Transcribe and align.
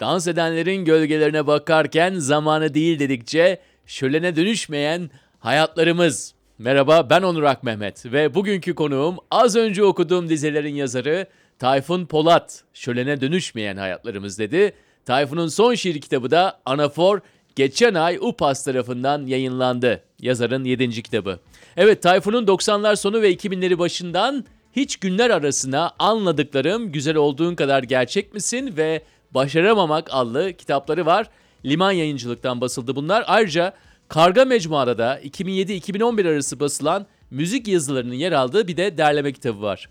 Dans 0.00 0.26
edenlerin 0.26 0.84
gölgelerine 0.84 1.46
bakarken 1.46 2.14
zamanı 2.14 2.74
değil 2.74 2.98
dedikçe 2.98 3.60
şölene 3.86 4.36
dönüşmeyen 4.36 5.10
hayatlarımız. 5.38 6.34
Merhaba 6.58 7.10
ben 7.10 7.22
Onur 7.22 7.42
Ak 7.42 7.62
Mehmet 7.62 8.06
ve 8.06 8.34
bugünkü 8.34 8.74
konuğum 8.74 9.16
az 9.30 9.56
önce 9.56 9.84
okuduğum 9.84 10.28
dizelerin 10.28 10.74
yazarı 10.74 11.26
Tayfun 11.58 12.06
Polat. 12.06 12.64
Şölene 12.74 13.20
dönüşmeyen 13.20 13.76
hayatlarımız 13.76 14.38
dedi. 14.38 14.72
Tayfun'un 15.04 15.48
son 15.48 15.74
şiir 15.74 16.00
kitabı 16.00 16.30
da 16.30 16.60
Anafor 16.66 17.20
geçen 17.56 17.94
ay 17.94 18.18
UPAS 18.20 18.64
tarafından 18.64 19.26
yayınlandı. 19.26 20.02
Yazarın 20.20 20.64
7. 20.64 21.02
kitabı. 21.02 21.40
Evet 21.76 22.02
Tayfun'un 22.02 22.46
90'lar 22.46 22.96
sonu 22.96 23.22
ve 23.22 23.34
2000'leri 23.34 23.78
başından 23.78 24.44
hiç 24.72 24.96
günler 24.96 25.30
arasına 25.30 25.92
anladıklarım 25.98 26.92
güzel 26.92 27.16
olduğun 27.16 27.54
kadar 27.54 27.82
gerçek 27.82 28.34
misin 28.34 28.76
ve 28.76 29.02
başaramamak 29.34 30.08
adlı 30.10 30.52
kitapları 30.52 31.06
var. 31.06 31.26
Liman 31.64 31.92
yayıncılıktan 31.92 32.60
basıldı 32.60 32.96
bunlar. 32.96 33.24
Ayrıca 33.26 33.72
Karga 34.08 34.44
Mecmua'da 34.44 34.98
da 34.98 35.20
2007-2011 35.20 36.28
arası 36.28 36.60
basılan 36.60 37.06
müzik 37.30 37.68
yazılarının 37.68 38.14
yer 38.14 38.32
aldığı 38.32 38.68
bir 38.68 38.76
de 38.76 38.98
derleme 38.98 39.32
kitabı 39.32 39.62
var. 39.62 39.88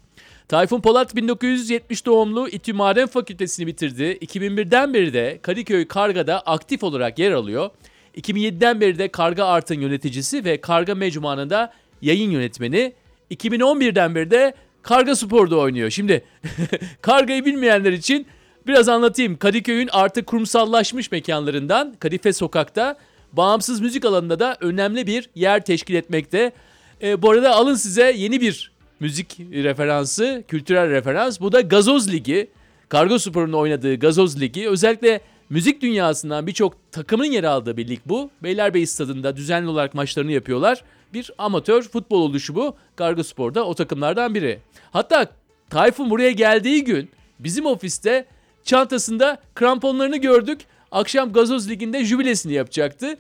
Tayfun 0.48 0.82
Polat 0.82 1.16
1970 1.16 2.06
doğumlu 2.06 2.50
İTÜ 2.50 2.74
Maden 2.74 3.08
Fakültesini 3.08 3.68
bitirdi. 3.68 4.04
2001'den 4.04 4.94
beri 4.94 5.14
de 5.14 5.40
Kadıköy 5.42 5.88
Karga'da 5.88 6.42
aktif 6.42 6.84
olarak 6.84 7.20
yer 7.20 7.32
alıyor. 7.32 7.70
2007'den 8.18 8.82
beri 8.82 9.00
de 9.00 9.08
Karga 9.08 9.46
Art'ın 9.46 9.82
yöneticisi 9.82 10.46
ve 10.46 10.62
Karga 10.62 10.96
Mecmua'nın 10.96 11.50
da 11.50 11.74
yayın 12.02 12.32
yönetmeni. 12.32 12.94
2011'den 13.32 14.16
beri 14.16 14.32
de 14.32 14.54
Karga 14.82 15.16
Spor'da 15.16 15.58
oynuyor. 15.58 15.90
Şimdi 15.90 16.24
Karga'yı 17.02 17.46
bilmeyenler 17.46 17.94
için 17.94 18.28
biraz 18.70 18.90
anlatayım. 18.90 19.38
Kadıköy'ün 19.38 19.90
artık 19.92 20.28
kurumsallaşmış 20.28 21.12
mekanlarından 21.12 21.96
Kadife 22.00 22.34
Sokak'ta 22.34 22.98
bağımsız 23.34 23.82
müzik 23.82 24.06
alanında 24.06 24.40
da 24.40 24.58
önemli 24.62 25.08
bir 25.08 25.30
yer 25.36 25.66
teşkil 25.66 25.96
etmekte. 25.96 26.52
E, 27.02 27.22
bu 27.22 27.32
arada 27.32 27.56
alın 27.56 27.76
size 27.76 28.12
yeni 28.12 28.42
bir 28.42 28.72
müzik 29.00 29.40
referansı, 29.40 30.44
kültürel 30.48 30.90
referans. 30.90 31.40
Bu 31.40 31.52
da 31.52 31.62
Gazoz 31.62 32.12
Ligi. 32.12 32.50
Kargo 32.90 33.20
Spor'un 33.20 33.54
oynadığı 33.54 33.96
Gazoz 33.96 34.42
Ligi. 34.42 34.70
Özellikle 34.70 35.22
müzik 35.50 35.82
dünyasından 35.82 36.48
birçok 36.48 36.92
takımın 36.92 37.26
yer 37.26 37.44
aldığı 37.44 37.78
bir 37.78 37.88
lig 37.88 38.00
bu. 38.06 38.30
Beylerbeyi 38.44 38.88
stadında 38.88 39.36
düzenli 39.36 39.70
olarak 39.70 39.94
maçlarını 39.94 40.32
yapıyorlar. 40.32 40.84
Bir 41.14 41.32
amatör 41.38 41.82
futbol 41.82 42.22
oluşu 42.22 42.56
bu. 42.56 42.76
Kargo 42.96 43.24
Spor'da 43.24 43.66
o 43.66 43.74
takımlardan 43.74 44.36
biri. 44.36 44.60
Hatta 44.92 45.32
Tayfun 45.70 46.10
buraya 46.10 46.32
geldiği 46.32 46.84
gün 46.84 47.10
bizim 47.40 47.66
ofiste 47.66 48.26
çantasında 48.64 49.38
kramponlarını 49.56 50.18
gördük. 50.18 50.60
Akşam 50.92 51.34
Gazoz 51.34 51.70
Ligi'nde 51.70 52.06
jübilesini 52.06 52.54
yapacaktı. 52.54 53.18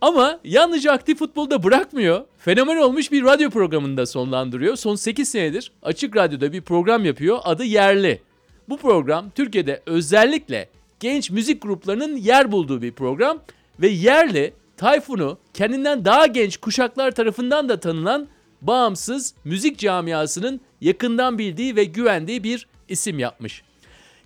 Ama 0.00 0.40
yalnızca 0.44 0.92
aktif 0.92 1.18
futbolda 1.18 1.62
bırakmıyor. 1.62 2.24
Fenomen 2.38 2.76
olmuş 2.76 3.12
bir 3.12 3.24
radyo 3.24 3.50
programında 3.50 4.06
sonlandırıyor. 4.06 4.76
Son 4.76 4.94
8 4.94 5.28
senedir 5.28 5.72
Açık 5.82 6.16
Radyo'da 6.16 6.52
bir 6.52 6.60
program 6.60 7.04
yapıyor. 7.04 7.38
Adı 7.44 7.64
Yerli. 7.64 8.22
Bu 8.68 8.76
program 8.76 9.30
Türkiye'de 9.30 9.82
özellikle 9.86 10.68
genç 11.00 11.30
müzik 11.30 11.62
gruplarının 11.62 12.16
yer 12.16 12.52
bulduğu 12.52 12.82
bir 12.82 12.92
program 12.92 13.38
ve 13.80 13.88
Yerli 13.88 14.54
Tayfun'u 14.76 15.38
kendinden 15.54 16.04
daha 16.04 16.26
genç 16.26 16.56
kuşaklar 16.56 17.10
tarafından 17.10 17.68
da 17.68 17.80
tanınan 17.80 18.28
bağımsız 18.62 19.34
müzik 19.44 19.78
camiasının 19.78 20.60
yakından 20.80 21.38
bildiği 21.38 21.76
ve 21.76 21.84
güvendiği 21.84 22.44
bir 22.44 22.66
isim 22.88 23.18
yapmış. 23.18 23.62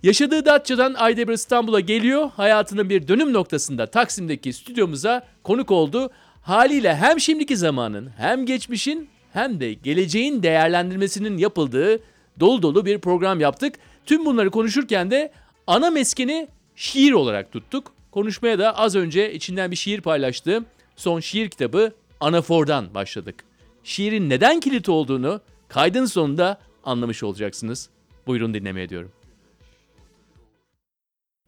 Yaşadığı 0.05 0.45
Datça'dan 0.45 0.95
Aydemir 0.95 1.33
İstanbul'a 1.33 1.81
geliyor. 1.81 2.31
Hayatının 2.37 2.91
bir 2.91 3.09
dönüm 3.09 3.33
noktasında 3.33 3.87
Taksim'deki 3.87 4.53
stüdyomuza 4.53 5.27
konuk 5.43 5.71
oldu. 5.71 6.11
Haliyle 6.43 6.97
hem 6.97 7.21
şimdiki 7.21 7.57
zamanın 7.57 8.11
hem 8.17 8.47
geçmişin 8.47 9.09
hem 9.33 9.61
de 9.61 9.73
geleceğin 9.73 10.43
değerlendirmesinin 10.43 11.39
yapıldığı 11.39 12.01
dolu 12.41 12.63
dolu 12.63 12.87
bir 12.87 12.99
program 12.99 13.41
yaptık. 13.41 13.75
Tüm 14.07 14.27
bunları 14.27 14.51
konuşurken 14.51 15.11
de 15.11 15.33
ana 15.67 15.91
meskeni 15.91 16.49
şiir 16.77 17.13
olarak 17.13 17.53
tuttuk. 17.53 17.93
Konuşmaya 18.11 18.59
da 18.59 18.79
az 18.79 18.97
önce 18.97 19.33
içinden 19.33 19.71
bir 19.71 19.77
şiir 19.77 20.01
paylaştığım 20.01 20.67
son 20.97 21.21
şiir 21.21 21.49
kitabı 21.49 21.93
Anafor'dan 22.21 22.95
başladık. 22.95 23.45
Şiirin 23.85 24.31
neden 24.31 24.61
kilit 24.61 24.89
olduğunu 24.89 25.41
kaydın 25.69 26.05
sonunda 26.05 26.61
anlamış 26.85 27.23
olacaksınız. 27.23 27.89
Buyurun 28.27 28.55
dinlemeye 28.55 28.89
diyorum. 28.89 29.24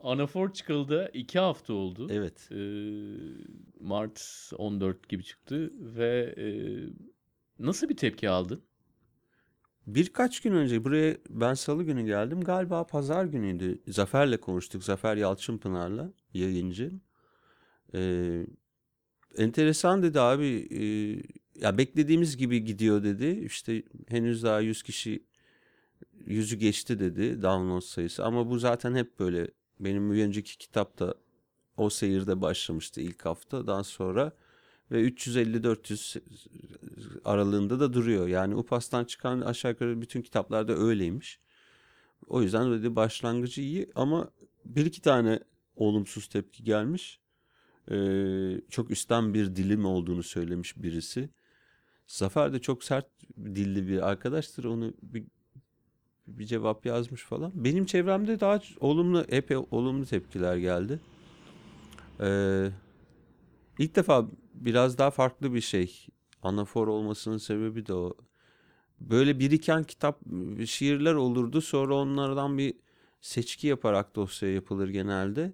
Anafor 0.06 0.52
çıkıldı. 0.52 1.10
iki 1.14 1.38
hafta 1.38 1.72
oldu. 1.72 2.08
Evet. 2.10 2.48
Ee, 2.52 2.56
Mart 3.80 4.52
14 4.58 5.08
gibi 5.08 5.24
çıktı 5.24 5.72
ve 5.80 6.34
e, 6.38 6.46
nasıl 7.58 7.88
bir 7.88 7.96
tepki 7.96 8.28
aldın? 8.30 8.62
Birkaç 9.86 10.40
gün 10.40 10.52
önce 10.52 10.84
buraya 10.84 11.16
ben 11.30 11.54
salı 11.54 11.82
günü 11.82 12.06
geldim. 12.06 12.40
Galiba 12.40 12.86
pazar 12.86 13.24
günüydü. 13.24 13.82
Zafer'le 13.88 14.36
konuştuk. 14.36 14.84
Zafer 14.84 15.16
Yalçınpınar'la 15.16 16.12
yayıncı. 16.34 16.92
Ee, 17.94 18.46
enteresan 19.36 20.02
dedi 20.02 20.20
abi. 20.20 20.68
E, 20.70 20.82
ya 21.64 21.78
beklediğimiz 21.78 22.36
gibi 22.36 22.64
gidiyor 22.64 23.02
dedi. 23.02 23.26
İşte 23.46 23.82
henüz 24.08 24.42
daha 24.42 24.60
100 24.60 24.82
kişi 24.82 25.26
yüzü 26.26 26.56
geçti 26.56 26.98
dedi 26.98 27.42
download 27.42 27.80
sayısı. 27.80 28.24
Ama 28.24 28.50
bu 28.50 28.58
zaten 28.58 28.94
hep 28.94 29.18
böyle 29.18 29.48
benim 29.80 30.12
bir 30.12 30.24
önceki 30.24 30.58
kitapta 30.58 31.14
o 31.76 31.90
seyirde 31.90 32.40
başlamıştı 32.40 33.00
ilk 33.00 33.24
haftadan 33.24 33.82
sonra 33.82 34.32
ve 34.90 35.08
350-400 35.08 36.20
aralığında 37.24 37.80
da 37.80 37.92
duruyor. 37.92 38.28
Yani 38.28 38.54
UPAS'tan 38.54 39.04
çıkan 39.04 39.40
aşağı 39.40 39.70
yukarı 39.70 40.00
bütün 40.02 40.22
kitaplarda 40.22 40.76
öyleymiş. 40.76 41.40
O 42.26 42.42
yüzden 42.42 42.72
dedi 42.72 42.96
başlangıcı 42.96 43.60
iyi 43.60 43.90
ama 43.94 44.30
bir 44.64 44.86
iki 44.86 45.02
tane 45.02 45.40
olumsuz 45.76 46.26
tepki 46.26 46.64
gelmiş. 46.64 47.20
Ee, 47.90 48.60
çok 48.70 48.90
üstten 48.90 49.34
bir 49.34 49.56
dilim 49.56 49.84
olduğunu 49.84 50.22
söylemiş 50.22 50.82
birisi. 50.82 51.30
Zafer 52.06 52.52
de 52.52 52.58
çok 52.58 52.84
sert 52.84 53.06
dilli 53.36 53.88
bir 53.88 54.08
arkadaştır. 54.08 54.64
Onu 54.64 54.94
bir 55.02 55.24
bir 56.26 56.44
cevap 56.44 56.86
yazmış 56.86 57.22
falan. 57.22 57.52
Benim 57.54 57.86
çevremde 57.86 58.40
daha 58.40 58.60
olumlu, 58.80 59.24
epey 59.28 59.56
olumlu 59.56 60.06
tepkiler 60.06 60.56
geldi. 60.56 61.00
Ee, 62.20 62.68
ilk 63.78 63.96
defa 63.96 64.28
biraz 64.54 64.98
daha 64.98 65.10
farklı 65.10 65.54
bir 65.54 65.60
şey. 65.60 66.06
Anafor 66.42 66.88
olmasının 66.88 67.38
sebebi 67.38 67.86
de 67.86 67.94
o. 67.94 68.16
Böyle 69.00 69.38
biriken 69.38 69.84
kitap, 69.84 70.20
şiirler 70.66 71.14
olurdu. 71.14 71.60
Sonra 71.60 71.94
onlardan 71.94 72.58
bir 72.58 72.74
seçki 73.20 73.66
yaparak 73.66 74.16
dosya 74.16 74.52
yapılır 74.52 74.88
genelde. 74.88 75.52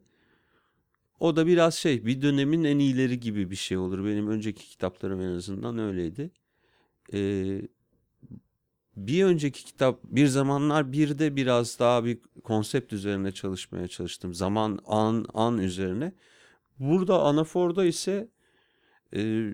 O 1.21 1.37
da 1.37 1.47
biraz 1.47 1.75
şey, 1.75 2.07
bir 2.07 2.23
dönemin 2.23 2.65
en 2.65 2.79
iyileri 2.79 3.21
gibi 3.21 3.51
bir 3.51 3.57
şey 3.57 3.77
olur. 3.77 4.05
Benim 4.05 4.29
önceki 4.29 4.69
kitaplarım 4.69 5.21
en 5.21 5.37
azından 5.37 5.79
öyleydi. 5.79 6.31
Ee, 7.13 7.63
bir 8.97 9.25
önceki 9.25 9.65
kitap 9.65 9.99
bir 10.05 10.27
zamanlar 10.27 10.93
bir 10.93 11.19
de 11.19 11.37
biraz 11.37 11.79
daha 11.79 12.05
bir 12.05 12.19
konsept 12.45 12.93
üzerine 12.93 13.33
çalışmaya 13.33 13.89
çalıştım. 13.89 14.35
Zaman 14.35 14.79
an 14.87 15.27
an 15.35 15.59
üzerine. 15.59 16.13
Burada 16.79 17.23
anaforda 17.23 17.85
ise 17.85 18.29
e, 19.17 19.51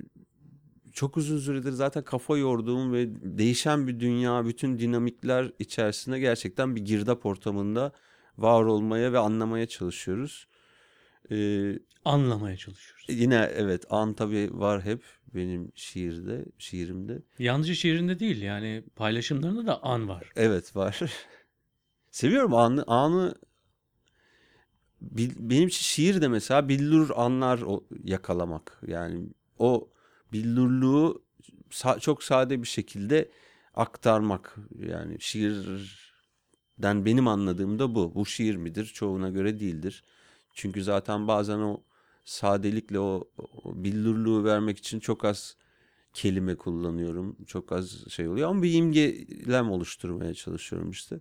çok 0.93 1.17
uzun 1.17 1.39
süredir 1.39 1.73
zaten 1.73 2.05
kafa 2.05 2.37
yorduğum 2.37 2.93
ve 2.93 3.09
değişen 3.39 3.87
bir 3.87 4.01
dünya, 4.01 4.47
bütün 4.47 4.79
dinamikler 4.79 5.53
içerisinde 5.59 6.21
gerçekten 6.21 6.77
bir 6.77 6.81
girdap 6.85 7.27
ortamında 7.27 7.93
var 8.39 8.65
olmaya 8.65 9.13
ve 9.13 9.19
anlamaya 9.19 9.67
çalışıyoruz. 9.67 10.48
Ee, 11.31 11.79
anlamaya 12.05 12.57
çalışıyoruz. 12.57 13.05
Yine 13.09 13.51
evet 13.55 13.85
an 13.91 14.15
tabii 14.15 14.51
var 14.53 14.85
hep 14.85 15.03
benim 15.35 15.73
şiirde, 15.75 16.45
şiirimde. 16.59 17.23
Yalnızca 17.39 17.75
şiirinde 17.75 18.19
değil 18.19 18.43
yani 18.43 18.85
paylaşımlarında 18.97 19.67
da 19.67 19.83
an 19.83 20.09
var. 20.09 20.33
Evet 20.37 20.77
var. 20.77 21.01
Seviyorum 22.11 22.55
anı, 22.55 22.85
anı 22.87 23.35
benim 25.01 25.69
için 25.69 25.83
şiir 25.83 26.21
de 26.21 26.29
mesela 26.29 26.69
billur 26.69 27.11
anlar 27.17 27.61
yakalamak. 28.05 28.81
Yani 28.87 29.27
o 29.59 29.89
billurluğu 30.33 31.23
çok 32.01 32.23
sade 32.23 32.63
bir 32.63 32.69
şekilde 32.69 33.31
aktarmak. 33.75 34.57
Yani 34.89 35.17
şiirden 35.21 37.05
benim 37.05 37.29
anladığım 37.29 37.79
da 37.79 37.95
bu. 37.95 38.15
Bu 38.15 38.27
şiir 38.27 38.57
midir? 38.57 38.85
Çoğuna 38.85 39.29
göre 39.29 39.61
değildir. 39.61 40.05
Çünkü 40.59 40.83
zaten 40.83 41.29
bazen 41.29 41.59
o 41.59 41.83
sadelikle 42.25 43.01
o, 43.01 43.29
o 43.65 43.85
billurluğu 43.85 44.45
vermek 44.45 44.79
için 44.79 45.01
çok 45.01 45.25
az 45.25 45.57
kelime 46.15 46.55
kullanıyorum. 46.55 47.37
Çok 47.47 47.73
az 47.73 48.09
şey 48.09 48.29
oluyor 48.29 48.51
ama 48.51 48.63
bir 48.63 48.75
imgelem 48.75 49.71
oluşturmaya 49.71 50.35
çalışıyorum 50.35 50.91
işte. 50.91 51.21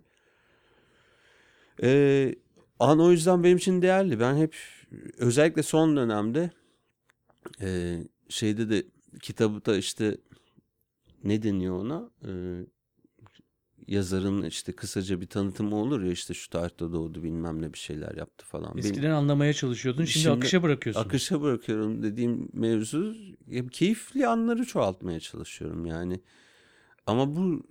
Ee, 1.82 2.34
an 2.78 3.00
o 3.00 3.10
yüzden 3.10 3.44
benim 3.44 3.56
için 3.56 3.82
değerli. 3.82 4.20
Ben 4.20 4.36
hep 4.36 4.56
özellikle 5.18 5.62
son 5.62 5.96
dönemde 5.96 6.50
e, 7.60 7.98
şeyde 8.28 8.70
de 8.70 8.86
kitabı 9.20 9.64
da 9.64 9.76
işte 9.76 10.16
ne 11.24 11.42
deniyor 11.42 11.78
ona? 11.78 12.10
E, 12.24 12.30
yazarın 13.88 14.42
işte 14.42 14.72
kısaca 14.72 15.20
bir 15.20 15.26
tanıtımı 15.26 15.76
olur 15.76 16.02
ya 16.02 16.12
işte 16.12 16.34
şu 16.34 16.50
tarihte 16.50 16.92
doğdu 16.92 17.22
bilmem 17.22 17.62
ne 17.62 17.72
bir 17.72 17.78
şeyler 17.78 18.14
yaptı 18.16 18.46
falan. 18.46 18.70
Benim- 18.76 18.78
Eskiden 18.78 19.10
anlamaya 19.10 19.52
çalışıyordun, 19.52 20.04
şimdi, 20.04 20.22
Şimdi 20.22 20.36
akışa 20.36 20.62
bırakıyorsun. 20.62 21.00
akışa 21.02 21.40
bırakıyorum 21.42 22.02
dediğim 22.02 22.48
mevzu 22.52 23.14
keyifli 23.72 24.26
anları 24.26 24.64
çoğaltmaya 24.64 25.20
çalışıyorum 25.20 25.86
yani. 25.86 26.20
Ama 27.06 27.36
bu 27.36 27.62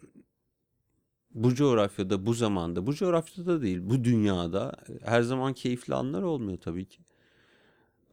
bu 1.34 1.56
coğrafyada, 1.56 2.26
bu 2.26 2.34
zamanda, 2.34 2.88
bu 2.88 2.96
coğrafyada 2.96 3.62
değil, 3.62 3.80
bu 3.82 4.04
dünyada 4.04 4.74
her 5.04 5.22
zaman 5.22 5.54
keyifli 5.54 5.96
anlar 5.96 6.22
olmuyor 6.22 6.58
tabii 6.58 6.86
ki. 6.86 7.00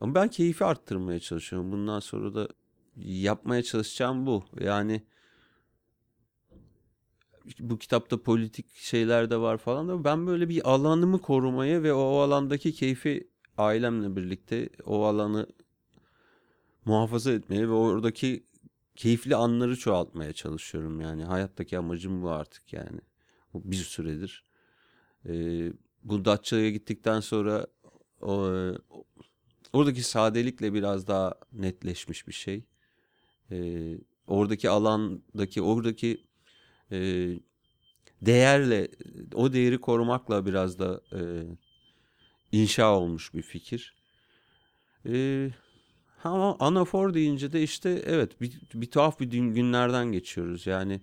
Ama 0.00 0.14
ben 0.14 0.28
keyfi 0.28 0.64
arttırmaya 0.64 1.20
çalışıyorum. 1.20 1.72
Bundan 1.72 2.00
sonra 2.00 2.34
da 2.34 2.48
yapmaya 2.96 3.62
çalışacağım 3.62 4.26
bu. 4.26 4.44
Yani 4.60 5.02
bu 7.60 7.78
kitapta 7.78 8.22
politik 8.22 8.76
şeyler 8.76 9.30
de 9.30 9.36
var 9.36 9.58
falan 9.58 9.88
da 9.88 10.04
ben 10.04 10.26
böyle 10.26 10.48
bir 10.48 10.70
alanımı 10.70 11.20
korumaya 11.20 11.82
ve 11.82 11.92
o 11.92 12.18
alandaki 12.18 12.72
keyfi 12.72 13.28
ailemle 13.58 14.16
birlikte 14.16 14.68
o 14.84 15.04
alanı 15.04 15.46
muhafaza 16.84 17.32
etmeye 17.32 17.68
ve 17.68 17.72
oradaki 17.72 18.46
keyifli 18.96 19.36
anları 19.36 19.76
çoğaltmaya 19.76 20.32
çalışıyorum 20.32 21.00
yani. 21.00 21.24
Hayattaki 21.24 21.78
amacım 21.78 22.22
bu 22.22 22.30
artık 22.30 22.72
yani. 22.72 23.00
Bir 23.54 23.76
süredir. 23.76 24.44
Ee, 25.26 25.72
bu 26.04 26.24
Datça'ya 26.24 26.70
gittikten 26.70 27.20
sonra 27.20 27.66
o, 28.20 28.52
oradaki 29.72 30.02
sadelikle 30.02 30.74
biraz 30.74 31.06
daha 31.06 31.34
netleşmiş 31.52 32.28
bir 32.28 32.32
şey. 32.32 32.64
Ee, 33.50 33.98
oradaki 34.26 34.70
alandaki, 34.70 35.62
oradaki 35.62 36.24
e, 36.92 36.98
değerle, 38.22 38.88
o 39.34 39.52
değeri 39.52 39.78
korumakla 39.78 40.46
biraz 40.46 40.78
da 40.78 41.00
e, 41.12 41.20
inşa 42.52 42.98
olmuş 42.98 43.34
bir 43.34 43.42
fikir. 43.42 43.94
Ee, 45.06 45.50
ama 46.24 46.56
anafor 46.58 47.14
deyince 47.14 47.52
de 47.52 47.62
işte 47.62 48.02
evet 48.06 48.40
bir, 48.40 48.60
bir 48.74 48.90
tuhaf 48.90 49.20
bir 49.20 49.26
gün- 49.26 49.54
günlerden 49.54 50.12
geçiyoruz. 50.12 50.66
Yani 50.66 51.00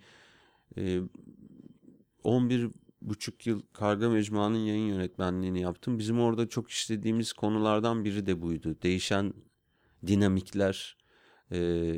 e, 0.78 1.00
11 2.24 2.70
buçuk 3.02 3.48
yıl 3.48 3.62
Karga 3.74 4.10
Mecmua'nın 4.10 4.58
yayın 4.58 4.88
yönetmenliğini 4.88 5.62
yaptım. 5.62 6.00
Bizim 6.00 6.20
orada 6.20 6.50
çok 6.50 6.70
işlediğimiz 6.70 7.34
konulardan 7.34 8.06
biri 8.06 8.26
de 8.26 8.42
buydu. 8.42 8.76
Değişen 8.84 9.34
dinamikler, 10.08 10.98
e, 11.52 11.92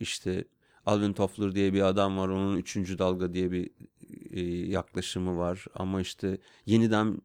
işte 0.00 0.44
Alvin 0.86 1.12
Toffler 1.12 1.54
diye 1.54 1.72
bir 1.72 1.82
adam 1.82 2.18
var. 2.18 2.28
Onun 2.28 2.56
üçüncü 2.56 2.98
dalga 2.98 3.32
diye 3.34 3.50
bir 3.50 3.70
e, 4.30 4.40
yaklaşımı 4.70 5.38
var. 5.38 5.64
Ama 5.74 6.00
işte 6.00 6.38
yeniden 6.66 7.18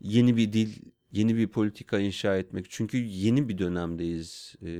yeni 0.00 0.36
bir 0.36 0.52
dil, 0.52 0.74
yeni 1.12 1.36
bir 1.36 1.48
politika 1.48 1.98
inşa 1.98 2.36
etmek. 2.36 2.66
Çünkü 2.70 2.96
yeni 2.98 3.48
bir 3.48 3.58
dönemdeyiz. 3.58 4.54
E, 4.62 4.70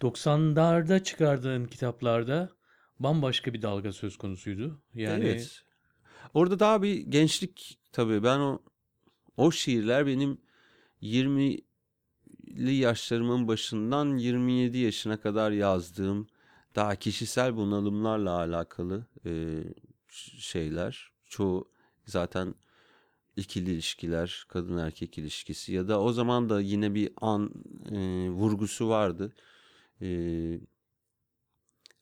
90'larda 0.00 1.02
çıkardığın 1.02 1.64
kitaplarda 1.64 2.50
bambaşka 2.98 3.52
bir 3.54 3.62
dalga 3.62 3.92
söz 3.92 4.16
konusuydu. 4.16 4.82
Yani 4.94 5.24
Evet. 5.24 5.60
Orada 6.34 6.58
daha 6.58 6.82
bir 6.82 7.00
gençlik 7.00 7.78
tabii. 7.92 8.22
Ben 8.22 8.38
o 8.38 8.62
o 9.36 9.52
şiirler 9.52 10.06
benim 10.06 10.38
20'li 12.54 12.74
yaşlarımın 12.74 13.48
başından 13.48 14.16
27 14.16 14.78
yaşına 14.78 15.20
kadar 15.20 15.50
yazdığım 15.50 16.26
daha 16.76 16.96
kişisel 16.96 17.56
bunalımlarla 17.56 18.30
alakalı 18.30 19.06
e, 19.26 19.62
şeyler. 20.38 21.12
Çoğu 21.26 21.70
zaten 22.06 22.54
ikili 23.36 23.72
ilişkiler, 23.72 24.46
kadın 24.48 24.78
erkek 24.78 25.18
ilişkisi 25.18 25.72
ya 25.72 25.88
da 25.88 26.00
o 26.00 26.12
zaman 26.12 26.48
da 26.48 26.60
yine 26.60 26.94
bir 26.94 27.12
an 27.20 27.50
e, 27.90 28.28
vurgusu 28.28 28.88
vardı. 28.88 29.32
E, 30.02 30.08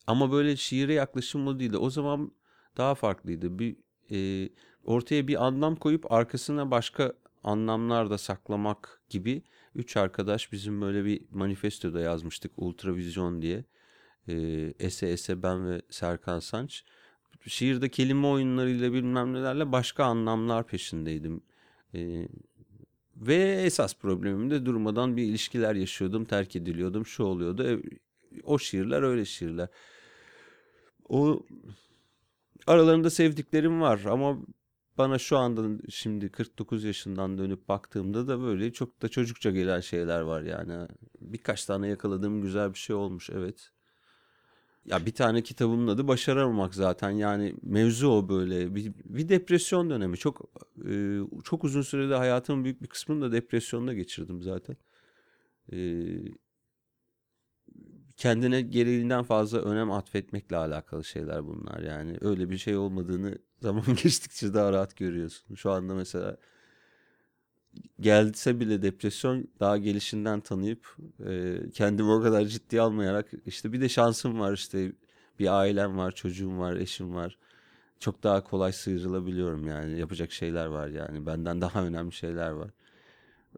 ama 0.07 0.31
böyle 0.31 0.55
şiire 0.55 0.93
yaklaşım 0.93 1.47
o 1.47 1.59
değildi. 1.59 1.77
O 1.77 1.89
zaman 1.89 2.31
daha 2.77 2.95
farklıydı. 2.95 3.59
Bir 3.59 3.75
e, 4.11 4.49
ortaya 4.83 5.27
bir 5.27 5.45
anlam 5.45 5.75
koyup 5.75 6.11
arkasına 6.11 6.71
başka 6.71 7.13
anlamlar 7.43 8.09
da 8.09 8.17
saklamak 8.17 9.01
gibi 9.09 9.43
üç 9.75 9.97
arkadaş 9.97 10.51
bizim 10.51 10.81
böyle 10.81 11.05
bir 11.05 11.21
manifestoda 11.31 11.99
yazmıştık 11.99 12.51
Ultravizyon 12.57 13.41
diye. 13.41 13.63
E, 14.27 14.33
Ese 14.79 15.07
Ese 15.07 15.43
ben 15.43 15.69
ve 15.69 15.81
Serkan 15.89 16.39
Sanç. 16.39 16.83
Şiirde 17.47 17.89
kelime 17.89 18.27
oyunlarıyla 18.27 18.93
bilmem 18.93 19.33
nelerle 19.33 19.71
başka 19.71 20.03
anlamlar 20.03 20.67
peşindeydim. 20.67 21.41
E, 21.93 22.27
ve 23.15 23.61
esas 23.65 23.95
problemim 23.95 24.51
de 24.51 24.65
durmadan 24.65 25.17
bir 25.17 25.23
ilişkiler 25.23 25.75
yaşıyordum, 25.75 26.25
terk 26.25 26.55
ediliyordum, 26.55 27.05
şu 27.05 27.23
oluyordu. 27.23 27.67
E, 27.67 27.81
o 28.43 28.59
şiirler 28.59 29.01
öyle 29.01 29.25
şiirler. 29.25 29.67
O 31.09 31.45
aralarında 32.67 33.09
sevdiklerim 33.09 33.81
var 33.81 34.01
ama 34.05 34.37
bana 34.97 35.19
şu 35.19 35.37
anda 35.37 35.81
şimdi 35.89 36.29
49 36.29 36.83
yaşından 36.83 37.37
dönüp 37.37 37.69
baktığımda 37.69 38.27
da 38.27 38.41
böyle 38.41 38.73
çok 38.73 39.01
da 39.01 39.09
çocukça 39.09 39.51
gelen 39.51 39.79
şeyler 39.79 40.21
var 40.21 40.41
yani. 40.41 40.87
Birkaç 41.21 41.65
tane 41.65 41.87
yakaladığım 41.87 42.41
güzel 42.41 42.73
bir 42.73 42.79
şey 42.79 42.95
olmuş 42.95 43.29
evet. 43.29 43.69
Ya 44.85 45.05
bir 45.05 45.13
tane 45.13 45.41
kitabımın 45.41 45.87
adı 45.87 46.07
Başaramamak 46.07 46.75
zaten 46.75 47.09
yani 47.11 47.55
mevzu 47.61 48.07
o 48.07 48.29
böyle 48.29 48.75
bir, 48.75 48.93
bir 49.05 49.29
depresyon 49.29 49.89
dönemi 49.89 50.17
çok 50.17 50.41
e, 50.89 51.19
çok 51.43 51.63
uzun 51.63 51.81
sürede 51.81 52.15
hayatımın 52.15 52.63
büyük 52.63 52.81
bir 52.81 52.87
kısmını 52.87 53.21
da 53.21 53.31
depresyonda 53.31 53.93
geçirdim 53.93 54.41
zaten. 54.41 54.77
E, 55.71 55.77
kendine 58.17 58.61
gereğinden 58.61 59.23
fazla 59.23 59.59
önem 59.59 59.91
atfetmekle 59.91 60.57
alakalı 60.57 61.03
şeyler 61.05 61.47
bunlar 61.47 61.79
yani. 61.79 62.17
Öyle 62.21 62.49
bir 62.49 62.57
şey 62.57 62.77
olmadığını 62.77 63.37
zaman 63.61 63.85
geçtikçe 64.03 64.53
daha 64.53 64.71
rahat 64.73 64.97
görüyorsun. 64.97 65.55
Şu 65.55 65.71
anda 65.71 65.95
mesela 65.95 66.37
gelse 67.99 68.59
bile 68.59 68.81
depresyon 68.81 69.47
daha 69.59 69.77
gelişinden 69.77 70.39
tanıyıp 70.41 70.97
e, 71.25 71.57
kendimi 71.73 72.11
o 72.11 72.21
kadar 72.21 72.45
ciddiye 72.45 72.81
almayarak 72.81 73.31
işte 73.45 73.73
bir 73.73 73.81
de 73.81 73.89
şansım 73.89 74.39
var 74.39 74.53
işte 74.53 74.91
bir 75.39 75.59
ailem 75.59 75.97
var, 75.97 76.11
çocuğum 76.11 76.59
var, 76.59 76.75
eşim 76.75 77.15
var. 77.15 77.37
Çok 77.99 78.23
daha 78.23 78.43
kolay 78.43 78.73
sıyrılabiliyorum 78.73 79.67
yani. 79.67 79.99
Yapacak 79.99 80.31
şeyler 80.31 80.65
var 80.65 80.87
yani. 80.87 81.25
Benden 81.25 81.61
daha 81.61 81.85
önemli 81.85 82.11
şeyler 82.11 82.51
var. 82.51 82.71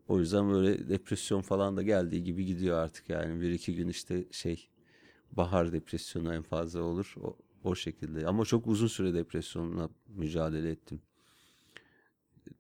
O 0.07 0.19
yüzden 0.19 0.49
böyle 0.49 0.89
depresyon 0.89 1.41
falan 1.41 1.77
da 1.77 1.83
geldiği 1.83 2.23
gibi 2.23 2.45
gidiyor 2.45 2.77
artık 2.77 3.09
yani. 3.09 3.41
Bir 3.41 3.51
iki 3.51 3.75
gün 3.75 3.87
işte 3.87 4.25
şey 4.31 4.69
bahar 5.31 5.71
depresyonu 5.73 6.33
en 6.33 6.43
fazla 6.43 6.81
olur. 6.81 7.15
O, 7.21 7.37
o 7.63 7.75
şekilde. 7.75 8.27
Ama 8.27 8.45
çok 8.45 8.67
uzun 8.67 8.87
süre 8.87 9.13
depresyonla 9.13 9.89
mücadele 10.07 10.71
ettim. 10.71 11.01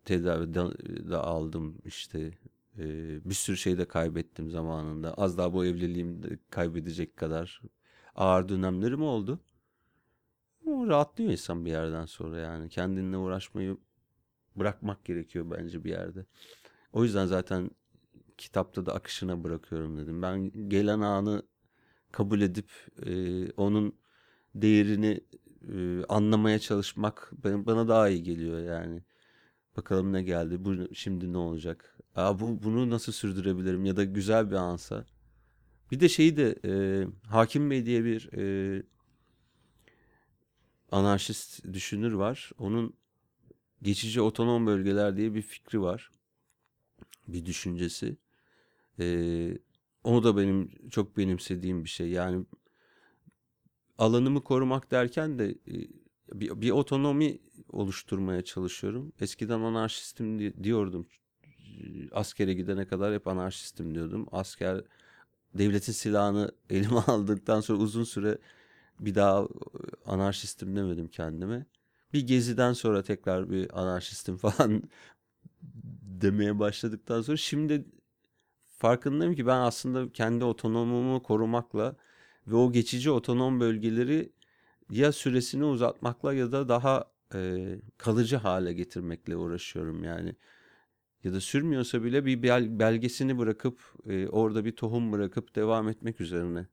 Tedavi 0.05 0.53
de, 0.53 1.15
aldım 1.17 1.77
işte. 1.85 2.31
Ee, 2.79 3.19
bir 3.25 3.33
sürü 3.33 3.57
şey 3.57 3.77
de 3.77 3.85
kaybettim 3.85 4.51
zamanında. 4.51 5.13
Az 5.13 5.37
daha 5.37 5.53
bu 5.53 5.65
evliliğimi 5.65 6.23
de 6.23 6.39
kaybedecek 6.49 7.17
kadar 7.17 7.61
ağır 8.15 8.49
dönemlerim 8.49 9.01
oldu. 9.01 9.39
Ama 10.67 10.87
rahatlıyor 10.87 11.31
insan 11.31 11.65
bir 11.65 11.71
yerden 11.71 12.05
sonra 12.05 12.39
yani. 12.39 12.69
Kendinle 12.69 13.17
uğraşmayı 13.17 13.77
bırakmak 14.55 15.05
gerekiyor 15.05 15.45
bence 15.51 15.83
bir 15.83 15.89
yerde. 15.89 16.25
O 16.95 17.03
yüzden 17.03 17.25
zaten 17.25 17.69
kitapta 18.37 18.85
da 18.85 18.93
akışına 18.93 19.43
bırakıyorum 19.43 19.97
dedim. 19.97 20.21
Ben 20.21 20.69
gelen 20.69 20.99
anı 20.99 21.43
kabul 22.11 22.41
edip 22.41 22.69
e, 23.05 23.51
onun 23.51 23.95
değerini 24.55 25.21
e, 25.73 26.05
anlamaya 26.09 26.59
çalışmak 26.59 27.31
bana 27.43 27.87
daha 27.87 28.09
iyi 28.09 28.23
geliyor 28.23 28.59
yani. 28.59 29.03
Bakalım 29.77 30.13
ne 30.13 30.23
geldi, 30.23 30.65
bu 30.65 30.95
şimdi 30.95 31.33
ne 31.33 31.37
olacak? 31.37 31.97
Aa, 32.15 32.39
bu, 32.39 32.63
bunu 32.63 32.89
nasıl 32.89 33.11
sürdürebilirim 33.11 33.85
ya 33.85 33.95
da 33.95 34.03
güzel 34.03 34.51
bir 34.51 34.55
ansa. 34.55 35.05
Bir 35.91 35.99
de 35.99 36.09
şeyi 36.09 36.37
de 36.37 36.55
e, 36.65 36.73
Hakim 37.27 37.71
Bey 37.71 37.85
diye 37.85 38.05
bir 38.05 38.29
e, 38.33 38.83
anarşist 40.91 41.73
düşünür 41.73 42.13
var. 42.13 42.51
Onun 42.59 42.93
geçici 43.81 44.21
otonom 44.21 44.67
bölgeler 44.67 45.17
diye 45.17 45.33
bir 45.33 45.41
fikri 45.41 45.81
var. 45.81 46.11
Bir 47.27 47.45
düşüncesi. 47.45 48.17
Ee, 48.99 49.57
o 50.03 50.23
da 50.23 50.37
benim 50.37 50.71
çok 50.89 51.17
benimsediğim 51.17 51.83
bir 51.83 51.89
şey. 51.89 52.09
Yani 52.09 52.45
alanımı 53.97 54.43
korumak 54.43 54.91
derken 54.91 55.39
de 55.39 55.49
e, 55.49 55.73
bir, 56.33 56.61
bir 56.61 56.71
otonomi 56.71 57.39
oluşturmaya 57.69 58.41
çalışıyorum. 58.41 59.13
Eskiden 59.21 59.59
anarşistim 59.59 60.39
di- 60.39 60.63
diyordum. 60.63 61.07
Askere 62.11 62.53
gidene 62.53 62.87
kadar 62.87 63.13
hep 63.13 63.27
anarşistim 63.27 63.95
diyordum. 63.95 64.27
Asker 64.31 64.81
devletin 65.53 65.93
silahını 65.93 66.51
elime 66.69 66.99
aldıktan 66.99 67.61
sonra 67.61 67.79
uzun 67.79 68.03
süre 68.03 68.37
bir 68.99 69.15
daha 69.15 69.43
e, 69.43 69.47
anarşistim 70.05 70.75
demedim 70.75 71.07
kendime. 71.07 71.65
Bir 72.13 72.27
geziden 72.27 72.73
sonra 72.73 73.03
tekrar 73.03 73.49
bir 73.49 73.81
anarşistim 73.81 74.37
falan 74.47 74.83
demeye 76.21 76.59
başladıktan 76.59 77.21
sonra 77.21 77.37
şimdi 77.37 77.85
farkındayım 78.67 79.35
ki 79.35 79.47
ben 79.47 79.57
aslında 79.59 80.11
kendi 80.11 80.45
otonomumu 80.45 81.23
korumakla 81.23 81.95
ve 82.47 82.55
o 82.55 82.71
geçici 82.71 83.11
otonom 83.11 83.59
bölgeleri 83.59 84.31
ya 84.89 85.11
süresini 85.11 85.65
uzatmakla 85.65 86.33
ya 86.33 86.51
da 86.51 86.69
daha 86.69 87.11
e, 87.35 87.67
kalıcı 87.97 88.35
hale 88.37 88.73
getirmekle 88.73 89.35
uğraşıyorum 89.35 90.03
yani. 90.03 90.35
Ya 91.23 91.33
da 91.33 91.41
sürmüyorsa 91.41 92.03
bile 92.03 92.25
bir 92.25 92.43
bel- 92.43 92.79
belgesini 92.79 93.37
bırakıp 93.37 93.79
e, 94.09 94.27
orada 94.27 94.65
bir 94.65 94.71
tohum 94.75 95.11
bırakıp 95.11 95.55
devam 95.55 95.89
etmek 95.89 96.21
üzerine 96.21 96.67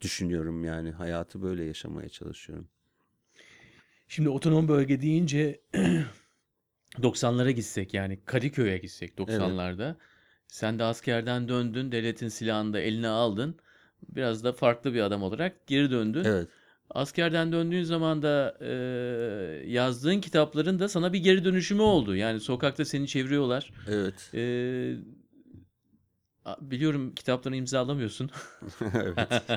düşünüyorum 0.00 0.64
yani 0.64 0.90
hayatı 0.90 1.42
böyle 1.42 1.64
yaşamaya 1.64 2.08
çalışıyorum. 2.08 2.68
Şimdi 4.08 4.28
otonom 4.28 4.68
bölge 4.68 5.00
deyince 5.00 5.60
90'lara 6.98 7.50
gitsek 7.50 7.94
yani 7.94 8.18
Kadıköy'e 8.24 8.78
gitsek 8.78 9.18
90'larda. 9.18 9.96
Sen 10.46 10.78
de 10.78 10.84
askerden 10.84 11.48
döndün, 11.48 11.92
devletin 11.92 12.28
silahını 12.28 12.72
da 12.72 12.80
eline 12.80 13.08
aldın. 13.08 13.56
Biraz 14.08 14.44
da 14.44 14.52
farklı 14.52 14.94
bir 14.94 15.00
adam 15.00 15.22
olarak 15.22 15.66
geri 15.66 15.90
döndün. 15.90 16.24
Evet. 16.24 16.48
Askerden 16.90 17.52
döndüğün 17.52 17.82
zaman 17.82 18.22
da 18.22 18.58
e, 18.60 18.72
yazdığın 19.66 20.20
kitapların 20.20 20.78
da 20.78 20.88
sana 20.88 21.12
bir 21.12 21.18
geri 21.18 21.44
dönüşümü 21.44 21.82
oldu. 21.82 22.16
Yani 22.16 22.40
sokakta 22.40 22.84
seni 22.84 23.08
çeviriyorlar. 23.08 23.72
Evet. 23.88 24.30
E, 24.34 24.42
a- 26.44 26.70
biliyorum 26.70 27.14
kitaplarını 27.14 27.56
imzalamıyorsun. 27.56 28.30
evet. 28.94 29.42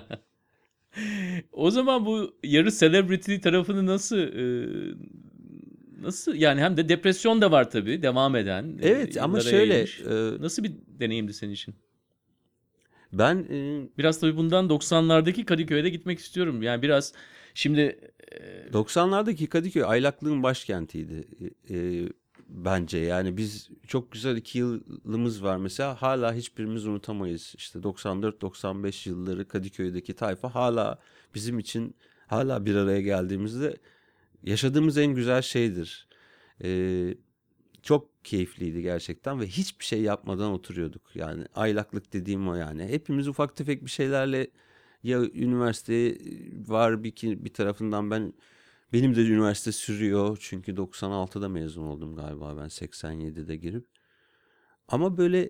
O 1.51 1.72
zaman 1.72 2.06
bu 2.06 2.38
yarı 2.44 2.72
celebrity 2.72 3.36
tarafını 3.38 3.86
nasıl 3.86 4.18
e, 4.18 4.68
nasıl 6.02 6.36
yani 6.36 6.62
hem 6.62 6.78
de 6.78 6.90
depresyon 6.90 7.42
da 7.42 7.52
var 7.52 7.72
tabii 7.72 8.02
devam 8.02 8.36
eden. 8.36 8.78
e, 8.82 8.88
Evet 8.90 9.22
ama 9.22 9.40
şöyle 9.40 9.74
yayılmış. 9.74 10.02
e, 10.02 10.42
Nasıl 10.44 10.64
bir 10.64 10.72
deneyimdi 10.88 11.34
senin 11.34 11.52
için? 11.54 11.75
ben 13.14 13.46
e, 13.52 13.88
Biraz 13.98 14.20
tabii 14.20 14.38
bundan 14.38 14.66
90'lardaki 14.70 15.46
Kadıköy'e 15.46 15.84
de 15.84 15.90
gitmek 15.90 16.20
istiyorum. 16.20 16.62
Yani 16.64 16.82
biraz 16.82 17.14
şimdi 17.54 18.00
e, 18.32 18.70
90'lardaki 18.74 19.48
Kadıköy 19.48 19.84
aylaklığın 19.86 20.44
başkentiydi 20.44 21.28
e, 21.70 21.78
e, 21.78 22.10
bence. 22.50 22.98
Yani 22.98 23.38
biz 23.38 23.70
çok 23.88 24.12
güzel 24.12 24.38
iki 24.38 24.60
yılımız 24.60 25.44
var 25.44 25.58
mesela 25.58 26.02
hala 26.02 26.34
hiçbirimiz 26.34 26.88
unutamayız. 26.88 27.54
İşte 27.58 27.80
94-95 27.80 29.10
yılları 29.10 29.48
Kadıköy'deki 29.48 30.14
tayfa 30.14 30.56
hala 30.56 31.00
bizim 31.36 31.60
için 31.60 31.96
hala 32.28 32.66
bir 32.66 32.75
araya 32.75 33.02
geldiğimizde 33.02 33.78
yaşadığımız 34.46 34.98
en 34.98 35.14
güzel 35.16 35.42
şeydir. 35.42 36.08
E, 36.64 36.70
çok 37.84 38.25
keyifliydi 38.25 38.82
gerçekten 38.82 39.40
ve 39.40 39.48
hiçbir 39.48 39.86
şey 39.86 40.02
yapmadan 40.02 40.52
oturuyorduk. 40.52 41.16
Yani 41.16 41.46
aylaklık 41.56 42.14
dediğim 42.14 42.50
o 42.50 42.56
yani. 42.56 42.88
Hepimiz 42.88 43.28
ufak 43.28 43.56
tefek 43.56 43.86
bir 43.86 43.90
şeylerle 43.90 44.48
ya 45.04 45.22
üniversite 45.22 46.18
var 46.68 47.04
bir, 47.04 47.14
bir 47.46 47.54
tarafından 47.54 48.12
ben 48.12 48.34
benim 48.94 49.16
de 49.16 49.22
üniversite 49.22 49.72
sürüyor 49.72 50.38
çünkü 50.42 50.72
96'da 50.72 51.50
mezun 51.50 51.84
oldum 51.84 52.16
galiba 52.16 52.58
ben 52.58 52.68
87'de 52.68 53.56
girip. 53.56 53.88
Ama 54.88 55.18
böyle 55.18 55.50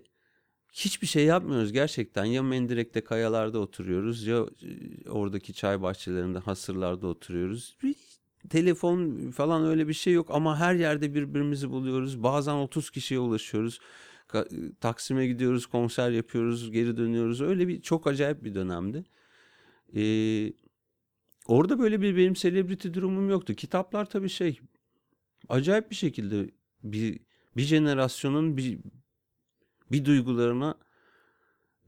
hiçbir 0.72 1.06
şey 1.06 1.24
yapmıyoruz 1.24 1.72
gerçekten. 1.72 2.24
Ya 2.24 2.42
Mendirek'te 2.42 3.04
kayalarda 3.04 3.58
oturuyoruz 3.58 4.26
ya 4.26 4.36
e, 4.36 5.10
oradaki 5.10 5.54
çay 5.54 5.82
bahçelerinde 5.82 6.38
hasırlarda 6.38 7.06
oturuyoruz. 7.06 7.76
Telefon 8.50 9.30
falan 9.30 9.64
öyle 9.66 9.88
bir 9.88 9.92
şey 9.92 10.12
yok 10.12 10.28
ama 10.30 10.58
her 10.58 10.74
yerde 10.74 11.14
birbirimizi 11.14 11.70
buluyoruz. 11.70 12.22
Bazen 12.22 12.54
30 12.54 12.90
kişiye 12.90 13.20
ulaşıyoruz. 13.20 13.80
Taksim'e 14.80 15.26
gidiyoruz, 15.26 15.66
konser 15.66 16.10
yapıyoruz, 16.10 16.70
geri 16.70 16.96
dönüyoruz. 16.96 17.40
Öyle 17.40 17.68
bir 17.68 17.82
çok 17.82 18.06
acayip 18.06 18.44
bir 18.44 18.54
dönemdi. 18.54 19.04
Ee, 19.96 20.52
orada 21.46 21.78
böyle 21.78 22.00
bir 22.00 22.16
benim 22.16 22.34
celebrity 22.34 22.88
durumum 22.92 23.30
yoktu. 23.30 23.54
Kitaplar 23.54 24.04
tabii 24.04 24.28
şey 24.28 24.60
acayip 25.48 25.90
bir 25.90 25.96
şekilde 25.96 26.50
bir 26.82 27.20
bir 27.56 27.62
jenerasyonun 27.62 28.56
bir 28.56 28.78
bir 29.92 30.04
duygularına 30.04 30.74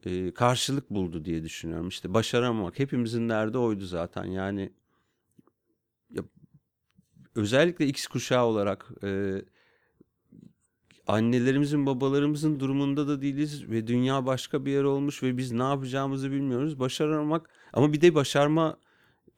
e, 0.05 0.35
karşılık 0.35 0.91
buldu 0.91 1.25
diye 1.25 1.45
düşünüyorum. 1.45 1.89
İşte 1.89 2.15
başaramamak 2.15 2.79
hepimizin 2.79 3.29
derdi 3.29 3.59
oydu 3.59 3.85
zaten. 3.85 4.25
Yani 4.25 4.61
ya, 4.61 4.69
özellikle 7.35 7.87
X 7.87 8.07
kuşağı 8.07 8.45
olarak 8.45 8.91
e, 9.05 9.43
annelerimizin 11.07 11.87
babalarımızın 11.87 12.61
durumunda 12.61 13.09
da 13.09 13.23
değiliz 13.23 13.71
ve 13.71 13.87
dünya 13.87 14.27
başka 14.27 14.65
bir 14.65 14.73
yer 14.73 14.83
olmuş 14.83 15.23
ve 15.23 15.37
biz 15.37 15.53
ne 15.53 15.63
yapacağımızı 15.63 16.31
bilmiyoruz. 16.31 16.79
Başaramamak 16.79 17.51
ama 17.73 17.93
bir 17.93 18.01
de 18.01 18.15
başarma 18.15 18.79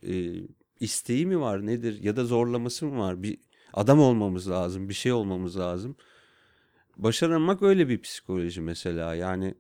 e, 0.03 0.33
isteği 0.81 1.27
mi 1.27 1.41
var 1.41 1.67
nedir 1.67 2.03
ya 2.03 2.17
da 2.17 2.25
zorlaması 2.25 2.87
mı 2.87 2.99
var? 2.99 3.23
Bir 3.23 3.39
adam 3.73 4.01
olmamız 4.01 4.51
lazım, 4.51 4.89
bir 4.89 4.95
şey 4.95 5.13
olmamız 5.13 5.59
lazım. 5.59 5.97
Başaramamak 6.97 7.63
öyle 7.63 7.89
bir 7.89 8.01
psikoloji 8.01 8.61
mesela 8.61 9.15
yani 9.15 9.55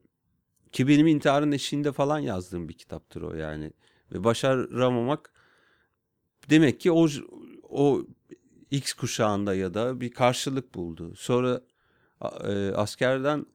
ki 0.72 0.88
benim 0.88 1.06
intiharın 1.06 1.52
eşiğinde 1.52 1.92
falan 1.92 2.18
yazdığım 2.18 2.68
bir 2.68 2.74
kitaptır 2.74 3.22
o 3.22 3.34
yani 3.34 3.72
ve 4.12 4.24
başaramamak 4.24 5.32
demek 6.50 6.80
ki 6.80 6.92
o 6.92 7.08
o 7.68 8.06
X 8.70 8.92
kuşağında 8.92 9.54
ya 9.54 9.74
da 9.74 10.00
bir 10.00 10.10
karşılık 10.10 10.74
buldu. 10.74 11.12
Sonra 11.16 11.60
e, 12.44 12.72
askerden 12.74 13.46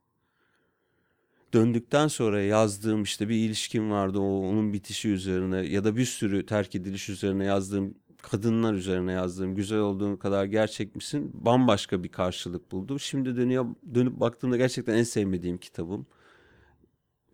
döndükten 1.54 2.08
sonra 2.08 2.42
yazdığım 2.42 3.04
işte 3.04 3.30
bir 3.30 3.36
ilişkim 3.36 3.92
vardı 3.92 4.20
o 4.20 4.50
onun 4.50 4.74
bitişi 4.74 5.10
üzerine 5.10 5.58
ya 5.58 5.84
da 5.84 5.96
bir 5.96 6.06
sürü 6.06 6.46
terk 6.46 6.76
ediliş 6.76 7.10
üzerine 7.10 7.46
yazdığım 7.46 7.94
kadınlar 8.22 8.74
üzerine 8.74 9.12
yazdığım 9.12 9.56
güzel 9.56 9.80
olduğun 9.80 10.16
kadar 10.16 10.46
gerçek 10.46 10.96
misin 10.96 11.32
bambaşka 11.34 12.04
bir 12.04 12.10
karşılık 12.10 12.72
buldu. 12.72 13.00
Şimdi 13.00 13.36
dönüyor 13.36 13.66
dönüp 13.96 14.20
baktığımda 14.20 14.58
gerçekten 14.58 14.94
en 14.94 15.04
sevmediğim 15.04 15.58
kitabım. 15.58 16.06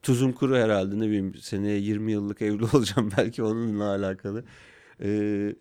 Tuzum 0.01 0.31
kuru 0.33 0.55
herhalde 0.55 0.99
ne 0.99 1.07
bileyim 1.07 1.35
seneye 1.35 1.77
20 1.79 2.11
yıllık 2.11 2.41
evli 2.41 2.65
olacağım 2.73 3.11
belki 3.17 3.43
onunla 3.43 3.89
alakalı. 3.89 4.43
Ee, 5.01 5.55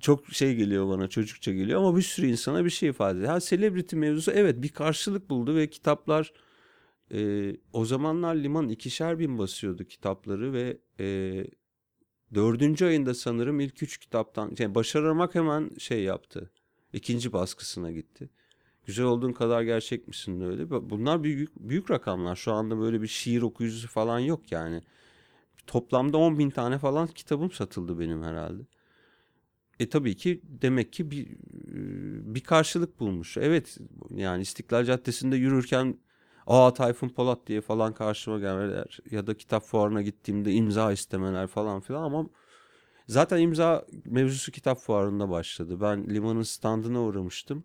çok 0.00 0.26
şey 0.26 0.54
geliyor 0.54 0.88
bana 0.88 1.08
çocukça 1.08 1.52
geliyor 1.52 1.80
ama 1.80 1.96
bir 1.96 2.02
sürü 2.02 2.26
insana 2.26 2.64
bir 2.64 2.70
şey 2.70 2.88
ifade 2.88 3.18
ediyor. 3.18 3.32
Ha 3.32 3.40
celebrity 3.40 3.96
mevzusu 3.96 4.30
evet 4.30 4.62
bir 4.62 4.68
karşılık 4.68 5.30
buldu 5.30 5.56
ve 5.56 5.70
kitaplar 5.70 6.32
e, 7.14 7.50
o 7.72 7.84
zamanlar 7.84 8.34
Liman 8.34 8.68
ikişer 8.68 9.18
bin 9.18 9.38
basıyordu 9.38 9.84
kitapları 9.84 10.52
ve 10.52 10.78
e, 11.00 11.06
dördüncü 12.34 12.84
ayında 12.86 13.14
sanırım 13.14 13.60
ilk 13.60 13.82
üç 13.82 13.98
kitaptan 13.98 14.54
yani 14.58 14.74
başaramak 14.74 15.34
hemen 15.34 15.70
şey 15.78 16.02
yaptı. 16.02 16.50
İkinci 16.92 17.32
baskısına 17.32 17.90
gitti. 17.90 18.30
Güzel 18.86 19.06
olduğun 19.06 19.32
kadar 19.32 19.62
gerçek 19.62 20.08
misin 20.08 20.40
de 20.40 20.44
öyle. 20.44 20.70
Bunlar 20.70 21.22
büyük, 21.22 21.56
büyük 21.56 21.90
rakamlar. 21.90 22.36
Şu 22.36 22.52
anda 22.52 22.78
böyle 22.78 23.02
bir 23.02 23.06
şiir 23.06 23.42
okuyucusu 23.42 23.88
falan 23.88 24.18
yok 24.18 24.52
yani. 24.52 24.82
Toplamda 25.66 26.18
10 26.18 26.38
bin 26.38 26.50
tane 26.50 26.78
falan 26.78 27.06
kitabım 27.06 27.50
satıldı 27.50 28.00
benim 28.00 28.22
herhalde. 28.22 28.62
E 29.80 29.88
tabii 29.88 30.16
ki 30.16 30.40
demek 30.44 30.92
ki 30.92 31.10
bir 31.10 31.26
bir 32.34 32.40
karşılık 32.40 33.00
bulmuş. 33.00 33.36
Evet 33.36 33.78
yani 34.10 34.42
İstiklal 34.42 34.84
Caddesi'nde 34.84 35.36
yürürken 35.36 35.98
aa 36.46 36.74
Tayfun 36.74 37.08
Polat 37.08 37.46
diye 37.46 37.60
falan 37.60 37.94
karşıma 37.94 38.38
gelmeler 38.38 38.98
ya 39.10 39.26
da 39.26 39.36
kitap 39.36 39.64
fuarına 39.64 40.02
gittiğimde 40.02 40.52
imza 40.52 40.92
istemeler 40.92 41.46
falan 41.46 41.80
filan 41.80 42.02
ama 42.02 42.26
zaten 43.06 43.40
imza 43.40 43.86
mevzusu 44.04 44.52
kitap 44.52 44.78
fuarında 44.78 45.30
başladı. 45.30 45.80
Ben 45.80 46.08
limanın 46.08 46.42
standına 46.42 47.02
uğramıştım. 47.02 47.64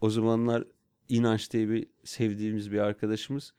O 0.00 0.10
zamanlar 0.10 0.64
İnanç 1.08 1.52
diye 1.52 1.68
bir 1.68 1.86
sevdiğimiz 2.04 2.72
bir 2.72 2.78
arkadaşımız 2.78 3.54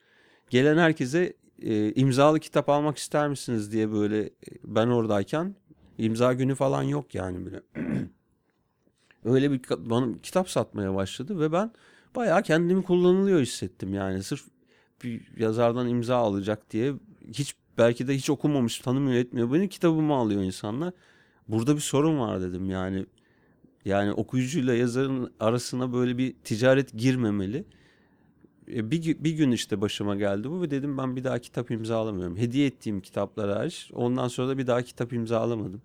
gelen 0.50 0.78
herkese 0.78 1.34
e, 1.62 1.94
imzalı 1.94 2.40
kitap 2.40 2.70
almak 2.70 2.98
ister 2.98 3.30
misiniz 3.30 3.72
diye 3.72 3.92
böyle 3.92 4.30
ben 4.64 4.88
oradayken 4.88 5.56
imza 6.06 6.34
günü 6.34 6.56
falan 6.56 6.84
yok 6.84 7.16
yani 7.16 7.46
bile. 7.46 7.62
Öyle 9.26 9.52
bir 9.52 9.62
bana 9.70 10.08
kitap 10.24 10.50
satmaya 10.50 10.96
başladı 10.96 11.40
ve 11.40 11.52
ben 11.52 11.72
bayağı 12.16 12.44
kendimi 12.44 12.84
kullanılıyor 12.84 13.42
hissettim 13.42 13.94
yani 13.94 14.24
sırf 14.24 14.44
bir 15.04 15.22
yazardan 15.38 15.88
imza 15.88 16.18
alacak 16.18 16.72
diye 16.72 16.94
hiç 17.28 17.56
belki 17.78 18.08
de 18.08 18.16
hiç 18.16 18.30
okumamış 18.30 18.80
tanımıyor 18.80 19.18
etmiyor 19.20 19.54
benim 19.54 19.68
kitabımı 19.68 20.14
alıyor 20.14 20.42
insanlar. 20.44 20.94
Burada 21.48 21.76
bir 21.76 21.82
sorun 21.82 22.20
var 22.20 22.42
dedim 22.42 22.70
yani 22.70 23.06
Yani 23.86 24.14
okuyucuyla 24.14 24.74
yazarın 24.76 25.34
arasına 25.40 25.94
böyle 25.94 26.18
bir 26.18 26.34
ticaret 26.44 26.94
girmemeli. 26.94 27.66
E, 28.68 28.92
Bir, 28.92 29.24
bir 29.24 29.32
gün 29.32 29.52
işte 29.52 29.82
başıma 29.82 30.16
geldi 30.16 30.50
bu 30.50 30.62
ve 30.62 30.72
dedim 30.72 30.98
ben 30.98 31.16
bir 31.16 31.24
daha 31.24 31.40
kitap 31.40 31.72
imzalamıyorum. 31.72 32.38
Hediye 32.38 32.68
ettiğim 32.68 33.02
kitaplar 33.02 33.50
hariç. 33.58 33.92
Ondan 33.94 34.28
sonra 34.28 34.48
da 34.48 34.58
bir 34.58 34.68
daha 34.68 34.82
kitap 34.82 35.14
imzalamadım. 35.14 35.82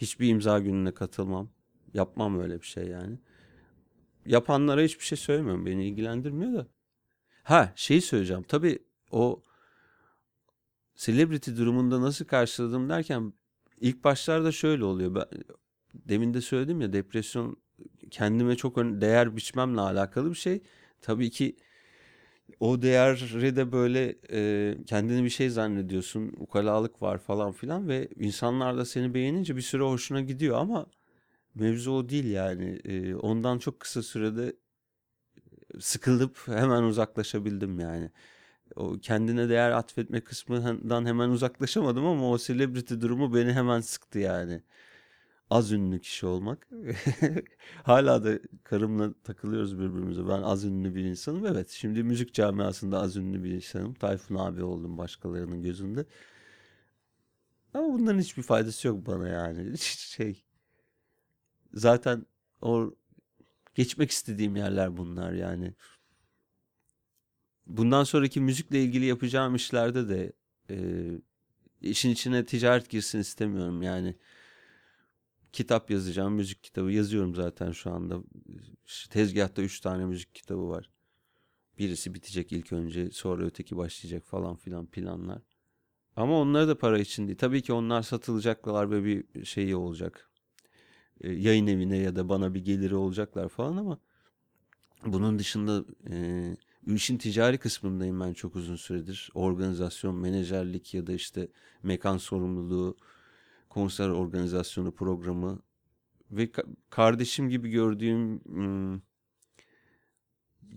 Hiçbir 0.00 0.28
imza 0.28 0.58
gününe 0.58 0.94
katılmam. 0.94 1.50
Yapmam 1.94 2.40
öyle 2.40 2.60
bir 2.60 2.66
şey 2.66 2.84
yani. 2.84 3.18
Yapanlara 4.26 4.80
hiçbir 4.80 5.04
şey 5.04 5.18
söylemiyorum. 5.18 5.66
Beni 5.66 5.86
ilgilendirmiyor 5.88 6.52
da. 6.52 6.66
Ha 7.42 7.72
şeyi 7.76 8.02
söyleyeceğim. 8.02 8.42
Tabii 8.42 8.78
o 9.10 9.42
celebrity 10.94 11.50
durumunda 11.50 12.00
nasıl 12.00 12.24
karşıladım 12.24 12.88
derken 12.88 13.32
ilk 13.80 14.04
başlarda 14.04 14.52
şöyle 14.52 14.84
oluyor. 14.84 15.14
Ben, 15.14 15.24
demin 15.94 16.34
de 16.34 16.40
söyledim 16.40 16.80
ya 16.80 16.92
depresyon 16.92 17.56
kendime 18.10 18.56
çok 18.56 18.76
değer 18.76 19.36
biçmemle 19.36 19.80
alakalı 19.80 20.30
bir 20.30 20.34
şey. 20.34 20.62
Tabii 21.00 21.30
ki 21.30 21.56
o 22.60 22.82
değeri 22.82 23.56
de 23.56 23.72
böyle 23.72 24.16
e, 24.32 24.76
kendini 24.86 25.24
bir 25.24 25.30
şey 25.30 25.50
zannediyorsun. 25.50 26.32
Ukalalık 26.38 27.02
var 27.02 27.18
falan 27.18 27.52
filan 27.52 27.88
ve 27.88 28.08
insanlar 28.16 28.76
da 28.76 28.84
seni 28.84 29.14
beğenince 29.14 29.56
bir 29.56 29.62
süre 29.62 29.82
hoşuna 29.82 30.20
gidiyor 30.20 30.58
ama 30.58 30.86
mevzu 31.54 31.92
o 31.92 32.08
değil 32.08 32.30
yani. 32.30 32.80
E, 32.84 33.14
ondan 33.14 33.58
çok 33.58 33.80
kısa 33.80 34.02
sürede 34.02 34.56
sıkılıp 35.80 36.48
hemen 36.48 36.82
uzaklaşabildim 36.82 37.80
yani. 37.80 38.10
O 38.76 38.98
kendine 39.02 39.48
değer 39.48 39.70
atfetme 39.70 40.20
kısmından 40.20 41.06
hemen 41.06 41.28
uzaklaşamadım 41.30 42.06
ama 42.06 42.30
o 42.30 42.38
celebrity 42.38 42.94
durumu 43.00 43.34
beni 43.34 43.52
hemen 43.52 43.80
sıktı 43.80 44.18
yani. 44.18 44.62
Az 45.50 45.72
ünlü 45.72 46.00
kişi 46.00 46.26
olmak. 46.26 46.68
Hala 47.82 48.24
da 48.24 48.38
karımla 48.64 49.12
takılıyoruz 49.24 49.78
birbirimize. 49.78 50.28
Ben 50.28 50.42
az 50.42 50.64
ünlü 50.64 50.94
bir 50.94 51.04
insanım. 51.04 51.46
Evet 51.46 51.70
şimdi 51.70 52.02
müzik 52.02 52.34
camiasında 52.34 53.00
az 53.00 53.16
ünlü 53.16 53.44
bir 53.44 53.50
insanım. 53.50 53.94
Tayfun 53.94 54.34
abi 54.34 54.62
oldum 54.62 54.98
başkalarının 54.98 55.62
gözünde. 55.62 56.06
Ama 57.74 57.98
bunların 57.98 58.18
hiçbir 58.20 58.42
faydası 58.42 58.88
yok 58.88 59.06
bana 59.06 59.28
yani. 59.28 59.78
Şey 59.78 60.44
zaten 61.74 62.26
o 62.62 62.94
geçmek 63.74 64.10
istediğim 64.10 64.56
yerler 64.56 64.96
bunlar 64.96 65.32
yani. 65.32 65.74
Bundan 67.66 68.04
sonraki 68.04 68.40
müzikle 68.40 68.82
ilgili 68.82 69.04
yapacağım 69.04 69.54
işlerde 69.54 70.08
de 70.08 70.32
e, 70.70 70.76
işin 71.82 72.10
içine 72.10 72.44
ticaret 72.44 72.90
girsin 72.90 73.18
istemiyorum 73.18 73.82
yani. 73.82 74.16
Kitap 75.52 75.90
yazacağım, 75.90 76.34
müzik 76.34 76.62
kitabı 76.62 76.92
yazıyorum 76.92 77.34
zaten 77.34 77.72
şu 77.72 77.90
anda. 77.90 78.18
Tezgahta 79.10 79.62
üç 79.62 79.80
tane 79.80 80.04
müzik 80.04 80.34
kitabı 80.34 80.68
var. 80.68 80.90
Birisi 81.78 82.14
bitecek 82.14 82.52
ilk 82.52 82.72
önce, 82.72 83.10
sonra 83.10 83.44
öteki 83.44 83.76
başlayacak 83.76 84.24
falan 84.26 84.56
filan 84.56 84.86
planlar. 84.86 85.42
Ama 86.16 86.40
onları 86.40 86.68
da 86.68 86.78
para 86.78 86.98
için 86.98 87.26
değil. 87.26 87.38
Tabii 87.38 87.62
ki 87.62 87.72
onlar 87.72 88.02
satılacaklar 88.02 88.90
ve 88.90 89.04
bir 89.04 89.44
şeyi 89.44 89.76
olacak. 89.76 90.30
E, 91.20 91.32
yayın 91.32 91.66
evine 91.66 91.96
ya 91.96 92.16
da 92.16 92.28
bana 92.28 92.54
bir 92.54 92.64
geliri 92.64 92.94
olacaklar 92.94 93.48
falan 93.48 93.76
ama 93.76 93.98
bunun 95.06 95.38
dışında 95.38 95.84
e, 96.10 96.56
işin 96.94 97.18
ticari 97.18 97.58
kısmındayım 97.58 98.20
ben 98.20 98.32
çok 98.32 98.56
uzun 98.56 98.76
süredir. 98.76 99.30
Organizasyon, 99.34 100.14
menajerlik 100.14 100.94
ya 100.94 101.06
da 101.06 101.12
işte 101.12 101.48
mekan 101.82 102.16
sorumluluğu, 102.16 102.96
konser 103.70 104.08
organizasyonu 104.08 104.94
programı 104.94 105.62
ve 106.30 106.44
ka- 106.44 106.76
kardeşim 106.90 107.48
gibi 107.48 107.70
gördüğüm 107.70 108.40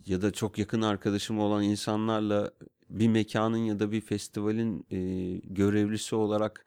ya 0.05 0.21
da 0.21 0.31
çok 0.31 0.57
yakın 0.57 0.81
arkadaşım 0.81 1.39
olan 1.39 1.63
insanlarla 1.63 2.51
bir 2.89 3.07
mekanın 3.07 3.57
ya 3.57 3.79
da 3.79 3.91
bir 3.91 4.01
festivalin 4.01 4.85
e, 4.91 4.97
görevlisi 5.37 6.15
olarak 6.15 6.65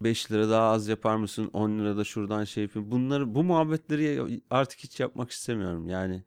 5 0.00 0.32
lira 0.32 0.50
daha 0.50 0.70
az 0.70 0.88
yapar 0.88 1.16
mısın? 1.16 1.50
10 1.52 1.78
lira 1.78 1.96
da 1.96 2.04
şuradan 2.04 2.44
şey 2.44 2.62
yapayım. 2.62 2.90
Bunları 2.90 3.34
bu 3.34 3.44
muhabbetleri 3.44 4.40
artık 4.50 4.80
hiç 4.80 5.00
yapmak 5.00 5.30
istemiyorum 5.30 5.88
yani. 5.88 6.24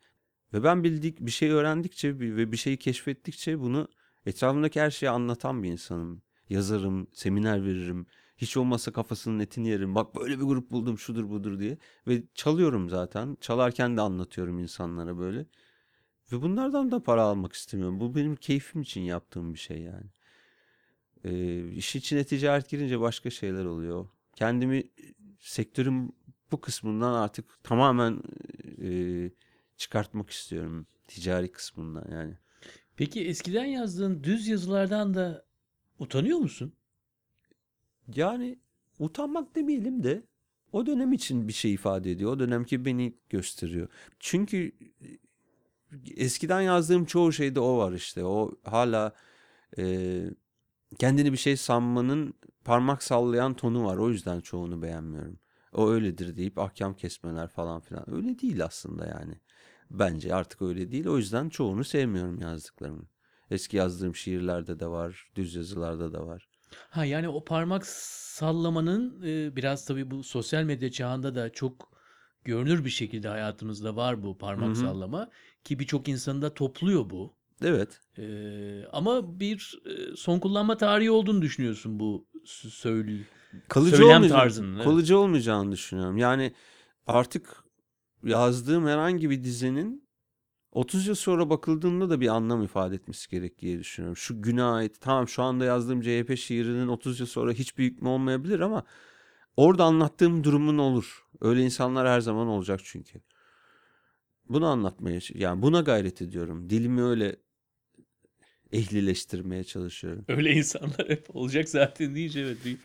Ve 0.53 0.63
ben 0.63 0.83
bildik 0.83 1.19
bir 1.19 1.31
şey 1.31 1.49
öğrendikçe 1.49 2.19
ve 2.19 2.51
bir 2.51 2.57
şeyi 2.57 2.77
keşfettikçe 2.77 3.59
bunu 3.59 3.87
etrafımdaki 4.25 4.81
her 4.81 4.91
şeyi 4.91 5.09
anlatan 5.09 5.63
bir 5.63 5.69
insanım. 5.69 6.21
Yazarım, 6.49 7.07
seminer 7.13 7.65
veririm. 7.65 8.07
Hiç 8.37 8.57
olmazsa 8.57 8.91
kafasının 8.91 9.39
etini 9.39 9.67
yerim. 9.67 9.95
Bak 9.95 10.15
böyle 10.15 10.39
bir 10.39 10.43
grup 10.43 10.71
buldum 10.71 10.97
şudur 10.97 11.29
budur 11.29 11.59
diye. 11.59 11.77
Ve 12.07 12.23
çalıyorum 12.35 12.89
zaten. 12.89 13.37
Çalarken 13.41 13.97
de 13.97 14.01
anlatıyorum 14.01 14.59
insanlara 14.59 15.17
böyle. 15.17 15.45
Ve 16.31 16.41
bunlardan 16.41 16.91
da 16.91 17.03
para 17.03 17.21
almak 17.21 17.53
istemiyorum. 17.53 17.99
Bu 17.99 18.15
benim 18.15 18.35
keyfim 18.35 18.81
için 18.81 19.01
yaptığım 19.01 19.53
bir 19.53 19.59
şey 19.59 19.81
yani. 19.81 20.09
Ee, 21.23 21.71
iş 21.71 21.95
içine 21.95 22.23
ticaret 22.23 22.69
girince 22.69 22.99
başka 22.99 23.29
şeyler 23.29 23.65
oluyor. 23.65 24.07
Kendimi 24.35 24.83
sektörün 25.39 26.15
bu 26.51 26.61
kısmından 26.61 27.13
artık 27.13 27.63
tamamen 27.63 28.21
e, 28.81 28.89
çıkartmak 29.77 30.29
istiyorum. 30.29 30.87
Ticari 31.07 31.51
kısmından 31.51 32.11
yani. 32.11 32.37
Peki 32.95 33.27
eskiden 33.27 33.65
yazdığın 33.65 34.23
düz 34.23 34.47
yazılardan 34.47 35.13
da 35.13 35.45
utanıyor 35.99 36.37
musun? 36.37 36.73
Yani 38.15 38.59
utanmak 38.99 39.55
demeyelim 39.55 40.03
de 40.03 40.23
o 40.71 40.85
dönem 40.85 41.13
için 41.13 41.47
bir 41.47 41.53
şey 41.53 41.73
ifade 41.73 42.11
ediyor. 42.11 42.31
O 42.31 42.39
dönemki 42.39 42.85
beni 42.85 43.13
gösteriyor. 43.29 43.87
Çünkü 44.19 44.71
eskiden 46.17 46.61
yazdığım 46.61 47.05
çoğu 47.05 47.33
şeyde 47.33 47.59
o 47.59 47.77
var 47.77 47.91
işte. 47.91 48.23
O 48.23 48.51
hala 48.63 49.13
e, 49.77 50.23
kendini 50.99 51.31
bir 51.31 51.37
şey 51.37 51.57
sanmanın 51.57 52.33
parmak 52.63 53.03
sallayan 53.03 53.53
tonu 53.53 53.85
var. 53.85 53.97
O 53.97 54.09
yüzden 54.09 54.41
çoğunu 54.41 54.81
beğenmiyorum. 54.81 55.39
O 55.73 55.89
öyledir 55.89 56.37
deyip 56.37 56.59
ahkam 56.59 56.93
kesmeler 56.93 57.47
falan 57.47 57.81
filan. 57.81 58.15
Öyle 58.15 58.39
değil 58.39 58.65
aslında 58.65 59.05
yani. 59.05 59.39
Bence 59.91 60.35
artık 60.35 60.61
öyle 60.61 60.91
değil. 60.91 61.07
O 61.07 61.17
yüzden 61.17 61.49
çoğunu 61.49 61.83
sevmiyorum 61.83 62.41
yazdıklarımın. 62.41 63.09
Eski 63.51 63.77
yazdığım 63.77 64.15
şiirlerde 64.15 64.79
de 64.79 64.87
var, 64.87 65.31
düz 65.35 65.55
yazılarda 65.55 66.13
da 66.13 66.27
var. 66.27 66.46
Ha 66.89 67.05
yani 67.05 67.29
o 67.29 67.43
parmak 67.43 67.85
sallamanın 67.87 69.21
e, 69.25 69.55
biraz 69.55 69.85
tabii 69.85 70.11
bu 70.11 70.23
sosyal 70.23 70.63
medya 70.63 70.91
çağında 70.91 71.35
da 71.35 71.49
çok 71.49 71.89
görünür 72.43 72.85
bir 72.85 72.89
şekilde 72.89 73.27
hayatımızda 73.27 73.95
var 73.95 74.23
bu 74.23 74.27
Hı 74.27 74.37
parmak 74.39 74.71
hı. 74.71 74.75
sallama 74.81 75.29
ki 75.63 75.79
birçok 75.79 76.07
insanı 76.07 76.41
da 76.41 76.53
topluyor 76.53 77.09
bu. 77.09 77.33
Evet. 77.63 77.99
E, 78.17 78.85
ama 78.91 79.39
bir 79.39 79.79
e, 79.85 80.15
son 80.15 80.39
kullanma 80.39 80.77
tarihi 80.77 81.11
olduğunu 81.11 81.41
düşünüyorsun 81.41 81.99
bu 81.99 82.27
s- 82.45 82.69
söyle 82.69 83.11
kalıcı 83.67 83.95
söylem 83.95 84.07
olmayacağını, 84.07 84.41
tarzının. 84.41 84.75
Evet. 84.75 84.85
kalıcı 84.85 85.19
olmayacağını 85.19 85.71
düşünüyorum. 85.71 86.17
Yani 86.17 86.53
artık 87.07 87.63
yazdığım 88.23 88.87
herhangi 88.87 89.29
bir 89.29 89.43
dizinin 89.43 90.06
30 90.77 91.07
yıl 91.07 91.15
sonra 91.15 91.49
bakıldığında 91.49 92.09
da 92.09 92.21
bir 92.21 92.27
anlam 92.27 92.63
ifade 92.63 92.95
etmesi 92.95 93.29
gerek 93.29 93.59
diye 93.59 93.79
düşünüyorum. 93.79 94.17
Şu 94.17 94.41
güne 94.41 94.63
ait 94.63 95.01
tamam 95.01 95.27
şu 95.27 95.43
anda 95.43 95.65
yazdığım 95.65 96.01
CHP 96.01 96.37
şiirinin 96.37 96.87
30 96.87 97.19
yıl 97.19 97.27
sonra 97.27 97.51
hiçbir 97.51 97.83
hükmü 97.83 98.09
olmayabilir 98.09 98.59
ama 98.59 98.83
orada 99.57 99.83
anlattığım 99.83 100.43
durumun 100.43 100.77
olur. 100.77 101.25
Öyle 101.41 101.61
insanlar 101.61 102.07
her 102.07 102.19
zaman 102.21 102.47
olacak 102.47 102.79
çünkü. 102.83 103.21
Bunu 104.49 104.67
anlatmaya 104.67 105.19
yani 105.33 105.61
buna 105.61 105.81
gayret 105.81 106.21
ediyorum. 106.21 106.69
Dilimi 106.69 107.03
öyle 107.03 107.35
ehlileştirmeye 108.71 109.63
çalışıyorum. 109.63 110.25
Öyle 110.27 110.51
insanlar 110.51 111.09
hep 111.09 111.35
olacak 111.35 111.69
zaten 111.69 112.15
deyince 112.15 112.39
evet 112.39 112.57
bir 112.65 112.77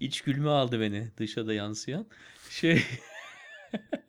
iç 0.00 0.20
gülme 0.20 0.50
aldı 0.50 0.80
beni 0.80 1.10
dışa 1.16 1.46
da 1.46 1.54
yansıyan. 1.54 2.06
Şey 2.50 2.82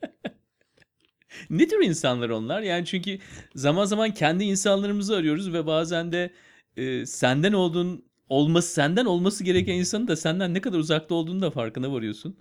ne 1.50 1.68
tür 1.68 1.84
insanlar 1.84 2.30
onlar? 2.30 2.62
Yani 2.62 2.86
çünkü 2.86 3.20
zaman 3.56 3.86
zaman 3.86 4.14
kendi 4.14 4.44
insanlarımızı 4.44 5.16
arıyoruz 5.16 5.54
ve 5.54 5.66
bazen 5.66 6.12
de 6.12 6.34
e, 6.78 7.06
senden 7.06 7.54
olduğun 7.54 8.06
olması 8.30 8.74
senden 8.74 9.06
olması 9.06 9.44
gereken 9.44 9.74
insanın 9.74 10.08
da 10.08 10.16
senden 10.16 10.54
ne 10.54 10.62
kadar 10.62 10.78
uzakta 10.78 11.16
olduğunu 11.16 11.42
da 11.42 11.52
farkına 11.52 11.94
varıyorsun. 11.94 12.38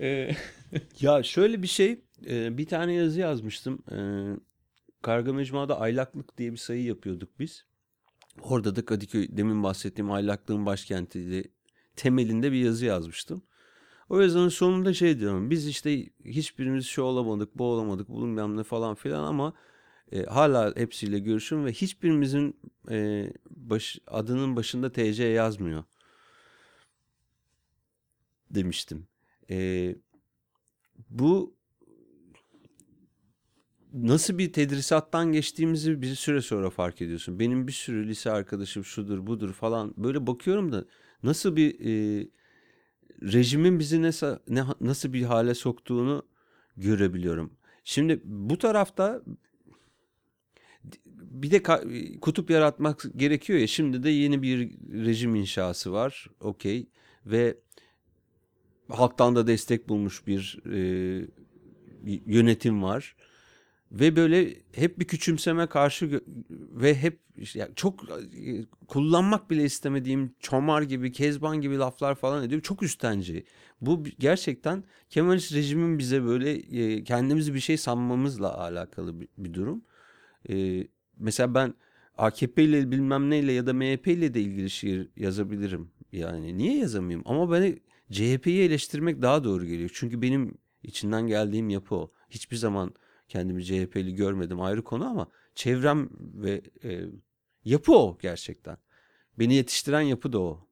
E, 0.00 0.30
Ya 1.00 1.22
şöyle 1.22 1.62
bir 1.62 1.66
şey, 1.66 2.04
e, 2.26 2.58
bir 2.58 2.66
tane 2.66 2.92
yazı 2.92 3.20
yazmıştım. 3.20 3.82
E, 3.92 3.98
Karga 5.02 5.32
Mecmua'da 5.32 5.80
aylaklık 5.80 6.38
diye 6.38 6.52
bir 6.52 6.56
sayı 6.56 6.84
yapıyorduk 6.84 7.38
biz. 7.38 7.64
Orada 8.42 8.76
da 8.76 8.84
Kadıköy, 8.84 9.28
demin 9.36 9.62
bahsettiğim 9.62 10.10
aylaklığın 10.10 10.66
başkenti 10.66 11.52
temelinde 11.96 12.52
bir 12.52 12.64
yazı 12.64 12.86
yazmıştım. 12.86 13.42
O 14.10 14.20
yazının 14.20 14.48
sonunda 14.48 14.94
şey 14.94 15.20
diyorum, 15.20 15.50
biz 15.50 15.66
işte 15.66 16.06
hiçbirimiz 16.24 16.86
şu 16.86 17.02
olamadık, 17.02 17.58
bu 17.58 17.64
olamadık, 17.64 18.08
bu 18.08 18.22
bilmem 18.22 18.56
ne 18.56 18.62
falan 18.62 18.94
filan 18.94 19.24
ama 19.24 19.52
e, 20.12 20.22
hala 20.22 20.76
hepsiyle 20.76 21.18
görüşüm 21.18 21.64
ve 21.64 21.72
hiçbirimizin 21.72 22.56
e, 22.90 23.30
baş, 23.50 23.98
adının 24.06 24.56
başında 24.56 24.92
TC 24.92 25.24
yazmıyor 25.24 25.84
demiştim. 28.50 29.06
E, 29.50 29.96
bu 31.10 31.54
nasıl 33.92 34.38
bir 34.38 34.52
tedrisattan 34.52 35.32
geçtiğimizi 35.32 36.02
bir 36.02 36.14
süre 36.14 36.42
sonra 36.42 36.70
fark 36.70 37.02
ediyorsun. 37.02 37.38
Benim 37.38 37.66
bir 37.66 37.72
sürü 37.72 38.08
lise 38.08 38.30
arkadaşım 38.30 38.84
şudur 38.84 39.26
budur 39.26 39.52
falan 39.52 39.94
böyle 39.96 40.26
bakıyorum 40.26 40.72
da 40.72 40.84
nasıl 41.22 41.56
bir 41.56 41.80
e, 41.80 42.28
rejimin 43.22 43.78
bizi 43.78 44.02
nasıl 44.02 44.38
ne, 44.48 44.64
nasıl 44.80 45.12
bir 45.12 45.22
hale 45.22 45.54
soktuğunu 45.54 46.22
görebiliyorum. 46.76 47.52
Şimdi 47.84 48.20
bu 48.24 48.58
tarafta 48.58 49.22
bir 51.14 51.50
de 51.50 51.62
kutup 52.20 52.50
yaratmak 52.50 53.04
gerekiyor 53.16 53.58
ya. 53.58 53.66
Şimdi 53.66 54.02
de 54.02 54.10
yeni 54.10 54.42
bir 54.42 54.58
rejim 55.04 55.34
inşası 55.34 55.92
var. 55.92 56.26
Okey. 56.40 56.88
Ve 57.26 57.56
halktan 58.88 59.36
da 59.36 59.46
destek 59.46 59.88
bulmuş 59.88 60.26
bir 60.26 60.58
e, 60.72 61.28
yönetim 62.26 62.82
var. 62.82 63.16
Ve 63.92 64.16
böyle 64.16 64.54
hep 64.72 64.98
bir 64.98 65.04
küçümseme 65.04 65.66
karşı 65.66 66.20
ve 66.50 66.94
hep 66.94 67.20
işte 67.36 67.70
çok 67.76 68.04
e, 68.10 68.64
kullanmak 68.88 69.50
bile 69.50 69.64
istemediğim 69.64 70.34
çomar 70.40 70.82
gibi, 70.82 71.12
kezban 71.12 71.60
gibi 71.60 71.78
laflar 71.78 72.14
falan 72.14 72.44
ediyor. 72.44 72.60
Çok 72.60 72.82
üstenci. 72.82 73.44
Bu 73.80 74.04
gerçekten 74.18 74.84
Kemalist 75.10 75.54
rejimin 75.54 75.98
bize 75.98 76.24
böyle 76.24 76.52
e, 76.52 77.04
kendimizi 77.04 77.54
bir 77.54 77.60
şey 77.60 77.76
sanmamızla 77.76 78.58
alakalı 78.58 79.20
bir, 79.20 79.28
bir 79.38 79.54
durum. 79.54 79.84
E, 80.50 80.86
mesela 81.18 81.54
ben 81.54 81.74
AKP 82.18 82.64
ile 82.64 82.90
bilmem 82.90 83.30
neyle 83.30 83.52
ya 83.52 83.66
da 83.66 83.72
MHP 83.72 84.06
ile 84.06 84.34
de 84.34 84.40
ilgili 84.40 84.70
şiir 84.70 85.08
yazabilirim. 85.16 85.90
Yani 86.12 86.58
niye 86.58 86.78
yazamayayım? 86.78 87.22
Ama 87.26 87.50
bana 87.50 87.66
CHP'yi 88.12 88.62
eleştirmek 88.62 89.22
daha 89.22 89.44
doğru 89.44 89.66
geliyor. 89.66 89.90
Çünkü 89.92 90.22
benim 90.22 90.54
içinden 90.82 91.26
geldiğim 91.26 91.70
yapı 91.70 91.94
o. 91.94 92.12
Hiçbir 92.30 92.56
zaman 92.56 92.94
kendimi 93.30 93.64
CHP'li 93.64 94.14
görmedim 94.14 94.60
ayrı 94.60 94.84
konu 94.84 95.06
ama 95.06 95.28
çevrem 95.54 96.10
ve 96.20 96.60
e, 96.84 97.00
yapı 97.64 97.92
o 97.92 98.18
gerçekten. 98.22 98.76
Beni 99.38 99.54
yetiştiren 99.54 100.00
yapı 100.00 100.32
da 100.32 100.40
o. 100.40 100.66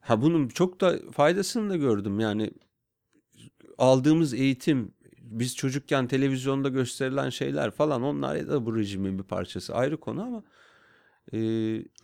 Ha 0.00 0.22
bunun 0.22 0.48
çok 0.48 0.80
da 0.80 0.98
faydasını 1.12 1.70
da 1.70 1.76
gördüm. 1.76 2.20
Yani 2.20 2.50
aldığımız 3.78 4.34
eğitim, 4.34 4.92
biz 5.20 5.56
çocukken 5.56 6.06
televizyonda 6.08 6.68
gösterilen 6.68 7.30
şeyler 7.30 7.70
falan 7.70 8.02
onlar 8.02 8.48
da 8.48 8.66
bu 8.66 8.76
rejimin 8.76 9.18
bir 9.18 9.24
parçası. 9.24 9.74
Ayrı 9.74 9.96
konu 9.96 10.22
ama 10.22 10.42
e, 11.32 11.38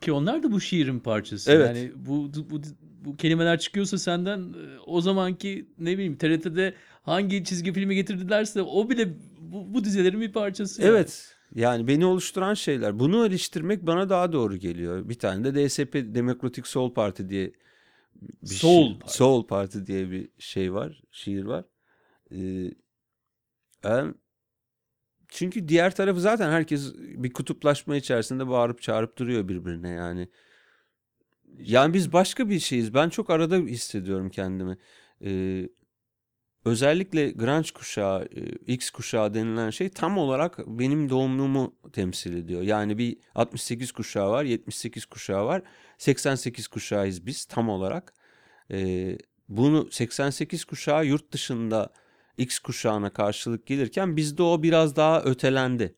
Ki 0.00 0.12
onlar 0.12 0.42
da 0.42 0.52
bu 0.52 0.60
şiirin 0.60 1.00
parçası. 1.00 1.52
Evet. 1.52 1.76
Yani 1.76 1.92
bu, 1.96 2.30
bu, 2.50 2.60
bu 3.04 3.16
kelimeler 3.16 3.58
çıkıyorsa 3.58 3.98
senden 3.98 4.40
e, 4.40 4.78
o 4.86 5.00
zamanki 5.00 5.68
ne 5.78 5.92
bileyim 5.92 6.16
TRT'de 6.16 6.74
hangi 7.04 7.44
çizgi 7.44 7.72
filmi 7.72 7.94
getirdilerse 7.94 8.62
o 8.62 8.90
bile 8.90 9.08
bu, 9.38 9.74
bu 9.74 9.84
dizelerin 9.84 10.20
bir 10.20 10.32
parçası. 10.32 10.82
yani. 10.82 10.90
Evet. 10.90 11.30
Yani 11.54 11.88
beni 11.88 12.06
oluşturan 12.06 12.54
şeyler. 12.54 12.98
Bunu 12.98 13.26
eleştirmek 13.26 13.86
bana 13.86 14.08
daha 14.08 14.32
doğru 14.32 14.56
geliyor. 14.56 15.08
Bir 15.08 15.18
tane 15.18 15.44
de 15.44 15.68
DSP 15.68 15.94
Demokratik 15.94 16.66
Sol 16.66 16.94
Parti 16.94 17.28
diye 17.28 17.52
bir 18.42 18.46
Soul 18.46 18.90
şi- 18.90 18.98
Parti. 18.98 19.16
Soul 19.16 19.46
Parti 19.46 19.86
diye 19.86 20.10
bir 20.10 20.28
şey 20.38 20.72
var, 20.72 21.02
şiir 21.10 21.44
var. 21.44 21.64
Ee, 22.32 22.70
çünkü 25.28 25.68
diğer 25.68 25.94
tarafı 25.94 26.20
zaten 26.20 26.50
herkes 26.50 26.94
bir 26.98 27.32
kutuplaşma 27.32 27.96
içerisinde 27.96 28.48
bağırıp 28.48 28.82
çağırıp 28.82 29.18
duruyor 29.18 29.48
birbirine 29.48 29.90
yani. 29.90 30.28
Yani 31.58 31.94
biz 31.94 32.12
başka 32.12 32.48
bir 32.48 32.58
şeyiz. 32.58 32.94
Ben 32.94 33.08
çok 33.08 33.30
arada 33.30 33.56
hissediyorum 33.56 34.30
kendimi. 34.30 34.78
Ee, 35.24 35.68
özellikle 36.64 37.30
grunge 37.30 37.68
kuşağı, 37.74 38.28
e, 38.36 38.72
X 38.72 38.90
kuşağı 38.90 39.34
denilen 39.34 39.70
şey 39.70 39.88
tam 39.88 40.18
olarak 40.18 40.58
benim 40.66 41.10
doğumluğumu 41.10 41.74
temsil 41.92 42.36
ediyor. 42.36 42.62
Yani 42.62 42.98
bir 42.98 43.16
68 43.34 43.92
kuşağı 43.92 44.30
var, 44.30 44.44
78 44.44 45.06
kuşağı 45.06 45.46
var, 45.46 45.62
88 45.98 46.68
kuşağıyız 46.68 47.26
biz 47.26 47.44
tam 47.44 47.68
olarak. 47.68 48.14
Ee, 48.70 49.18
bunu 49.48 49.88
88 49.90 50.64
kuşağı 50.64 51.06
yurt 51.06 51.32
dışında 51.32 51.92
X 52.38 52.58
kuşağına 52.58 53.10
karşılık 53.10 53.66
gelirken 53.66 54.16
bizde 54.16 54.42
o 54.42 54.62
biraz 54.62 54.96
daha 54.96 55.22
ötelendi. 55.22 55.94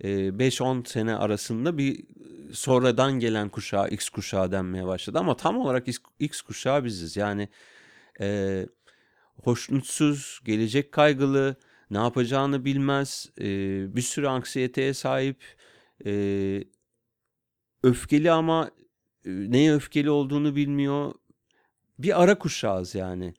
Ee, 0.00 0.08
5-10 0.38 0.88
sene 0.88 1.14
arasında 1.16 1.78
bir 1.78 2.04
sonradan 2.52 3.12
gelen 3.12 3.48
kuşağı 3.48 3.88
X 3.88 4.08
kuşağı 4.08 4.52
denmeye 4.52 4.86
başladı 4.86 5.18
ama 5.18 5.36
tam 5.36 5.58
olarak 5.58 5.88
X, 5.88 5.98
X 6.18 6.42
kuşağı 6.42 6.84
biziz. 6.84 7.16
Yani 7.16 7.48
e, 8.20 8.66
hoşnutsuz, 9.42 10.40
gelecek 10.44 10.92
kaygılı, 10.92 11.56
ne 11.90 11.98
yapacağını 11.98 12.64
bilmez, 12.64 13.30
e, 13.40 13.44
bir 13.96 14.02
sürü 14.02 14.26
anksiyeteye 14.26 14.94
sahip, 14.94 15.44
e, 16.06 16.64
öfkeli 17.82 18.30
ama 18.30 18.70
e, 19.24 19.30
neye 19.30 19.74
öfkeli 19.74 20.10
olduğunu 20.10 20.56
bilmiyor. 20.56 21.14
Bir 21.98 22.22
ara 22.22 22.38
kuşağız 22.38 22.94
yani. 22.94 23.34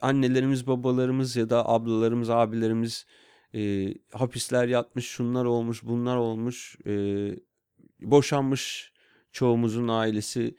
Annelerimiz, 0.00 0.66
babalarımız 0.66 1.36
ya 1.36 1.50
da 1.50 1.68
ablalarımız, 1.68 2.30
abilerimiz 2.30 3.06
e, 3.54 3.94
hapisler 4.12 4.68
yatmış, 4.68 5.06
şunlar 5.06 5.44
olmuş, 5.44 5.82
bunlar 5.82 6.16
olmuş, 6.16 6.76
e, 6.86 6.92
boşanmış 8.00 8.92
çoğumuzun 9.32 9.88
ailesi 9.88 10.56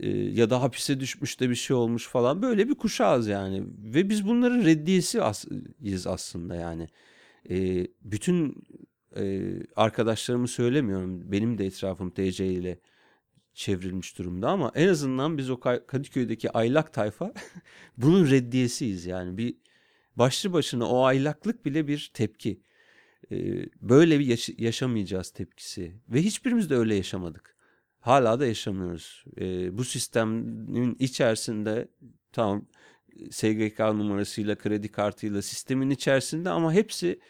e, 0.00 0.10
ya 0.10 0.50
da 0.50 0.62
hapise 0.62 1.00
düşmüş 1.00 1.40
de 1.40 1.50
bir 1.50 1.54
şey 1.54 1.76
olmuş 1.76 2.08
falan. 2.08 2.42
Böyle 2.42 2.68
bir 2.68 2.74
kuşağız 2.74 3.28
yani. 3.28 3.64
Ve 3.78 4.08
biz 4.10 4.26
bunların 4.26 4.64
reddiyesi 4.64 5.22
as- 5.22 5.46
aslında 6.06 6.54
yani. 6.54 6.88
E, 7.50 7.86
bütün 8.02 8.64
e, 9.16 9.52
arkadaşlarımı 9.76 10.48
söylemiyorum. 10.48 11.32
Benim 11.32 11.58
de 11.58 11.66
etrafım 11.66 12.10
TC 12.10 12.46
ile 12.46 12.78
çevrilmiş 13.54 14.18
durumda 14.18 14.48
ama 14.50 14.72
en 14.74 14.88
azından 14.88 15.38
biz 15.38 15.50
o 15.50 15.54
Ka- 15.54 15.86
Kadıköy'deki 15.86 16.50
aylak 16.50 16.92
tayfa 16.92 17.32
bunun 17.96 18.30
reddiyesiyiz 18.30 19.06
yani. 19.06 19.38
Bir 19.38 19.56
başlı 20.16 20.52
başına 20.52 20.88
o 20.88 21.04
aylaklık 21.04 21.64
bile 21.66 21.88
bir 21.88 22.10
tepki. 22.14 22.60
E, 23.32 23.36
böyle 23.82 24.18
bir 24.18 24.26
yaş- 24.26 24.58
yaşamayacağız 24.58 25.30
tepkisi. 25.30 25.92
Ve 26.08 26.22
hiçbirimiz 26.22 26.70
de 26.70 26.76
öyle 26.76 26.94
yaşamadık. 26.94 27.57
Hala 28.00 28.40
da 28.40 28.46
yaşamıyoruz. 28.46 29.24
Ee, 29.40 29.78
bu 29.78 29.84
sistemin 29.84 30.96
içerisinde 30.98 31.88
tamam 32.32 32.66
SGK 33.30 33.78
numarasıyla, 33.78 34.56
kredi 34.56 34.88
kartıyla 34.88 35.42
sistemin 35.42 35.90
içerisinde 35.90 36.50
ama 36.50 36.72
hepsi 36.72 37.20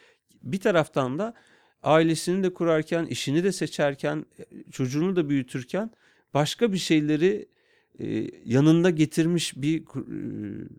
bir 0.42 0.60
taraftan 0.60 1.18
da 1.18 1.34
ailesini 1.82 2.42
de 2.42 2.54
kurarken, 2.54 3.06
işini 3.06 3.44
de 3.44 3.52
seçerken, 3.52 4.26
çocuğunu 4.70 5.16
da 5.16 5.28
büyütürken 5.28 5.90
başka 6.34 6.72
bir 6.72 6.78
şeyleri 6.78 7.48
e, 7.98 8.30
yanında 8.44 8.90
getirmiş 8.90 9.56
bir 9.56 9.80
e, 9.80 9.84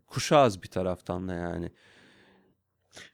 kuşağız 0.08 0.64
bir 0.64 0.68
taraftan 0.68 1.28
da 1.28 1.34
yani. 1.34 1.72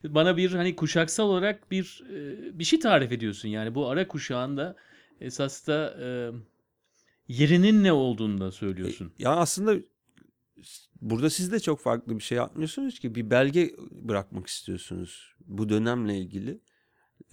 Bana 0.04 0.38
bir 0.38 0.52
hani 0.52 0.76
kuşaksal 0.76 1.30
olarak 1.30 1.72
bir 1.72 2.04
e, 2.10 2.60
bir 2.60 2.64
şey 2.64 2.80
tarif 2.80 3.12
ediyorsun. 3.12 3.50
Yani 3.50 3.76
bu 3.76 3.88
ara 3.88 4.08
kuşağında 4.08 4.76
esas 5.22 5.68
da 5.68 5.98
e, 6.02 6.08
yerinin 7.28 7.84
ne 7.84 7.94
olduğunu 7.94 8.40
da 8.40 8.52
söylüyorsun. 8.52 9.12
Ya 9.20 9.36
aslında 9.36 9.76
burada 11.02 11.30
siz 11.30 11.52
de 11.52 11.60
çok 11.60 11.80
farklı 11.80 12.18
bir 12.18 12.24
şey 12.24 12.38
yapmıyorsunuz 12.38 13.00
ki 13.00 13.16
bir 13.16 13.30
belge 13.30 13.76
bırakmak 13.92 14.48
istiyorsunuz 14.48 15.36
bu 15.46 15.70
dönemle 15.70 16.18
ilgili 16.18 16.62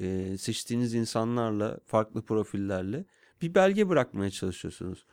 Ee, 0.00 0.36
seçtiğiniz 0.38 0.94
insanlarla 0.94 1.78
farklı 1.86 2.22
profillerle 2.22 3.04
bir 3.42 3.54
belge 3.54 3.88
bırakmaya 3.88 4.30
çalışıyorsunuz. 4.30 5.06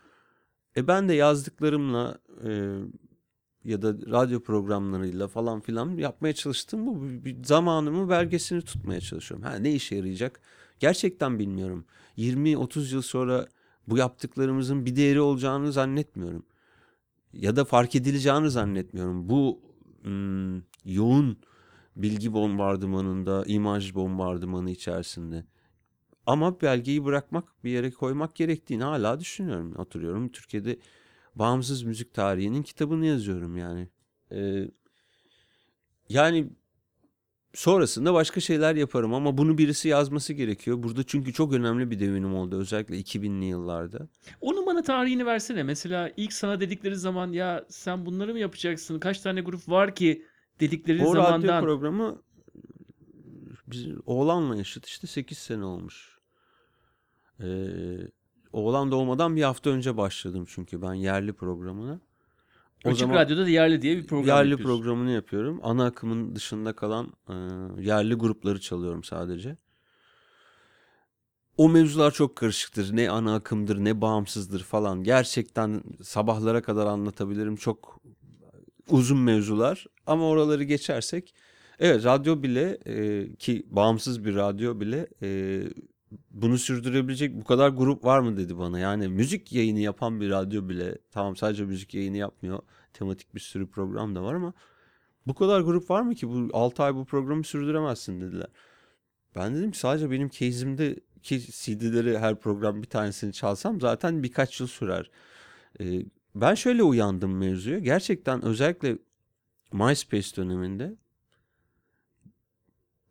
E 0.77 0.87
ben 0.87 1.09
de 1.09 1.13
yazdıklarımla 1.13 2.19
e, 2.43 2.79
ya 3.63 3.81
da 3.81 3.93
radyo 3.93 4.43
programlarıyla 4.43 5.27
falan 5.27 5.61
filan 5.61 5.97
yapmaya 5.97 6.33
çalıştım 6.33 6.87
bu 6.87 7.25
bir 7.25 7.43
zamanımı 7.43 8.09
belgesini 8.09 8.61
tutmaya 8.61 9.01
çalışıyorum. 9.01 9.45
Ha 9.45 9.55
ne 9.55 9.73
işe 9.73 9.95
yarayacak? 9.95 10.41
Gerçekten 10.79 11.39
bilmiyorum. 11.39 11.85
20-30 12.17 12.93
yıl 12.93 13.01
sonra 13.01 13.47
bu 13.89 13.97
yaptıklarımızın 13.97 14.85
bir 14.85 14.95
değeri 14.95 15.21
olacağını 15.21 15.71
zannetmiyorum 15.71 16.45
ya 17.33 17.55
da 17.55 17.65
fark 17.65 17.95
edileceğini 17.95 18.49
zannetmiyorum. 18.49 19.29
Bu 19.29 19.61
hmm, 20.03 20.57
yoğun 20.85 21.37
bilgi 21.95 22.33
bombardımanında, 22.33 23.43
imaj 23.47 23.95
bombardımanı 23.95 24.71
içerisinde. 24.71 25.45
Ama 26.25 26.61
belgeyi 26.61 27.05
bırakmak, 27.05 27.63
bir 27.63 27.69
yere 27.69 27.91
koymak 27.91 28.35
gerektiğini 28.35 28.83
hala 28.83 29.19
düşünüyorum. 29.19 29.75
Oturuyorum 29.77 30.29
Türkiye'de 30.29 30.79
bağımsız 31.35 31.83
müzik 31.83 32.13
tarihinin 32.13 32.63
kitabını 32.63 33.05
yazıyorum 33.05 33.57
yani. 33.57 33.89
Ee, 34.31 34.71
yani 36.09 36.49
sonrasında 37.53 38.13
başka 38.13 38.39
şeyler 38.39 38.75
yaparım 38.75 39.13
ama 39.13 39.37
bunu 39.37 39.57
birisi 39.57 39.87
yazması 39.87 40.33
gerekiyor. 40.33 40.83
Burada 40.83 41.03
çünkü 41.03 41.33
çok 41.33 41.53
önemli 41.53 41.91
bir 41.91 41.99
devinim 41.99 42.35
oldu 42.35 42.59
özellikle 42.59 42.99
2000'li 42.99 43.45
yıllarda. 43.45 44.07
Onun 44.41 44.65
bana 44.65 44.81
tarihini 44.81 45.25
versene. 45.25 45.63
Mesela 45.63 46.11
ilk 46.17 46.33
sana 46.33 46.59
dedikleri 46.59 46.95
zaman 46.95 47.31
ya 47.31 47.65
sen 47.69 48.05
bunları 48.05 48.33
mı 48.33 48.39
yapacaksın? 48.39 48.99
Kaç 48.99 49.19
tane 49.19 49.41
grup 49.41 49.69
var 49.69 49.95
ki 49.95 50.25
dedikleri 50.59 51.05
O 51.05 51.15
radyo 51.15 51.23
zamandan 51.23 51.63
programı 51.63 52.21
biz, 53.67 53.87
oğlanla 54.05 54.55
yaşıt 54.55 54.85
işte 54.85 55.07
8 55.07 55.37
sene 55.37 55.65
olmuş. 55.65 56.19
Ee, 57.39 57.67
oğlan 58.53 58.91
doğmadan 58.91 59.35
bir 59.35 59.43
hafta 59.43 59.69
önce 59.69 59.97
başladım 59.97 60.45
çünkü 60.47 60.81
ben 60.81 60.93
yerli 60.93 61.33
programına. 61.33 62.01
Açık 62.85 63.09
Radyo'da 63.09 63.45
da 63.45 63.49
yerli 63.49 63.81
diye 63.81 63.97
bir 63.97 64.07
program 64.07 64.37
yerli 64.37 64.49
yapıyorsun. 64.51 64.81
programını 64.81 65.11
yapıyorum. 65.11 65.59
Ana 65.63 65.85
akımın 65.85 66.35
dışında 66.35 66.73
kalan 66.73 67.13
e, 67.29 67.33
yerli 67.81 68.13
grupları 68.13 68.61
çalıyorum 68.61 69.03
sadece. 69.03 69.57
O 71.57 71.69
mevzular 71.69 72.11
çok 72.11 72.35
karışıktır. 72.35 72.95
Ne 72.95 73.09
ana 73.09 73.35
akımdır 73.35 73.77
ne 73.77 74.01
bağımsızdır 74.01 74.63
falan. 74.63 75.03
Gerçekten 75.03 75.83
sabahlara 76.01 76.61
kadar 76.61 76.85
anlatabilirim. 76.85 77.55
Çok 77.55 78.01
uzun 78.89 79.19
mevzular. 79.19 79.85
Ama 80.05 80.27
oraları 80.27 80.63
geçersek 80.63 81.35
evet 81.79 82.05
radyo 82.05 82.43
bile 82.43 82.77
e, 82.85 83.27
ki 83.35 83.65
bağımsız 83.69 84.25
bir 84.25 84.35
radyo 84.35 84.79
bile 84.79 85.07
e, 85.21 85.61
bunu 86.31 86.57
sürdürebilecek 86.57 87.35
bu 87.35 87.43
kadar 87.43 87.69
grup 87.69 88.05
var 88.05 88.19
mı 88.19 88.37
dedi 88.37 88.57
bana. 88.57 88.79
Yani 88.79 89.07
müzik 89.07 89.53
yayını 89.53 89.79
yapan 89.79 90.21
bir 90.21 90.29
radyo 90.29 90.69
bile 90.69 90.97
tamam 91.11 91.35
sadece 91.35 91.65
müzik 91.65 91.93
yayını 91.93 92.17
yapmıyor. 92.17 92.59
Tematik 92.93 93.35
bir 93.35 93.39
sürü 93.39 93.67
program 93.67 94.15
da 94.15 94.23
var 94.23 94.33
ama 94.33 94.53
bu 95.27 95.33
kadar 95.33 95.61
grup 95.61 95.89
var 95.89 96.01
mı 96.01 96.15
ki 96.15 96.29
bu 96.29 96.49
6 96.53 96.83
ay 96.83 96.95
bu 96.95 97.05
programı 97.05 97.43
sürdüremezsin 97.43 98.21
dediler. 98.21 98.47
Ben 99.35 99.55
dedim 99.55 99.71
ki 99.71 99.79
sadece 99.79 100.11
benim 100.11 100.29
case'imdeki 100.29 101.41
CD'leri 101.51 102.19
her 102.19 102.39
program 102.39 102.81
bir 102.81 102.87
tanesini 102.87 103.33
çalsam 103.33 103.81
zaten 103.81 104.23
birkaç 104.23 104.59
yıl 104.59 104.67
sürer. 104.67 105.11
Ee, 105.81 106.05
ben 106.35 106.55
şöyle 106.55 106.83
uyandım 106.83 107.37
mevzuya. 107.37 107.79
Gerçekten 107.79 108.45
özellikle 108.45 108.97
MySpace 109.73 110.35
döneminde 110.35 110.95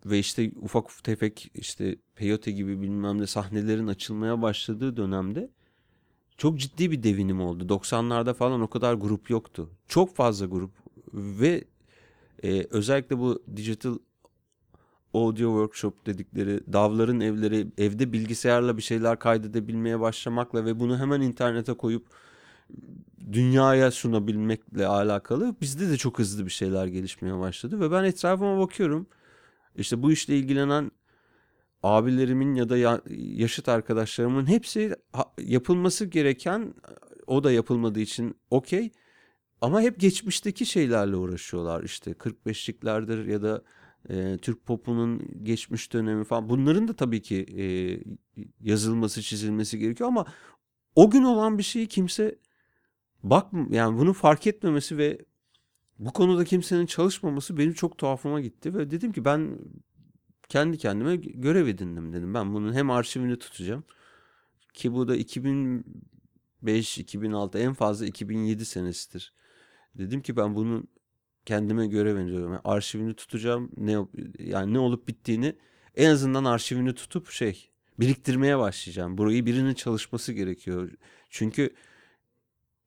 ve 0.06 0.18
işte 0.18 0.50
ufak 0.56 1.04
tefek 1.04 1.50
işte 1.54 1.96
peyote 2.14 2.50
gibi 2.50 2.82
bilmem 2.82 3.20
ne 3.20 3.26
sahnelerin 3.26 3.86
açılmaya 3.86 4.42
başladığı 4.42 4.96
dönemde 4.96 5.50
çok 6.36 6.58
ciddi 6.58 6.90
bir 6.90 7.02
devinim 7.02 7.40
oldu. 7.40 7.64
90'larda 7.64 8.34
falan 8.34 8.60
o 8.60 8.70
kadar 8.70 8.94
grup 8.94 9.30
yoktu. 9.30 9.70
Çok 9.88 10.16
fazla 10.16 10.46
grup 10.46 10.70
ve 11.14 11.64
e, 12.42 12.66
özellikle 12.70 13.18
bu 13.18 13.42
digital 13.56 13.98
audio 15.14 15.50
workshop 15.50 16.06
dedikleri 16.06 16.60
davların 16.72 17.20
evleri 17.20 17.66
evde 17.78 18.12
bilgisayarla 18.12 18.76
bir 18.76 18.82
şeyler 18.82 19.18
kaydedebilmeye 19.18 20.00
başlamakla 20.00 20.64
ve 20.64 20.80
bunu 20.80 20.98
hemen 20.98 21.20
internete 21.20 21.72
koyup 21.72 22.06
dünyaya 23.32 23.90
sunabilmekle 23.90 24.86
alakalı 24.86 25.54
bizde 25.60 25.90
de 25.90 25.96
çok 25.96 26.18
hızlı 26.18 26.44
bir 26.44 26.50
şeyler 26.50 26.86
gelişmeye 26.86 27.38
başladı 27.38 27.80
ve 27.80 27.90
ben 27.90 28.04
etrafıma 28.04 28.58
bakıyorum. 28.58 29.06
İşte 29.78 30.02
bu 30.02 30.12
işle 30.12 30.38
ilgilenen 30.38 30.90
abilerimin 31.82 32.54
ya 32.54 32.68
da 32.68 32.76
ya- 32.76 33.02
yaşıt 33.16 33.68
arkadaşlarımın 33.68 34.46
hepsi 34.46 34.96
yapılması 35.38 36.06
gereken 36.06 36.74
o 37.26 37.44
da 37.44 37.52
yapılmadığı 37.52 38.00
için 38.00 38.36
okey. 38.50 38.90
Ama 39.60 39.80
hep 39.80 40.00
geçmişteki 40.00 40.66
şeylerle 40.66 41.16
uğraşıyorlar 41.16 41.84
işte. 41.84 42.10
45'liklerdir 42.14 43.30
ya 43.30 43.42
da 43.42 43.62
e, 44.08 44.38
Türk 44.42 44.66
popunun 44.66 45.28
geçmiş 45.42 45.92
dönemi 45.92 46.24
falan. 46.24 46.48
Bunların 46.48 46.88
da 46.88 46.96
tabii 46.96 47.22
ki 47.22 47.46
e, 47.58 47.64
yazılması 48.60 49.22
çizilmesi 49.22 49.78
gerekiyor 49.78 50.08
ama 50.08 50.24
o 50.94 51.10
gün 51.10 51.22
olan 51.22 51.58
bir 51.58 51.62
şeyi 51.62 51.86
kimse 51.86 52.38
bak 53.22 53.46
yani 53.70 53.98
bunu 53.98 54.12
fark 54.12 54.46
etmemesi 54.46 54.98
ve 54.98 55.18
bu 55.98 56.12
konuda 56.12 56.44
kimsenin 56.44 56.86
çalışmaması 56.86 57.58
benim 57.58 57.72
çok 57.72 57.98
tuhafıma 57.98 58.40
gitti 58.40 58.74
ve 58.74 58.90
dedim 58.90 59.12
ki 59.12 59.24
ben 59.24 59.58
kendi 60.48 60.78
kendime 60.78 61.16
görev 61.16 61.66
edindim 61.66 62.12
dedim. 62.12 62.34
Ben 62.34 62.54
bunun 62.54 62.72
hem 62.72 62.90
arşivini 62.90 63.38
tutacağım 63.38 63.84
ki 64.74 64.92
bu 64.92 65.08
da 65.08 65.16
2005 65.16 66.98
2006 66.98 67.58
en 67.58 67.74
fazla 67.74 68.06
2007 68.06 68.64
senesidir. 68.64 69.34
Dedim 69.94 70.22
ki 70.22 70.36
ben 70.36 70.54
bunun 70.54 70.88
kendime 71.46 71.86
görev 71.86 72.16
ediniyorum. 72.16 72.52
Yani 72.52 72.60
arşivini 72.64 73.14
tutacağım. 73.14 73.70
Ne 73.76 73.96
yani 74.38 74.74
ne 74.74 74.78
olup 74.78 75.08
bittiğini 75.08 75.56
en 75.96 76.10
azından 76.10 76.44
arşivini 76.44 76.94
tutup 76.94 77.30
şey 77.30 77.70
biriktirmeye 78.00 78.58
başlayacağım. 78.58 79.18
Burayı 79.18 79.46
birinin 79.46 79.74
çalışması 79.74 80.32
gerekiyor. 80.32 80.90
Çünkü 81.30 81.74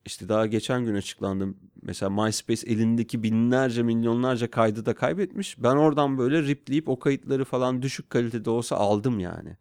işte 0.05 0.29
daha 0.29 0.45
geçen 0.47 0.85
gün 0.85 0.95
açıklandı. 0.95 1.47
Mesela 1.81 2.09
MySpace 2.09 2.67
elindeki 2.67 3.23
binlerce 3.23 3.83
milyonlarca 3.83 4.51
kaydı 4.51 4.85
da 4.85 4.95
kaybetmiş. 4.95 5.63
Ben 5.63 5.75
oradan 5.75 6.17
böyle 6.17 6.43
ripleyip 6.43 6.89
o 6.89 6.99
kayıtları 6.99 7.45
falan 7.45 7.81
düşük 7.81 8.09
kalitede 8.09 8.49
olsa 8.49 8.75
aldım 8.75 9.19
yani. 9.19 9.57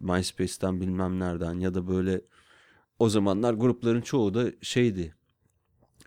MySpace'ten 0.00 0.80
bilmem 0.80 1.18
nereden 1.20 1.54
ya 1.60 1.74
da 1.74 1.88
böyle 1.88 2.20
o 2.98 3.08
zamanlar 3.08 3.54
grupların 3.54 4.00
çoğu 4.00 4.34
da 4.34 4.52
şeydi. 4.62 5.14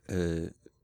e, 0.09 0.15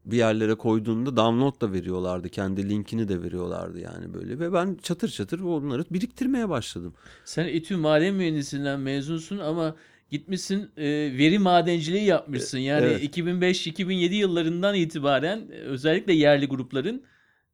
bir 0.05 0.17
yerlere 0.17 0.55
koyduğunda 0.55 1.17
download 1.17 1.61
da 1.61 1.71
veriyorlardı. 1.73 2.29
Kendi 2.29 2.69
linkini 2.69 3.07
de 3.07 3.21
veriyorlardı 3.21 3.79
yani 3.79 4.13
böyle. 4.13 4.39
Ve 4.39 4.53
ben 4.53 4.75
çatır 4.83 5.09
çatır 5.09 5.39
onları 5.39 5.85
biriktirmeye 5.91 6.49
başladım. 6.49 6.93
Sen 7.25 7.47
İTÜ 7.47 7.77
Maden 7.77 8.15
Mühendisliğinden 8.15 8.79
mezunsun 8.79 9.37
ama 9.37 9.75
gitmişsin 10.09 10.71
e, 10.77 10.87
veri 11.17 11.39
madenciliği 11.39 12.03
yapmışsın. 12.03 12.57
Yani 12.57 12.85
evet. 12.85 13.17
2005-2007 13.17 14.13
yıllarından 14.13 14.75
itibaren 14.75 15.47
e, 15.51 15.55
özellikle 15.55 16.13
yerli 16.13 16.45
grupların 16.45 17.03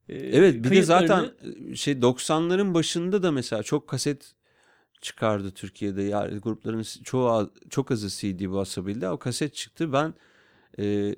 e, 0.09 0.15
Evet 0.15 0.63
bir 0.63 0.71
de 0.71 0.83
zaten 0.83 1.31
e, 1.71 1.75
şey 1.75 1.93
90'ların 1.93 2.73
başında 2.73 3.23
da 3.23 3.31
mesela 3.31 3.63
çok 3.63 3.87
kaset 3.87 4.33
çıkardı 5.01 5.51
Türkiye'de. 5.51 6.03
Yani 6.03 6.37
grupların 6.37 6.85
çoğu 7.03 7.53
çok 7.69 7.91
azı 7.91 8.09
CD 8.09 8.51
basabildi. 8.51 9.07
O 9.07 9.17
kaset 9.17 9.55
çıktı. 9.55 9.93
Ben 9.93 10.13
e, 10.79 11.15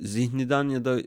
Zihni'den 0.00 0.68
ya 0.68 0.84
da 0.84 1.00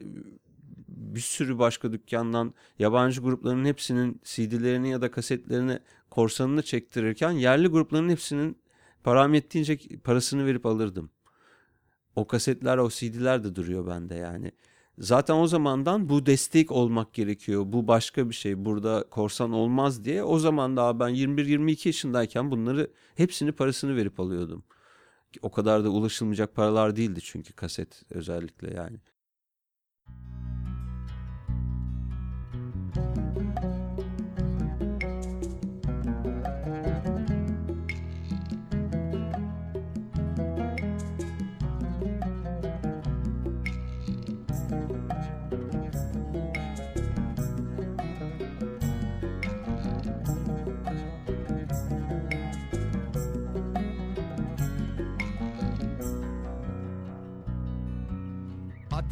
bir 0.88 1.20
sürü 1.20 1.60
başka 1.60 1.92
dükkandan 1.92 2.54
yabancı 2.80 3.22
grupların 3.22 3.66
hepsinin 3.66 4.22
CD'lerini 4.24 4.90
ya 4.90 5.02
da 5.02 5.12
kasetlerini 5.12 5.80
korsanını 6.10 6.62
çektirirken 6.62 7.32
yerli 7.32 7.68
grupların 7.68 8.10
hepsinin 8.10 8.58
param 9.06 9.34
yettiğince 9.34 9.78
parasını 10.04 10.46
verip 10.46 10.66
alırdım. 10.66 11.10
O 12.16 12.28
kasetler, 12.28 12.78
o 12.78 12.90
CD'ler 12.90 13.44
de 13.44 13.56
duruyor 13.56 13.88
bende 13.88 14.16
yani. 14.16 14.52
Zaten 14.98 15.36
o 15.36 15.48
zamandan 15.48 16.10
bu 16.10 16.26
destek 16.26 16.72
olmak 16.72 17.14
gerekiyor. 17.14 17.64
Bu 17.66 17.88
başka 17.88 18.30
bir 18.30 18.36
şey. 18.36 18.66
Burada 18.66 19.06
korsan 19.10 19.52
olmaz 19.52 20.06
diye. 20.06 20.24
O 20.24 20.40
zaman 20.40 20.78
daha 20.78 21.00
ben 21.00 21.10
21-22 21.10 21.88
yaşındayken 21.88 22.52
bunları 22.52 22.92
hepsini 23.16 23.52
parasını 23.52 23.96
verip 23.96 24.20
alıyordum. 24.20 24.64
O 25.42 25.52
kadar 25.52 25.84
da 25.84 25.90
ulaşılmayacak 25.90 26.56
paralar 26.56 26.96
değildi 26.96 27.20
çünkü 27.24 27.54
kaset 27.54 28.04
özellikle 28.10 28.74
yani. 28.74 28.98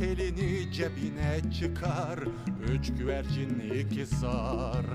Elini 0.04 0.72
cebine 0.74 1.42
çıkar 1.60 2.20
Üç 2.74 2.94
güvercin 2.98 3.60
iki 3.60 4.06
sar 4.06 4.86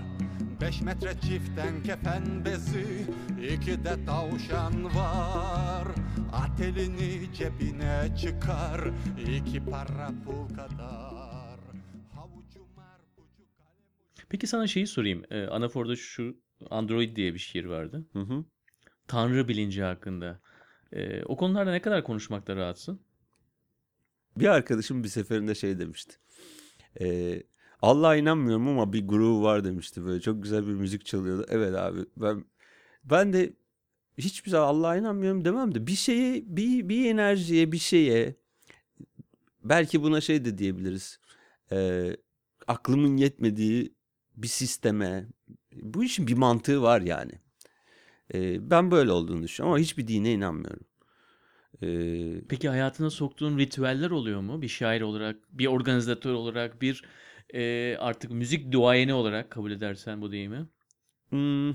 Beş 0.61 0.81
metre 0.81 1.14
çiften 1.21 1.83
kefen 1.83 2.44
bezi 2.44 3.07
iki 3.55 3.85
de 3.85 4.05
tavşan 4.07 4.85
var 4.85 5.88
At 6.33 6.61
elini 6.61 7.35
cebine 7.35 8.16
çıkar 8.21 8.81
iki 9.37 9.64
para 9.64 10.11
pul 10.25 10.49
kadar 10.49 11.59
Havucu 12.14 12.61
marpucu 12.77 13.44
kalem 13.57 14.27
Peki 14.29 14.47
sana 14.47 14.66
şeyi 14.66 14.87
sorayım. 14.87 15.23
E, 15.31 15.47
Anafor'da 15.47 15.97
şu 15.97 16.37
Android 16.71 17.16
diye 17.16 17.35
bir 17.35 17.38
şiir 17.38 17.64
vardı. 17.64 18.07
Hı 18.12 18.21
hı. 18.21 18.44
Tanrı 19.07 19.49
bilinci 19.49 19.83
hakkında. 19.83 20.40
E, 20.92 21.23
o 21.23 21.37
konularda 21.37 21.71
ne 21.71 21.81
kadar 21.83 22.05
konuşmakta 22.05 22.57
rahatsın? 22.57 23.08
Bir 24.40 24.48
arkadaşım 24.48 25.05
bir 25.05 25.09
seferinde 25.09 25.55
şey 25.55 25.79
demişti. 25.79 26.16
Ee, 27.01 27.42
Allah'a 27.83 28.16
inanmıyorum 28.16 28.68
ama 28.68 28.92
bir 28.92 29.09
grubu 29.09 29.42
var 29.42 29.64
demişti 29.64 30.05
böyle 30.05 30.20
çok 30.20 30.42
güzel 30.42 30.66
bir 30.66 30.72
müzik 30.72 31.07
çalıyordu. 31.07 31.46
Evet 31.48 31.74
abi 31.74 32.01
ben 32.16 32.44
ben 33.05 33.33
de 33.33 33.53
hiçbir 34.18 34.51
zaman 34.51 34.68
Allah'a 34.68 34.96
inanmıyorum 34.96 35.44
demem 35.44 35.74
de 35.74 35.87
bir 35.87 35.94
şeye 35.94 36.42
bir 36.46 36.88
bir 36.88 37.11
enerjiye 37.11 37.72
bir 37.72 37.79
şeye 37.79 38.35
belki 39.64 40.03
buna 40.03 40.20
şey 40.20 40.44
de 40.44 40.59
diyebiliriz. 40.59 41.20
Ee, 41.72 42.16
aklımın 42.66 43.16
yetmediği 43.16 43.94
bir 44.37 44.48
sisteme. 44.48 45.27
Bu 45.72 46.05
işin 46.05 46.27
bir 46.27 46.35
mantığı 46.35 46.83
var 46.83 47.01
yani. 47.01 47.33
Ee, 48.35 48.70
ben 48.70 48.90
böyle 48.90 49.12
olduğunu 49.12 49.42
düşünüyorum 49.42 49.72
ama 49.72 49.83
hiçbir 49.83 50.09
dine 50.09 50.33
inanmıyorum. 50.33 50.88
Ee, 51.83 52.41
Peki 52.49 52.69
hayatına 52.69 53.11
soktuğun 53.11 53.59
ritüeller 53.59 54.11
oluyor 54.11 54.41
mu? 54.41 54.62
Bir 54.62 54.69
şair 54.69 55.01
olarak, 55.01 55.37
bir 55.53 55.67
organizatör 55.67 56.33
olarak, 56.33 56.83
bir 56.83 57.05
e, 57.55 57.97
artık 57.97 58.31
müzik 58.31 58.73
duayeni 58.73 59.14
olarak 59.14 59.51
kabul 59.51 59.71
edersen 59.71 60.21
bu 60.21 60.33
deyimi. 60.33 60.67
hmm, 61.31 61.71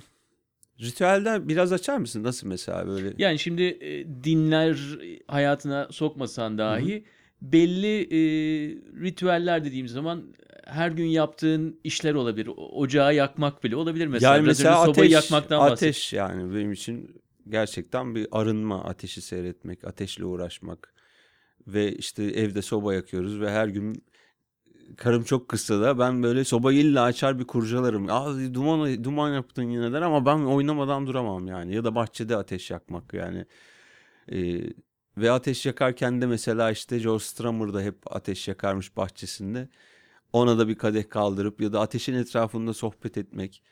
ritüelden 0.82 1.50
biraz 1.50 1.74
açar 1.74 1.98
mısın? 1.98 2.24
Nasıl 2.24 2.48
mesela 2.48 2.88
böyle? 2.88 3.14
Yani 3.18 3.40
şimdi 3.40 3.64
e, 3.64 4.06
dinler 4.24 4.78
hayatına 5.28 5.88
sokmasan 5.92 6.58
dahi 6.58 7.06
belli 7.42 8.02
e, 8.02 8.20
ritüeller 9.02 9.66
dediğim 9.66 9.88
zaman 9.88 10.34
her 10.66 10.92
gün 10.92 11.06
yaptığın 11.06 11.80
işler 11.84 12.14
olabilir. 12.14 12.50
Ocağı 12.58 13.16
yakmak 13.16 13.64
bile 13.64 13.76
olabilir 13.76 14.08
mesela. 14.08 14.34
Yani 14.34 14.44
Biraz 14.44 14.60
mesela 14.60 14.86
sobayı 14.86 15.18
ateş, 15.18 15.32
yakmaktan 15.32 15.60
ateş 15.60 16.14
yani 16.14 16.56
benim 16.56 16.72
için 16.72 17.23
gerçekten 17.50 18.16
bir 18.16 18.28
arınma, 18.32 18.84
ateşi 18.84 19.22
seyretmek, 19.22 19.86
ateşle 19.86 20.26
uğraşmak 20.26 20.94
ve 21.68 21.96
işte 21.96 22.24
evde 22.24 22.62
soba 22.62 22.94
yakıyoruz 22.94 23.40
ve 23.42 23.52
her 23.52 23.68
gün 23.68 24.04
karım 24.98 25.24
çok 25.24 25.50
kısa 25.50 25.82
da 25.82 26.00
ben 26.00 26.24
böyle 26.24 26.44
sobayı 26.44 26.80
illa 26.80 27.04
açar 27.04 27.40
bir 27.40 27.48
kurcalarım. 27.48 28.08
Aa 28.10 28.54
duman 28.54 29.04
duman 29.04 29.34
yaptın 29.34 29.64
yine 29.64 29.94
der 29.94 30.02
ama 30.02 30.26
ben 30.26 30.40
oynamadan 30.40 31.08
duramam 31.08 31.48
yani 31.48 31.76
ya 31.76 31.84
da 31.84 31.96
bahçede 31.96 32.38
ateş 32.38 32.72
yakmak 32.72 33.14
yani. 33.14 33.46
Ee, 34.32 34.62
ve 35.18 35.32
ateş 35.32 35.66
yakarken 35.66 36.22
de 36.22 36.26
mesela 36.26 36.72
işte 36.72 37.00
George 37.00 37.24
Strummer 37.24 37.74
da 37.74 37.82
hep 37.82 38.16
ateş 38.16 38.48
yakarmış 38.48 38.98
bahçesinde. 38.98 39.70
Ona 40.34 40.60
da 40.60 40.68
bir 40.68 40.76
kadeh 40.76 41.10
kaldırıp 41.10 41.62
ya 41.62 41.74
da 41.74 41.82
ateşin 41.82 42.14
etrafında 42.14 42.74
sohbet 42.74 43.18
etmek. 43.18 43.64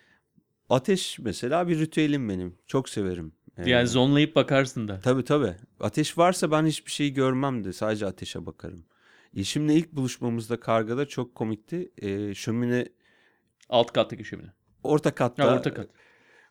Ateş 0.69 1.19
mesela 1.19 1.67
bir 1.67 1.79
ritüelim 1.79 2.29
benim. 2.29 2.57
Çok 2.67 2.89
severim. 2.89 3.33
Ee, 3.57 3.69
Yani 3.69 3.87
zonlayıp 3.87 4.35
bakarsın 4.35 4.87
da. 4.87 4.99
Tabii 4.99 5.23
tabii. 5.23 5.55
Ateş 5.79 6.17
varsa 6.17 6.51
ben 6.51 6.65
hiçbir 6.65 6.91
şeyi 6.91 7.13
görmem 7.13 7.63
de 7.63 7.73
sadece 7.73 8.05
ateşe 8.05 8.45
bakarım. 8.45 8.85
Eşimle 9.35 9.75
ilk 9.75 9.91
buluşmamızda 9.93 10.59
kargada 10.59 11.05
çok 11.07 11.35
komikti. 11.35 11.91
Ee, 12.01 12.33
şömine 12.35 12.87
Alt 13.69 13.93
kattaki 13.93 14.25
şömine. 14.25 14.53
orta 14.83 15.15
katta. 15.15 15.43
Ha, 15.51 15.55
orta 15.55 15.73
kat. 15.73 15.89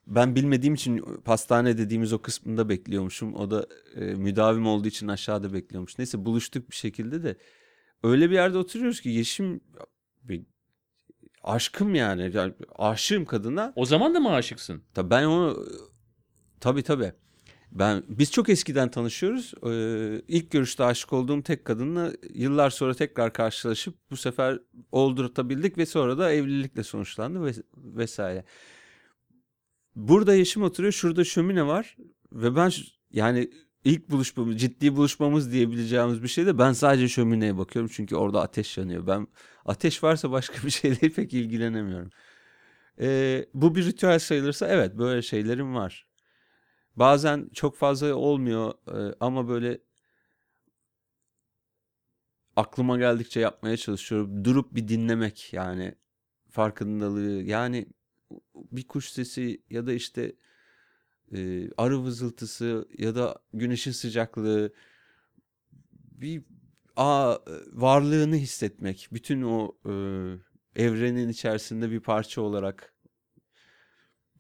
Ben 0.07 0.35
bilmediğim 0.37 0.75
için 0.75 0.99
pastane 1.25 1.79
dediğimiz 1.79 2.13
o 2.13 2.19
kısmında 2.23 2.69
bekliyormuşum. 2.69 3.35
O 3.35 3.51
da 3.51 3.67
e, 3.95 4.01
müdavim 4.01 4.67
olduğu 4.67 4.89
için 4.89 5.09
aşağıda 5.09 5.53
bekliyormuş. 5.53 5.99
Neyse 5.99 6.25
buluştuk 6.25 6.71
bir 6.71 6.77
şekilde 6.77 7.23
de. 7.23 7.37
Öyle 8.03 8.31
bir 8.31 8.35
yerde 8.35 8.59
oturuyoruz 8.59 9.01
ki 9.01 9.09
Yeşim 9.09 9.61
bir 10.23 10.43
aşkım 11.43 11.95
yani. 11.95 12.31
yani 12.35 12.55
aşığım 12.79 13.25
kadına. 13.25 13.73
O 13.77 13.85
zaman 13.85 14.15
da 14.15 14.21
mı 14.21 14.31
aşıksın? 14.33 14.83
Tabii 14.95 15.11
ben 15.11 15.25
onu 15.25 15.67
tabii 16.61 16.83
tabii. 16.83 17.13
Ben 17.73 18.03
biz 18.09 18.33
çok 18.33 18.49
eskiden 18.49 18.91
tanışıyoruz. 18.91 19.55
Ee, 19.67 20.23
ilk 20.29 20.51
görüşte 20.51 20.85
aşık 20.85 21.13
olduğum 21.13 21.43
tek 21.43 21.65
kadınla 21.65 22.13
yıllar 22.35 22.71
sonra 22.71 22.95
tekrar 22.95 23.33
karşılaşıp 23.33 23.95
bu 24.11 24.17
sefer 24.17 24.59
oldurtabildik 24.93 25.79
ve 25.79 25.87
sonra 25.87 26.19
da 26.19 26.33
evlilikle 26.33 26.83
sonuçlandı 26.83 27.45
ve 27.45 27.53
vesaire. 27.77 28.45
Burada 29.97 30.35
Yeşim 30.35 30.63
oturuyor, 30.63 30.93
şurada 30.93 31.25
şömine 31.25 31.67
var 31.67 31.97
ve 32.33 32.57
ben 32.57 32.73
yani 33.13 33.51
ilk 33.85 34.11
buluşmamız, 34.11 34.61
ciddi 34.61 34.97
buluşmamız 34.97 35.53
diyebileceğimiz 35.53 36.23
bir 36.23 36.29
şey 36.29 36.47
de 36.47 36.59
ben 36.59 36.73
sadece 36.73 37.09
şömineye 37.09 37.59
bakıyorum 37.59 37.91
çünkü 37.95 38.17
orada 38.17 38.43
ateş 38.43 38.79
yanıyor. 38.79 39.07
Ben 39.07 39.27
ateş 39.65 40.03
varsa 40.03 40.31
başka 40.31 40.67
bir 40.67 40.71
şeyle 40.81 40.97
pek 40.97 41.35
ilgilenemiyorum. 41.35 42.11
Ee, 43.01 43.47
bu 43.55 43.75
bir 43.75 43.85
ritüel 43.87 44.19
sayılırsa 44.19 44.69
evet 44.69 44.99
böyle 44.99 45.23
şeylerim 45.23 45.75
var. 45.75 46.10
Bazen 46.97 47.51
çok 47.55 47.77
fazla 47.77 48.15
olmuyor 48.15 48.75
e, 48.89 49.15
ama 49.21 49.49
böyle 49.49 49.79
aklıma 52.57 52.99
geldikçe 52.99 53.41
yapmaya 53.41 53.77
çalışıyorum. 53.77 54.45
Durup 54.45 54.75
bir 54.75 54.89
dinlemek 54.89 55.53
yani 55.53 55.95
farkındalığı. 56.51 57.43
Yani 57.43 57.87
bir 58.55 58.89
kuş 58.89 59.11
sesi 59.11 59.63
ya 59.71 59.87
da 59.87 59.93
işte 59.93 60.33
e, 61.35 61.71
arı 61.77 62.03
vızıltısı 62.03 62.89
ya 62.99 63.15
da 63.15 63.39
güneşin 63.55 63.93
sıcaklığı 63.93 64.73
bir 65.93 66.43
a 66.97 67.37
varlığını 67.73 68.37
hissetmek 68.37 69.09
bütün 69.13 69.43
o 69.43 69.77
e, 69.85 69.93
evrenin 70.77 71.29
içerisinde 71.29 71.91
bir 71.91 72.01
parça 72.01 72.43
olarak. 72.43 72.95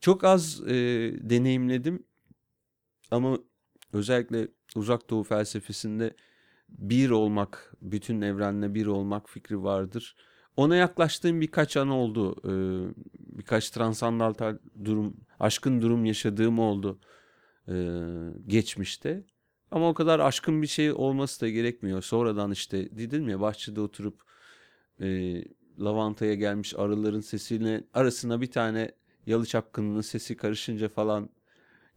Çok 0.01 0.25
az 0.25 0.63
e, 0.67 0.75
deneyimledim 1.31 2.05
ama 3.11 3.39
özellikle 3.93 4.49
uzak 4.77 5.11
doğu 5.11 5.23
felsefesinde 5.23 6.15
bir 6.69 7.11
olmak, 7.11 7.73
bütün 7.83 8.21
evrenle 8.21 8.75
bir 8.75 8.87
olmak 8.87 9.31
fikri 9.31 9.63
vardır. 9.63 10.17
Ona 10.57 10.77
yaklaştığım 10.77 11.41
birkaç 11.41 11.77
an 11.77 11.89
oldu. 11.89 12.37
Ee, 12.45 12.95
birkaç 13.19 13.71
transandantal 13.71 14.59
durum, 14.85 15.17
aşkın 15.41 15.83
durum 15.83 16.05
yaşadığım 16.05 16.59
oldu 16.59 16.99
ee, 17.69 17.73
geçmişte. 18.47 19.25
Ama 19.71 19.89
o 19.89 19.95
kadar 19.95 20.21
aşkın 20.21 20.63
bir 20.63 20.67
şey 20.67 20.93
olması 20.93 21.41
da 21.41 21.49
gerekmiyor. 21.49 22.03
Sonradan 22.03 22.51
işte 22.51 22.97
dedim 22.99 23.29
ya 23.29 23.41
bahçede 23.41 23.81
oturup 23.81 24.21
e, 25.01 25.39
lavantaya 25.81 26.35
gelmiş 26.35 26.75
arıların 26.75 27.21
sesine 27.21 27.85
arasına 27.95 28.41
bir 28.41 28.51
tane 28.51 28.93
yalı 29.27 29.47
çapkınının 29.47 30.01
sesi 30.01 30.37
karışınca 30.37 30.89
falan 30.89 31.31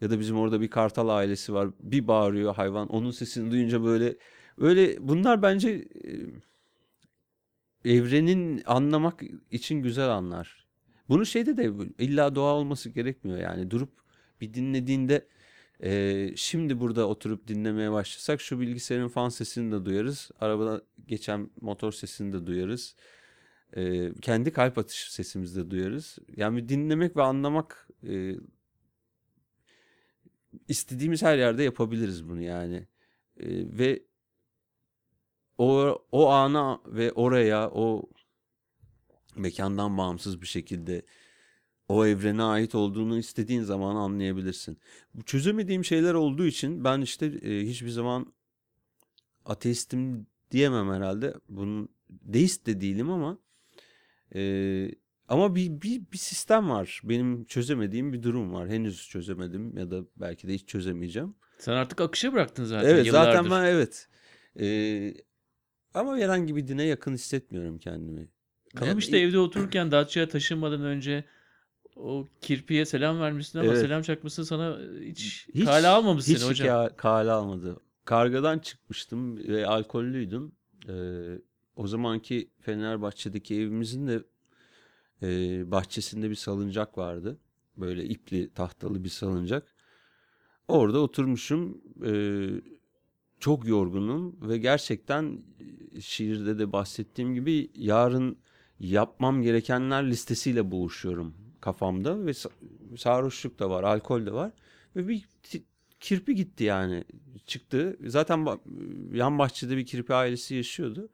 ya 0.04 0.10
da 0.10 0.20
bizim 0.20 0.36
orada 0.36 0.60
bir 0.60 0.68
kartal 0.68 1.08
ailesi 1.08 1.54
var. 1.54 1.68
Bir 1.80 2.08
bağırıyor 2.08 2.54
hayvan. 2.54 2.88
Onun 2.88 3.10
sesini 3.10 3.50
duyunca 3.50 3.84
böyle 3.84 4.16
öyle 4.58 5.08
bunlar 5.08 5.42
bence 5.42 5.88
e, 7.84 7.90
evrenin 7.94 8.62
anlamak 8.66 9.22
için 9.50 9.82
güzel 9.82 10.08
anlar. 10.08 10.66
Bunu 11.08 11.26
şeyde 11.26 11.56
de 11.56 11.72
illa 11.98 12.34
doğa 12.34 12.54
olması 12.54 12.90
gerekmiyor 12.90 13.38
yani 13.38 13.70
durup 13.70 13.90
bir 14.40 14.54
dinlediğinde 14.54 15.28
e, 15.82 16.30
şimdi 16.36 16.80
burada 16.80 17.08
oturup 17.08 17.48
dinlemeye 17.48 17.92
başlasak 17.92 18.40
şu 18.40 18.60
bilgisayarın 18.60 19.08
fan 19.08 19.28
sesini 19.28 19.72
de 19.72 19.84
duyarız. 19.84 20.30
Arabada 20.40 20.82
geçen 21.06 21.50
motor 21.60 21.92
sesini 21.92 22.32
de 22.32 22.46
duyarız. 22.46 22.96
E, 23.76 24.12
kendi 24.22 24.52
kalp 24.52 24.78
atış 24.78 25.10
sesimizi 25.10 25.66
de 25.66 25.70
duyarız. 25.70 26.18
Yani 26.36 26.68
dinlemek 26.68 27.16
ve 27.16 27.22
anlamak 27.22 27.88
e, 28.08 28.34
istediğimiz 30.68 31.22
her 31.22 31.38
yerde 31.38 31.62
yapabiliriz 31.62 32.28
bunu 32.28 32.42
yani. 32.42 32.86
E, 33.36 33.46
ve 33.78 34.02
o 35.58 35.98
o 36.12 36.28
ana 36.28 36.80
ve 36.86 37.12
oraya 37.12 37.70
o 37.70 38.10
mekandan 39.36 39.98
bağımsız 39.98 40.40
bir 40.40 40.46
şekilde 40.46 41.02
o 41.88 42.06
evrene 42.06 42.42
ait 42.42 42.74
olduğunu 42.74 43.18
istediğin 43.18 43.62
zaman 43.62 43.96
anlayabilirsin. 43.96 44.78
Çözemediğim 45.26 45.84
şeyler 45.84 46.14
olduğu 46.14 46.46
için 46.46 46.84
ben 46.84 47.00
işte 47.00 47.26
e, 47.26 47.66
hiçbir 47.66 47.90
zaman 47.90 48.34
ateistim 49.44 50.26
diyemem 50.50 50.90
herhalde. 50.90 51.34
Bunun 51.48 51.88
deist 52.10 52.66
de 52.66 52.80
değilim 52.80 53.10
ama 53.10 53.38
e, 54.34 54.90
ama 55.28 55.54
bir, 55.54 55.70
bir, 55.82 56.02
bir 56.12 56.18
sistem 56.18 56.70
var. 56.70 57.00
Benim 57.04 57.44
çözemediğim 57.44 58.12
bir 58.12 58.22
durum 58.22 58.52
var. 58.54 58.68
Henüz 58.68 59.08
çözemedim 59.08 59.78
ya 59.78 59.90
da 59.90 60.00
belki 60.16 60.48
de 60.48 60.54
hiç 60.54 60.68
çözemeyeceğim. 60.68 61.34
Sen 61.58 61.72
artık 61.72 62.00
akışa 62.00 62.32
bıraktın 62.32 62.64
zaten 62.64 62.88
Evet 62.88 63.06
yıllardır. 63.06 63.32
zaten 63.32 63.50
ben 63.50 63.64
evet. 63.64 64.08
Ee, 64.60 65.14
ama 65.94 66.16
herhangi 66.18 66.56
bir 66.56 66.68
dine 66.68 66.84
yakın 66.84 67.14
hissetmiyorum 67.14 67.78
kendimi. 67.78 68.28
Yani- 68.80 68.98
işte 68.98 69.18
evde 69.18 69.38
otururken 69.38 69.90
Datça'ya 69.90 70.28
taşınmadan 70.28 70.80
önce 70.84 71.24
o 71.96 72.28
kirpiye 72.40 72.84
selam 72.84 73.20
vermişsin 73.20 73.58
ama 73.58 73.68
Evet. 73.68 73.80
selam 73.80 74.02
çakmışsın 74.02 74.42
sana 74.42 74.78
hiç, 75.00 75.48
Hiç- 75.54 75.64
kale 75.64 75.88
almamış 75.88 76.28
hiç 76.28 76.42
hocam. 76.42 76.66
hikaye- 76.68 76.96
kale 76.96 77.30
almadı. 77.30 77.80
Kargadan 78.04 78.58
çıkmıştım 78.58 79.36
ve 79.36 79.66
alkollüydüm. 79.66 80.52
Ee, 80.88 80.92
o 81.76 81.86
zamanki 81.86 82.50
Fenerbahçe'deki 82.60 83.54
evimizin 83.54 84.06
de 84.06 84.22
e, 85.22 85.70
bahçesinde 85.70 86.30
bir 86.30 86.34
salıncak 86.34 86.98
vardı. 86.98 87.38
Böyle 87.76 88.04
ipli 88.04 88.50
tahtalı 88.54 89.04
bir 89.04 89.08
salıncak. 89.08 89.74
Orada 90.68 91.00
oturmuşum. 91.00 91.82
Ee, 92.04 92.48
çok 93.40 93.68
yorgunum 93.68 94.36
ve 94.48 94.58
gerçekten 94.58 95.42
e, 95.94 96.00
şiirde 96.00 96.58
de 96.58 96.72
bahsettiğim 96.72 97.34
gibi 97.34 97.70
yarın 97.74 98.36
yapmam 98.80 99.42
gerekenler 99.42 100.10
listesiyle 100.10 100.70
boğuşuyorum 100.70 101.34
kafamda 101.60 102.26
ve 102.26 102.30
sa- 102.30 102.96
sarhoşluk 102.98 103.58
da 103.58 103.70
var, 103.70 103.82
alkol 103.82 104.26
de 104.26 104.32
var 104.32 104.52
ve 104.96 105.08
bir 105.08 105.28
kirpi 106.00 106.34
gitti 106.34 106.64
yani 106.64 107.04
çıktı. 107.46 107.96
Zaten 108.06 108.38
ba- 108.38 109.16
yan 109.16 109.38
bahçede 109.38 109.76
bir 109.76 109.86
kirpi 109.86 110.14
ailesi 110.14 110.54
yaşıyordu. 110.54 111.08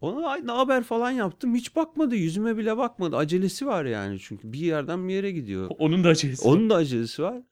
Ona 0.00 0.28
"Ay, 0.28 0.46
ne 0.46 0.52
haber 0.52 0.82
falan 0.82 1.10
yaptım. 1.10 1.54
Hiç 1.54 1.76
bakmadı. 1.76 2.16
Yüzüme 2.16 2.56
bile 2.56 2.76
bakmadı. 2.76 3.16
Acelesi 3.16 3.66
var 3.66 3.84
yani 3.84 4.18
çünkü 4.20 4.52
bir 4.52 4.58
yerden 4.58 5.08
bir 5.08 5.14
yere 5.14 5.30
gidiyor. 5.30 5.70
Onun 5.78 6.04
da 6.04 6.08
acelesi 6.08 6.44
var. 6.48 6.52
Onun 6.52 6.70
da 6.70 6.74
acelesi 6.74 7.22
var. 7.22 7.42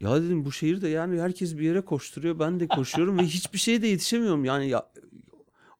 Ya 0.00 0.22
dedim 0.22 0.44
bu 0.44 0.52
şehirde 0.52 0.88
yani 0.88 1.20
herkes 1.20 1.58
bir 1.58 1.62
yere 1.62 1.80
koşturuyor. 1.80 2.38
Ben 2.38 2.60
de 2.60 2.68
koşuyorum 2.68 3.18
ve 3.18 3.22
hiçbir 3.26 3.58
şeye 3.58 3.82
de 3.82 3.86
yetişemiyorum. 3.86 4.44
Yani 4.44 4.68
ya, 4.68 4.90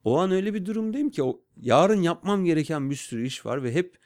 o 0.03 0.17
an 0.17 0.31
öyle 0.31 0.53
bir 0.53 0.65
durumdayım 0.65 1.09
ki 1.09 1.23
o, 1.23 1.41
yarın 1.61 2.01
yapmam 2.01 2.45
gereken 2.45 2.89
bir 2.89 2.95
sürü 2.95 3.25
iş 3.27 3.45
var 3.45 3.63
ve 3.63 3.73
hep 3.73 3.97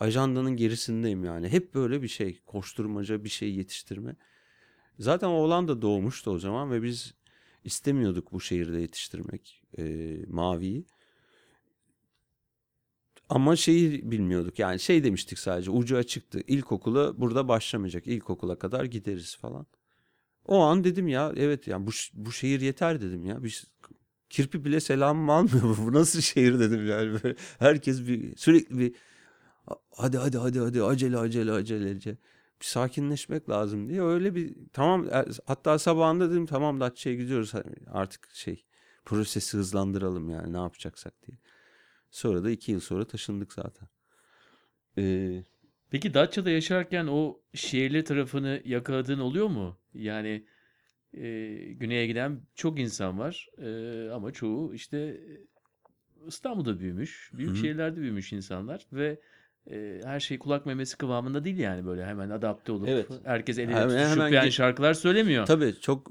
ajandanın 0.00 0.56
gerisindeyim 0.56 1.24
yani. 1.24 1.48
Hep 1.48 1.74
böyle 1.74 2.02
bir 2.02 2.08
şey 2.08 2.40
koşturmaca 2.46 3.24
bir 3.24 3.28
şey 3.28 3.54
yetiştirme. 3.54 4.16
Zaten 4.98 5.28
oğlan 5.28 5.68
da 5.68 5.82
doğmuştu 5.82 6.30
o 6.30 6.38
zaman 6.38 6.70
ve 6.70 6.82
biz 6.82 7.14
istemiyorduk 7.64 8.32
bu 8.32 8.40
şehirde 8.40 8.80
yetiştirmek 8.80 9.62
e, 9.78 10.16
Mavi'yi. 10.28 10.86
Ama 13.28 13.56
şeyi 13.56 14.10
bilmiyorduk 14.10 14.58
yani 14.58 14.80
şey 14.80 15.04
demiştik 15.04 15.38
sadece 15.38 15.70
ucu 15.70 15.96
açıktı. 15.96 16.40
İlkokula 16.46 17.20
burada 17.20 17.48
başlamayacak. 17.48 18.06
İlkokula 18.06 18.58
kadar 18.58 18.84
gideriz 18.84 19.36
falan. 19.36 19.66
O 20.46 20.60
an 20.60 20.84
dedim 20.84 21.08
ya 21.08 21.32
evet 21.36 21.66
yani 21.68 21.86
bu, 21.86 21.90
bu 22.14 22.32
şehir 22.32 22.60
yeter 22.60 23.00
dedim 23.00 23.24
ya. 23.24 23.44
Biz 23.44 23.64
kirpi 24.30 24.64
bile 24.64 24.80
selamımı 24.80 25.32
almıyor 25.32 25.76
bu. 25.86 25.92
Nasıl 25.92 26.20
şehir 26.20 26.60
dedim 26.60 26.88
yani. 26.88 27.22
Böyle 27.22 27.36
herkes 27.58 28.06
bir 28.06 28.36
sürekli 28.36 28.78
bir 28.78 28.94
hadi 29.90 30.18
hadi 30.18 30.38
hadi 30.38 30.60
hadi 30.60 30.82
acele 30.82 31.16
acele 31.18 31.52
acelece. 31.52 32.10
Bir 32.10 32.16
sakinleşmek 32.64 33.48
lazım 33.50 33.88
diye 33.88 34.02
öyle 34.02 34.34
bir 34.34 34.54
tamam 34.72 35.08
e, 35.08 35.24
hatta 35.46 35.78
sabahında 35.78 36.30
dedim 36.30 36.46
tamam 36.46 36.80
Datça'ya 36.80 37.16
gidiyoruz 37.16 37.52
artık 37.92 38.30
şey 38.34 38.64
prosesi 39.04 39.56
hızlandıralım 39.56 40.30
yani 40.30 40.52
ne 40.52 40.56
yapacaksak 40.56 41.26
diye. 41.26 41.38
Sonra 42.10 42.44
da 42.44 42.50
iki 42.50 42.72
yıl 42.72 42.80
sonra 42.80 43.04
taşındık 43.04 43.52
zaten. 43.52 43.88
Ee, 44.98 45.44
Peki 45.90 46.14
Datça'da 46.14 46.50
yaşarken 46.50 47.06
o 47.06 47.40
şehirli 47.54 48.04
tarafını 48.04 48.62
yakaladığın 48.64 49.18
oluyor 49.18 49.46
mu? 49.46 49.78
Yani 49.94 50.46
e, 51.14 51.28
güneye 51.72 52.06
giden 52.06 52.40
çok 52.54 52.78
insan 52.78 53.18
var 53.18 53.48
E, 53.58 54.10
ama 54.10 54.32
çoğu 54.32 54.74
işte 54.74 55.20
İstanbul'da 56.26 56.78
büyümüş, 56.78 57.30
büyük 57.34 57.50
hı. 57.50 57.56
şehirlerde 57.56 58.00
büyümüş 58.00 58.32
insanlar 58.32 58.86
ve 58.92 59.20
e, 59.70 60.00
her 60.04 60.20
şey 60.20 60.38
kulak 60.38 60.66
memesi 60.66 60.96
kıvamında 60.98 61.44
değil 61.44 61.58
yani 61.58 61.86
böyle 61.86 62.06
hemen 62.06 62.30
adapte 62.30 62.72
olup 62.72 62.88
Evet. 62.88 63.06
herkes 63.24 63.58
eliyle 63.58 63.74
Hemen- 63.80 63.88
tutuşup 63.88 64.10
hemen 64.10 64.28
yani 64.32 64.52
şarkılar 64.52 64.94
söylemiyor. 64.94 65.46
tabii 65.46 65.74
çok 65.80 66.10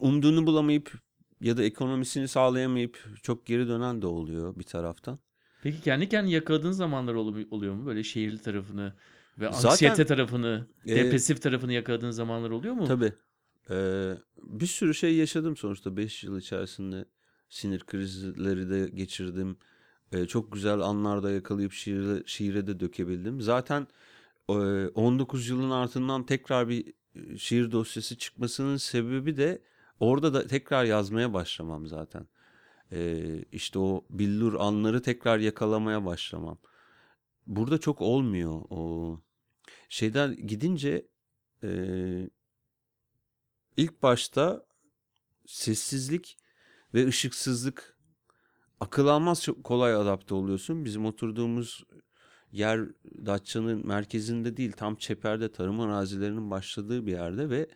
umduğunu 0.00 0.46
bulamayıp 0.46 0.92
ya 1.40 1.56
da 1.56 1.62
ekonomisini 1.62 2.28
sağlayamayıp 2.28 3.04
çok 3.22 3.46
geri 3.46 3.68
dönen 3.68 4.02
de 4.02 4.06
oluyor 4.06 4.56
bir 4.58 4.62
taraftan. 4.64 5.18
Peki 5.62 5.80
kendi 5.80 6.08
kendini 6.08 6.32
yakaladığın 6.34 6.72
zamanlar 6.72 7.14
olu- 7.14 7.46
oluyor 7.50 7.74
mu? 7.74 7.86
Böyle 7.86 8.02
şehirli 8.02 8.38
tarafını 8.38 8.92
ve 9.38 9.44
Zaten- 9.52 9.68
anksiyete 9.68 10.06
tarafını, 10.06 10.66
E, 10.86 10.96
depresif 10.96 11.42
tarafını 11.42 11.72
yakaladığın 11.72 12.10
zamanlar 12.10 12.50
oluyor 12.50 12.74
mu? 12.74 12.84
Tabii. 12.86 13.12
Ee, 13.70 14.12
bir 14.42 14.66
sürü 14.66 14.94
şey 14.94 15.14
yaşadım 15.16 15.56
sonuçta 15.56 15.96
5 15.96 16.24
yıl 16.24 16.38
içerisinde. 16.38 17.04
Sinir 17.48 17.80
krizleri 17.80 18.70
de 18.70 18.88
geçirdim. 18.94 19.56
Ee, 20.14 20.26
çok 20.26 20.52
güzel 20.52 20.80
anlar 20.80 21.22
da 21.22 21.30
yakalayıp 21.30 21.72
şiire, 21.72 22.22
şiire 22.26 22.66
de 22.66 22.80
dökebildim. 22.80 23.40
Zaten 23.40 23.86
e, 24.48 24.54
19 24.94 25.48
yılın 25.48 25.70
ardından 25.70 26.26
tekrar 26.26 26.68
bir 26.68 26.92
e, 27.14 27.38
şiir 27.38 27.72
dosyası 27.72 28.18
çıkmasının 28.18 28.76
sebebi 28.76 29.36
de 29.36 29.62
orada 30.00 30.34
da 30.34 30.46
tekrar 30.46 30.84
yazmaya 30.84 31.34
başlamam 31.34 31.86
zaten. 31.86 32.26
Ee, 32.92 33.44
işte 33.52 33.78
o 33.78 34.04
billur 34.10 34.54
anları 34.54 35.02
tekrar 35.02 35.38
yakalamaya 35.38 36.04
başlamam. 36.04 36.58
Burada 37.46 37.78
çok 37.78 38.00
olmuyor 38.00 38.62
o 38.70 39.20
şeyden 39.88 40.46
gidince 40.46 41.06
e, 41.64 41.68
İlk 43.76 44.02
başta 44.02 44.66
sessizlik 45.46 46.36
ve 46.94 47.06
ışıksızlık 47.06 47.93
akıl 48.80 49.06
almaz 49.06 49.42
çok 49.42 49.64
kolay 49.64 49.94
adapte 49.94 50.34
oluyorsun. 50.34 50.84
Bizim 50.84 51.06
oturduğumuz 51.06 51.84
yer 52.52 52.80
Datça'nın 53.26 53.86
merkezinde 53.86 54.56
değil 54.56 54.72
tam 54.72 54.96
çeperde 54.96 55.52
tarım 55.52 55.80
arazilerinin 55.80 56.50
başladığı 56.50 57.06
bir 57.06 57.12
yerde 57.12 57.50
ve 57.50 57.68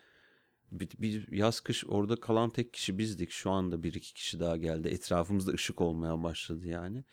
bir, 0.72 0.88
bir 0.98 1.32
yaz 1.32 1.60
kış 1.60 1.84
orada 1.86 2.16
kalan 2.16 2.50
tek 2.50 2.72
kişi 2.72 2.98
bizdik. 2.98 3.30
Şu 3.30 3.50
anda 3.50 3.82
bir 3.82 3.94
iki 3.94 4.14
kişi 4.14 4.40
daha 4.40 4.56
geldi. 4.56 4.88
Etrafımızda 4.88 5.52
ışık 5.52 5.80
olmaya 5.80 6.22
başladı 6.22 6.66
yani. 6.66 7.04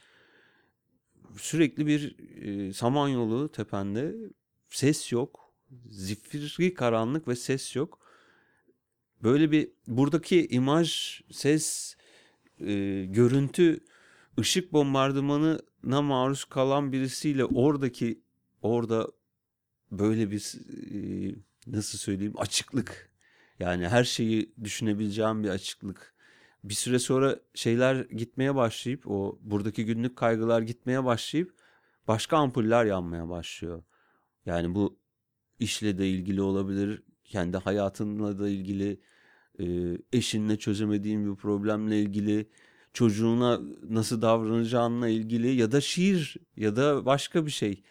Sürekli 1.37 1.87
bir 1.87 2.15
e, 2.41 2.73
samanyolu 2.73 3.51
tepende 3.51 4.15
ses 4.69 5.11
yok. 5.11 5.53
Zifiri 5.89 6.73
karanlık 6.73 7.27
ve 7.27 7.35
ses 7.35 7.75
yok 7.75 8.05
böyle 9.25 9.51
bir 9.51 9.69
buradaki 9.87 10.47
imaj, 10.47 11.21
ses, 11.31 11.95
e, 12.59 13.05
görüntü, 13.05 13.79
ışık 14.39 14.73
bombardımanına 14.73 16.01
maruz 16.01 16.43
kalan 16.43 16.91
birisiyle 16.91 17.45
oradaki 17.45 18.21
orada 18.61 19.11
böyle 19.91 20.31
bir 20.31 20.53
e, 20.93 21.35
nasıl 21.67 21.97
söyleyeyim 21.97 22.33
açıklık 22.37 23.09
yani 23.59 23.87
her 23.87 24.03
şeyi 24.03 24.53
düşünebileceğim 24.63 25.43
bir 25.43 25.49
açıklık. 25.49 26.15
Bir 26.63 26.73
süre 26.73 26.99
sonra 26.99 27.39
şeyler 27.53 27.95
gitmeye 27.95 28.55
başlayıp 28.55 29.07
o 29.07 29.39
buradaki 29.41 29.85
günlük 29.85 30.15
kaygılar 30.15 30.61
gitmeye 30.61 31.05
başlayıp 31.05 31.55
başka 32.07 32.37
ampuller 32.37 32.85
yanmaya 32.85 33.29
başlıyor. 33.29 33.83
Yani 34.45 34.75
bu 34.75 34.99
işle 35.59 35.97
de 35.97 36.09
ilgili 36.09 36.41
olabilir, 36.41 37.03
kendi 37.23 37.57
hayatınla 37.57 38.39
da 38.39 38.49
ilgili, 38.49 38.99
e, 39.59 39.97
eşinle 40.13 40.57
çözemediğin 40.57 41.31
bir 41.31 41.35
problemle 41.35 42.01
ilgili, 42.01 42.49
çocuğuna 42.93 43.61
nasıl 43.89 44.21
davranacağınla 44.21 45.07
ilgili 45.07 45.55
ya 45.55 45.71
da 45.71 45.81
şiir 45.81 46.37
ya 46.57 46.75
da 46.75 47.05
başka 47.05 47.45
bir 47.45 47.51
şey. 47.51 47.83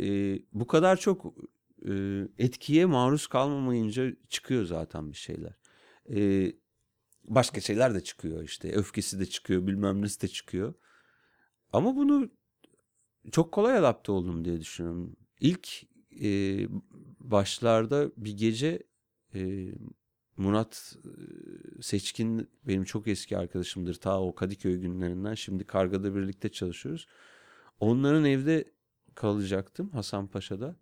E, 0.00 0.38
bu 0.52 0.66
kadar 0.66 0.96
çok 0.96 1.34
e, 1.88 1.92
etkiye 2.38 2.86
maruz 2.86 3.26
kalmamayınca 3.26 4.12
çıkıyor 4.28 4.64
zaten 4.64 5.12
bir 5.12 5.16
şeyler. 5.16 5.52
E, 6.14 6.52
başka 7.24 7.60
şeyler 7.60 7.94
de 7.94 8.00
çıkıyor 8.00 8.42
işte. 8.42 8.72
Öfkesi 8.72 9.20
de 9.20 9.26
çıkıyor, 9.26 9.66
bilmem 9.66 10.02
nesi 10.02 10.22
de 10.22 10.28
çıkıyor. 10.28 10.74
Ama 11.72 11.96
bunu 11.96 12.30
çok 13.32 13.52
kolay 13.52 13.78
adapte 13.78 14.12
oldum 14.12 14.44
diye 14.44 14.60
düşünüyorum. 14.60 15.16
İlk 15.40 15.86
e, 16.22 16.58
başlarda 17.20 18.10
bir 18.16 18.36
gece 18.36 18.82
e, 19.34 19.68
Murat 20.36 20.96
e, 21.78 21.82
Seçkin 21.82 22.48
benim 22.66 22.84
çok 22.84 23.08
eski 23.08 23.38
arkadaşımdır. 23.38 23.94
Ta 23.94 24.20
o 24.20 24.34
Kadıköy 24.34 24.76
günlerinden. 24.80 25.34
Şimdi 25.34 25.64
Karga'da 25.64 26.14
birlikte 26.14 26.48
çalışıyoruz. 26.48 27.06
Onların 27.80 28.24
evde 28.24 28.72
kalacaktım 29.14 29.90
Hasanpaşa'da. 29.90 30.76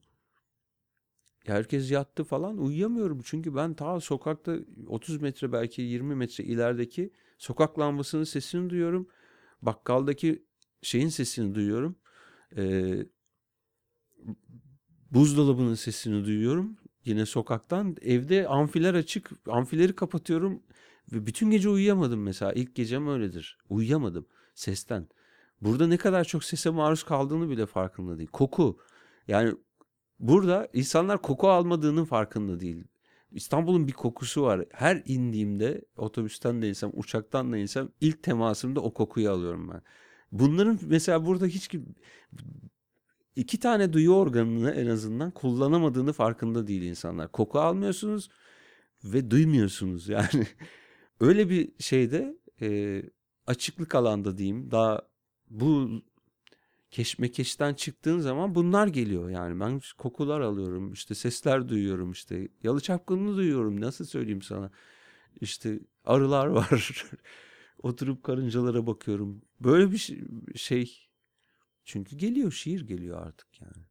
Herkes 1.47 1.91
yattı 1.91 2.25
falan 2.25 2.59
uyuyamıyorum 2.59 3.21
çünkü 3.25 3.55
ben 3.55 3.75
ta 3.75 4.01
sokakta 4.01 4.57
30 4.87 5.21
metre 5.21 5.53
belki 5.53 5.83
20 5.83 6.15
metre 6.15 6.45
ilerideki 6.45 7.13
sokak 7.39 7.79
lambasının 7.79 8.25
sesini 8.25 8.71
duyuyorum. 8.71 9.09
Bakkaldaki 9.63 10.45
şeyin 10.83 11.09
sesini 11.09 11.55
duyuyorum. 11.55 11.97
Ee, 12.57 13.07
buzdolabının 15.11 15.75
sesini 15.75 16.25
duyuyorum. 16.25 16.77
Yine 17.05 17.27
sokaktan. 17.27 17.97
Evde 18.03 18.49
amfiler 18.49 18.95
açık. 18.95 19.31
Amfileri 19.47 19.97
kapatıyorum. 19.97 20.63
Ve 21.13 21.27
bütün 21.27 21.51
gece 21.51 21.69
uyuyamadım 21.69 22.23
mesela. 22.23 22.53
İlk 22.53 22.75
gecem 22.75 23.09
öyledir. 23.09 23.59
Uyuyamadım 23.69 24.27
sesten. 24.55 25.09
Burada 25.61 25.87
ne 25.87 25.97
kadar 25.97 26.25
çok 26.25 26.45
sese 26.45 26.71
maruz 26.71 27.03
kaldığını 27.03 27.51
bile 27.51 27.67
farkında 27.67 28.19
değil. 28.19 28.29
Koku. 28.33 28.79
Yani 29.29 29.55
burada 30.19 30.69
insanlar 30.73 31.23
koku 31.23 31.49
almadığının 31.49 32.05
farkında 32.05 32.61
değil. 32.61 32.85
İstanbul'un 33.33 33.89
bir 33.89 33.93
kokusu 33.93 34.43
var. 34.43 34.65
Her 34.73 35.03
indiğimde 35.05 35.85
otobüsten 35.97 36.63
de 36.63 36.69
insem, 36.69 36.91
uçaktan 36.95 37.53
da 37.53 37.59
insem 37.59 37.89
ilk 38.01 38.23
temasımda 38.23 38.81
o 38.81 38.95
kokuyu 38.95 39.31
alıyorum 39.31 39.71
ben. 39.73 39.83
Bunların 40.33 40.79
mesela 40.83 41.27
burada 41.27 41.47
hiç 41.47 41.71
iki 43.37 43.61
tane 43.61 43.93
duyu 43.93 44.13
organını 44.13 44.71
en 44.71 44.87
azından 44.87 45.31
kullanamadığını 45.31 46.13
farkında 46.13 46.67
değil 46.67 46.83
insanlar. 46.83 47.33
Koku 47.33 47.61
almıyorsunuz 47.61 48.31
ve 49.05 49.31
duymuyorsunuz 49.31 50.09
yani. 50.09 50.47
Öyle 51.21 51.51
bir 51.51 51.73
şeyde 51.79 52.39
e, 52.63 53.03
açıklık 53.47 53.95
alanda 53.95 54.39
diyeyim 54.39 54.71
daha 54.71 55.03
bu 55.51 56.03
keşmekeşten 56.91 57.75
çıktığın 57.75 58.19
zaman 58.19 58.55
bunlar 58.55 58.87
geliyor 58.87 59.31
yani 59.31 59.61
ben 59.61 59.81
kokular 59.99 60.41
alıyorum 60.41 60.93
işte 60.93 61.15
sesler 61.15 61.69
duyuyorum 61.69 62.13
işte 62.13 62.49
yalı 62.63 62.81
çapkınını 62.81 63.37
duyuyorum 63.37 63.81
nasıl 63.81 64.05
söyleyeyim 64.05 64.43
sana 64.43 64.71
işte 65.41 65.81
arılar 66.05 66.47
var 66.47 67.05
Oturup 67.83 68.23
karıncalara 68.23 68.87
bakıyorum. 68.87 69.43
Böyle 69.61 69.93
bir 69.93 70.19
şey. 70.57 71.10
Çünkü 71.93 72.17
geliyor 72.17 72.53
şiir 72.53 72.87
geliyor 72.87 73.27
artık 73.27 73.61
yani. 73.61 73.85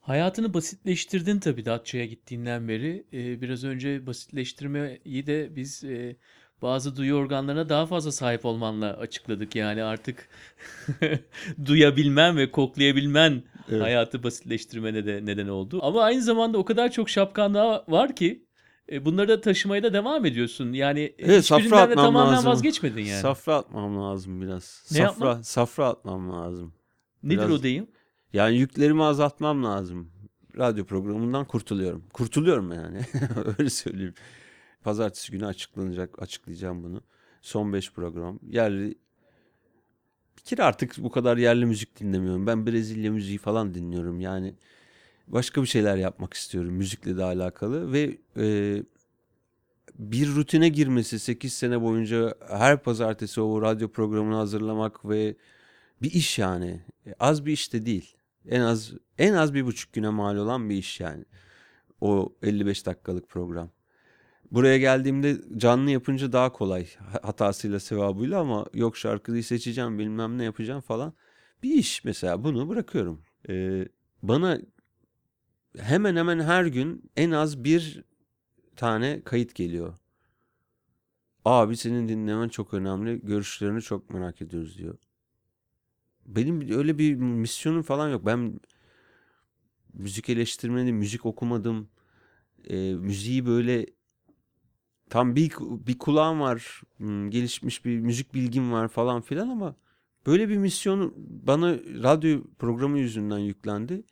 Hayatını 0.00 0.54
basitleştirdin 0.54 1.38
tabii 1.38 1.64
Datça'ya 1.64 2.06
gittiğinden 2.06 2.68
beri. 2.68 3.06
Ee, 3.12 3.40
biraz 3.40 3.64
önce 3.64 4.06
basitleştirmeyi 4.06 5.26
de 5.26 5.56
biz 5.56 5.84
e, 5.84 6.16
bazı 6.62 6.96
duyu 6.96 7.14
organlarına 7.14 7.68
daha 7.68 7.86
fazla 7.86 8.12
sahip 8.12 8.44
olmanla 8.44 8.96
açıkladık. 8.96 9.56
Yani 9.56 9.82
artık 9.82 10.28
duyabilmen 11.64 12.36
ve 12.36 12.50
koklayabilmen 12.50 13.42
Evet. 13.70 13.82
hayatı 13.82 14.22
basitleştirmene 14.22 15.06
de 15.06 15.20
neden 15.24 15.48
oldu. 15.48 15.78
Ama 15.82 16.02
aynı 16.02 16.22
zamanda 16.22 16.58
o 16.58 16.64
kadar 16.64 16.92
çok 16.92 17.10
şapkan 17.10 17.54
daha 17.54 17.84
var 17.88 18.16
ki 18.16 18.46
e, 18.92 19.04
bunları 19.04 19.28
da 19.28 19.40
taşımaya 19.40 19.82
da 19.82 19.92
devam 19.92 20.24
ediyorsun. 20.26 20.72
Yani 20.72 21.00
e, 21.00 21.14
Evet 21.18 21.44
safra 21.44 21.80
atmam 21.80 22.04
tamamen 22.04 22.32
lazım. 22.34 22.50
vazgeçmedin 22.50 23.04
yani. 23.04 23.20
Safra 23.20 23.54
atmam 23.54 23.96
lazım 24.02 24.40
biraz. 24.40 24.84
Ne 24.90 24.98
safra, 24.98 25.26
yapman? 25.26 25.42
safra 25.42 25.86
atmam 25.86 26.32
lazım. 26.32 26.74
Nedir 27.22 27.38
biraz- 27.38 27.50
o 27.50 27.62
deyim? 27.62 27.86
Yani 28.32 28.56
yüklerimi 28.56 29.02
azaltmam 29.02 29.64
lazım. 29.64 30.10
Radyo 30.58 30.84
programından 30.84 31.44
kurtuluyorum. 31.44 32.04
Kurtuluyorum 32.12 32.72
yani. 32.72 33.00
Öyle 33.58 33.70
söyleyeyim. 33.70 34.14
Pazartesi 34.82 35.32
günü 35.32 35.46
açıklanacak, 35.46 36.22
açıklayacağım 36.22 36.82
bunu. 36.82 37.00
Son 37.42 37.72
5 37.72 37.92
program. 37.92 38.38
Yerli 38.42 38.94
bir 40.36 40.42
kere 40.42 40.62
artık 40.62 40.94
bu 40.98 41.10
kadar 41.10 41.36
yerli 41.36 41.66
müzik 41.66 42.00
dinlemiyorum. 42.00 42.46
Ben 42.46 42.66
Brezilya 42.66 43.12
müziği 43.12 43.38
falan 43.38 43.74
dinliyorum. 43.74 44.20
Yani 44.20 44.54
başka 45.26 45.62
bir 45.62 45.66
şeyler 45.66 45.96
yapmak 45.96 46.34
istiyorum 46.34 46.72
müzikle 46.72 47.16
de 47.16 47.24
alakalı 47.24 47.92
ve 47.92 48.18
e, 48.36 48.82
bir 49.98 50.34
rutine 50.34 50.68
girmesi 50.68 51.18
8 51.18 51.52
sene 51.52 51.82
boyunca 51.82 52.34
her 52.48 52.82
pazartesi 52.82 53.40
o 53.40 53.62
radyo 53.62 53.88
programını 53.88 54.34
hazırlamak 54.34 55.08
ve 55.08 55.36
bir 56.02 56.10
iş 56.12 56.38
yani. 56.38 56.82
E, 57.06 57.14
Az 57.20 57.46
bir 57.46 57.52
iş 57.52 57.72
de 57.72 57.86
değil. 57.86 58.16
En 58.48 58.60
az 58.60 58.92
en 59.18 59.32
az 59.34 59.54
bir 59.54 59.66
buçuk 59.66 59.92
güne 59.92 60.08
mal 60.10 60.36
olan 60.36 60.70
bir 60.70 60.76
iş 60.76 61.00
yani. 61.00 61.24
O 62.00 62.34
55 62.42 62.86
dakikalık 62.86 63.28
program. 63.28 63.70
Buraya 64.50 64.78
geldiğimde 64.78 65.36
canlı 65.56 65.90
yapınca 65.90 66.32
daha 66.32 66.52
kolay. 66.52 66.94
Ha- 66.96 67.20
Hatasıyla 67.22 67.80
sevabıyla 67.80 68.40
ama 68.40 68.66
yok 68.74 68.96
şarkıyı 68.96 69.44
seçeceğim 69.44 69.98
bilmem 69.98 70.38
ne 70.38 70.44
yapacağım 70.44 70.80
falan. 70.80 71.14
Bir 71.62 71.70
iş 71.74 72.04
mesela 72.04 72.44
bunu 72.44 72.68
bırakıyorum. 72.68 73.22
Ee, 73.48 73.88
bana 74.22 74.58
hemen 75.78 76.16
hemen 76.16 76.40
her 76.40 76.66
gün 76.66 77.10
en 77.16 77.30
az 77.30 77.64
bir 77.64 78.04
tane 78.76 79.22
kayıt 79.24 79.54
geliyor. 79.54 79.94
Abi 81.44 81.76
senin 81.76 82.08
dinlemen 82.08 82.48
çok 82.48 82.74
önemli. 82.74 83.20
Görüşlerini 83.22 83.82
çok 83.82 84.10
merak 84.10 84.42
ediyoruz 84.42 84.78
diyor. 84.78 84.98
Benim 86.26 86.78
öyle 86.78 86.98
bir 86.98 87.14
misyonum 87.16 87.82
falan 87.82 88.08
yok. 88.08 88.26
Ben 88.26 88.60
müzik 89.94 90.28
eleştirmeni, 90.28 90.92
müzik 90.92 91.26
okumadım. 91.26 91.88
Ee, 92.70 92.94
müziği 92.94 93.46
böyle 93.46 93.86
tam 95.10 95.36
bir 95.36 95.52
bir 95.60 95.98
kulağım 95.98 96.40
var, 96.40 96.82
hmm, 96.96 97.30
gelişmiş 97.30 97.84
bir 97.84 98.00
müzik 98.00 98.34
bilgim 98.34 98.72
var 98.72 98.88
falan 98.88 99.20
filan 99.20 99.48
ama 99.48 99.76
böyle 100.26 100.48
bir 100.48 100.56
misyon 100.56 101.14
bana 101.16 101.74
radyo 102.02 102.40
programı 102.58 102.98
yüzünden 102.98 103.38
yüklendi. 103.38 104.04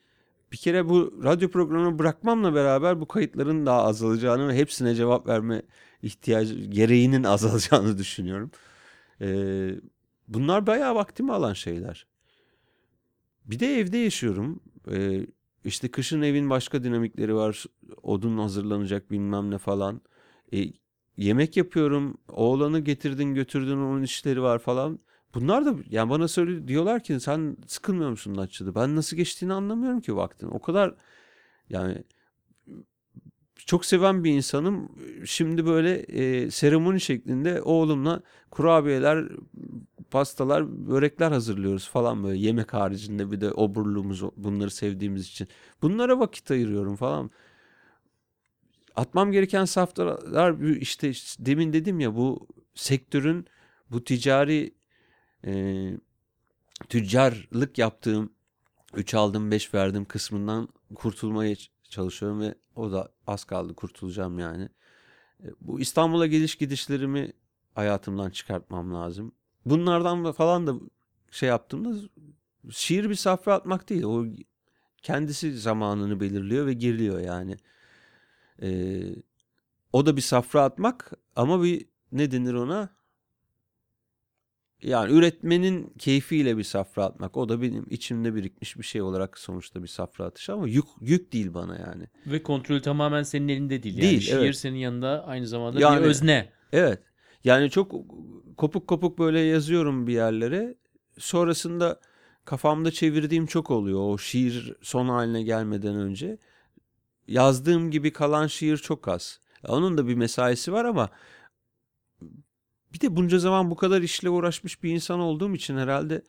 Bir 0.53 0.57
kere 0.57 0.89
bu 0.89 1.21
radyo 1.25 1.51
programını 1.51 1.99
bırakmamla 1.99 2.55
beraber 2.55 3.01
bu 3.01 3.09
kayıtların 3.09 3.67
daha 3.67 3.85
azalacağını 3.85 4.49
ve 4.49 4.57
hepsine 4.57 4.95
cevap 4.95 5.27
verme 5.29 5.63
ihtiyacı 6.03 6.55
gereğinin 6.55 7.25
azalacağını 7.25 7.99
düşünüyorum. 7.99 8.51
Ee, 9.21 9.71
bunlar 10.29 10.67
bayağı 10.67 10.95
vaktimi 10.95 11.33
alan 11.33 11.53
şeyler. 11.53 12.07
Bir 13.45 13.61
de 13.61 13.79
evde 13.79 13.99
yaşıyorum. 13.99 14.61
Ee, 14.91 15.27
işte 15.65 15.91
kışın 15.91 16.23
evin 16.23 16.51
başka 16.51 16.85
dinamikleri 16.85 17.35
var. 17.35 17.65
Odun 18.03 18.39
hazırlanacak 18.39 19.11
bilmem 19.11 19.51
ne 19.51 19.59
falan. 19.59 20.01
E, 20.53 20.65
yemek 21.17 21.57
yapıyorum. 21.57 22.19
Oğlanı 22.29 22.81
getirdin 22.81 23.35
götürdün 23.35 23.77
onun 23.77 24.03
işleri 24.03 24.43
var 24.43 24.59
falan. 24.59 24.99
Bunlar 25.35 25.67
da 25.67 25.75
yani 25.91 26.11
bana 26.11 26.29
söyle 26.29 26.69
diyorlar 26.69 27.03
ki 27.03 27.21
sen 27.21 27.57
sıkılmıyor 27.67 28.11
musun 28.11 28.37
Datça'da? 28.37 28.75
Ben 28.75 28.97
nasıl 28.97 29.17
geçtiğini 29.17 29.53
anlamıyorum 29.53 30.01
ki 30.01 30.17
vaktin. 30.17 30.49
O 30.49 30.61
kadar 30.61 30.95
yani 31.71 32.05
çok 33.67 33.85
seven 33.85 34.25
bir 34.25 34.31
insanım. 34.31 34.93
Şimdi 35.25 35.67
böyle 35.67 35.93
e, 35.99 36.51
seremoni 36.51 37.01
şeklinde 37.01 37.63
oğlumla 37.63 38.23
kurabiyeler, 38.51 39.29
pastalar, 40.11 40.89
börekler 40.89 41.33
hazırlıyoruz 41.33 41.89
falan 41.89 42.25
böyle 42.25 42.39
yemek 42.39 42.75
haricinde 42.75 43.31
bir 43.31 43.41
de 43.41 43.53
oburluğumuz 43.53 44.23
bunları 44.37 44.71
sevdiğimiz 44.71 45.27
için. 45.27 45.49
Bunlara 45.83 46.19
vakit 46.21 46.51
ayırıyorum 46.51 46.97
falan. 46.97 47.31
Atmam 48.97 49.33
gereken 49.33 49.65
saftalar 49.65 50.77
işte 50.81 51.13
demin 51.39 51.73
dedim 51.73 52.01
ya 52.01 52.17
bu 52.17 52.47
sektörün 52.75 53.47
bu 53.91 54.05
ticari 54.05 54.75
e, 55.47 55.53
tüccarlık 56.89 57.79
yaptığım 57.79 58.33
3 58.97 59.15
aldım 59.15 59.51
5 59.51 59.75
verdim 59.75 60.05
kısmından 60.05 60.69
kurtulmaya 60.95 61.57
çalışıyorum 61.95 62.41
ve 62.41 62.55
o 62.77 62.93
da 62.93 63.13
az 63.27 63.45
kaldı 63.45 63.75
kurtulacağım 63.75 64.39
yani. 64.39 64.69
E, 65.45 65.47
Bu 65.61 65.81
İstanbul'a 65.81 66.27
geliş 66.27 66.55
gidişlerimi 66.55 67.33
hayatımdan 67.75 68.31
çıkartmam 68.31 68.95
lazım. 68.95 69.33
Bunlardan 69.67 70.25
da 70.25 70.33
falan 70.33 70.67
da 70.67 70.75
şey 71.31 71.49
yaptığımda 71.49 72.09
şiir 72.71 73.11
bir 73.11 73.15
safra 73.15 73.55
atmak 73.55 73.89
değil. 73.89 74.03
O 74.03 74.27
kendisi 75.03 75.59
zamanını 75.59 76.21
belirliyor 76.21 76.67
ve 76.67 76.73
giriliyor 76.73 77.21
yani. 77.21 77.57
E, 78.63 79.01
o 79.93 80.07
da 80.07 80.17
bir 80.17 80.23
safra 80.23 80.63
atmak 80.63 81.13
ama 81.37 81.63
bir 81.63 81.87
ne 82.13 82.31
denir 82.31 82.55
ona? 82.55 82.89
Yani 84.85 85.13
üretmenin 85.13 85.93
keyfiyle 85.99 86.57
bir 86.57 86.63
safra 86.63 87.05
atmak. 87.05 87.37
O 87.37 87.49
da 87.49 87.63
benim 87.63 87.87
içimde 87.91 88.35
birikmiş 88.35 88.79
bir 88.79 88.83
şey 88.83 89.03
olarak 89.03 89.39
sonuçta 89.39 89.83
bir 89.83 89.89
safra 89.89 90.25
atışı 90.25 90.53
ama 90.53 90.69
yük, 90.69 90.85
yük 91.01 91.33
değil 91.33 91.55
bana 91.55 91.79
yani. 91.79 92.05
Ve 92.27 92.43
kontrol 92.43 92.81
tamamen 92.81 93.23
senin 93.23 93.49
elinde 93.49 93.83
değil. 93.83 93.95
Yani 93.99 94.03
Değil, 94.11 94.21
şiir 94.21 94.37
evet. 94.37 94.57
senin 94.57 94.77
yanında 94.77 95.25
aynı 95.27 95.47
zamanda 95.47 95.81
Yani- 95.81 96.01
bir 96.01 96.09
özne. 96.09 96.49
Evet. 96.73 96.99
Yani 97.45 97.71
çok 97.71 97.93
kopuk 98.57 98.89
kopuk 98.89 99.19
böyle 99.19 99.41
yazıyorum 99.41 100.07
bir 100.07 100.13
yerlere. 100.13 100.75
Sonrasında 101.19 102.01
kafamda 102.45 102.91
çevirdiğim 102.91 103.47
çok 103.47 103.71
oluyor. 103.71 104.01
O 104.01 104.19
şiir 104.19 104.75
son 104.83 105.09
haline 105.09 105.43
gelmeden 105.43 105.95
önce. 105.95 106.39
Yazdığım 107.29 107.91
gibi 107.91 108.13
kalan 108.13 108.47
şiir 108.47 108.77
çok 108.77 109.09
az. 109.09 109.41
Onun 109.69 109.99
da 109.99 110.09
bir 110.09 110.15
mesaisi 110.15 110.73
var 110.73 110.85
ama 110.85 111.11
bir 112.95 113.01
de 113.01 113.17
bunca 113.17 113.39
zaman 113.39 113.71
bu 113.71 113.77
kadar 113.77 114.03
işle 114.03 114.31
uğraşmış 114.31 114.83
bir 114.83 114.91
insan 114.91 115.21
olduğum 115.21 115.55
için 115.55 115.77
herhalde 115.77 116.23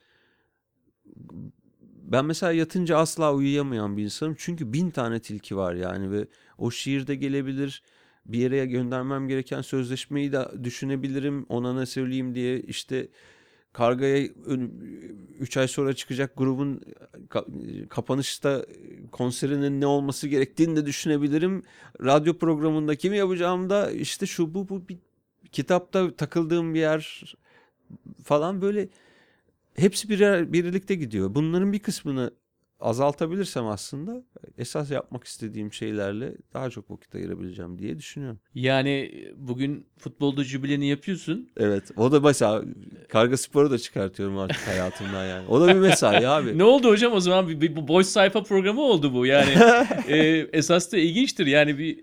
ben 2.02 2.24
mesela 2.24 2.52
yatınca 2.52 2.98
asla 2.98 3.34
uyuyamayan 3.34 3.96
bir 3.96 4.04
insanım. 4.04 4.34
Çünkü 4.38 4.72
bin 4.72 4.90
tane 4.90 5.20
tilki 5.20 5.56
var 5.56 5.74
yani 5.74 6.10
ve 6.10 6.26
o 6.58 6.70
şiirde 6.70 7.14
gelebilir. 7.14 7.82
Bir 8.26 8.38
yere 8.38 8.66
göndermem 8.66 9.28
gereken 9.28 9.60
sözleşmeyi 9.60 10.32
de 10.32 10.64
düşünebilirim. 10.64 11.46
Ona 11.48 11.74
ne 11.74 11.86
söyleyeyim 11.86 12.34
diye 12.34 12.60
işte 12.60 13.08
Karga'ya 13.72 14.28
3 15.40 15.56
ay 15.56 15.68
sonra 15.68 15.92
çıkacak 15.94 16.36
grubun 16.36 16.80
ka- 17.28 17.88
kapanışta 17.88 18.66
konserinin 19.12 19.80
ne 19.80 19.86
olması 19.86 20.28
gerektiğini 20.28 20.76
de 20.76 20.86
düşünebilirim. 20.86 21.62
Radyo 22.04 22.38
programında 22.38 22.94
kimi 22.94 23.16
yapacağım 23.16 23.70
da 23.70 23.90
işte 23.90 24.26
şu 24.26 24.54
bu 24.54 24.68
bu 24.68 24.88
bir 24.88 24.98
kitapta 25.56 26.16
takıldığım 26.16 26.74
bir 26.74 26.80
yer 26.80 27.22
falan 28.24 28.62
böyle 28.62 28.88
hepsi 29.76 30.08
birer, 30.08 30.52
birlikte 30.52 30.94
gidiyor. 30.94 31.34
Bunların 31.34 31.72
bir 31.72 31.78
kısmını 31.78 32.30
azaltabilirsem 32.80 33.66
aslında 33.66 34.22
esas 34.58 34.90
yapmak 34.90 35.24
istediğim 35.24 35.72
şeylerle 35.72 36.32
daha 36.54 36.70
çok 36.70 36.90
vakit 36.90 37.14
ayırabileceğim 37.14 37.78
diye 37.78 37.98
düşünüyorum. 37.98 38.40
Yani 38.54 39.24
bugün 39.36 39.86
futbolda 39.98 40.44
jübileni 40.44 40.86
yapıyorsun. 40.86 41.48
Evet. 41.56 41.90
O 41.96 42.12
da 42.12 42.20
mesela 42.20 42.64
karga 43.08 43.36
sporu 43.36 43.70
da 43.70 43.78
çıkartıyorum 43.78 44.38
artık 44.38 44.68
hayatımdan 44.68 45.26
yani. 45.26 45.48
O 45.48 45.60
da 45.60 45.68
bir 45.68 45.80
mesai 45.80 46.28
abi. 46.36 46.58
Ne 46.58 46.64
oldu 46.64 46.88
hocam 46.88 47.12
o 47.12 47.20
zaman 47.20 47.48
bir, 47.48 47.60
bir, 47.60 47.88
boş 47.88 48.06
sayfa 48.06 48.42
programı 48.42 48.80
oldu 48.80 49.14
bu 49.14 49.26
yani 49.26 49.50
e, 50.08 50.18
esas 50.52 50.92
da 50.92 50.98
ilginçtir 50.98 51.46
yani 51.46 51.78
bir 51.78 52.00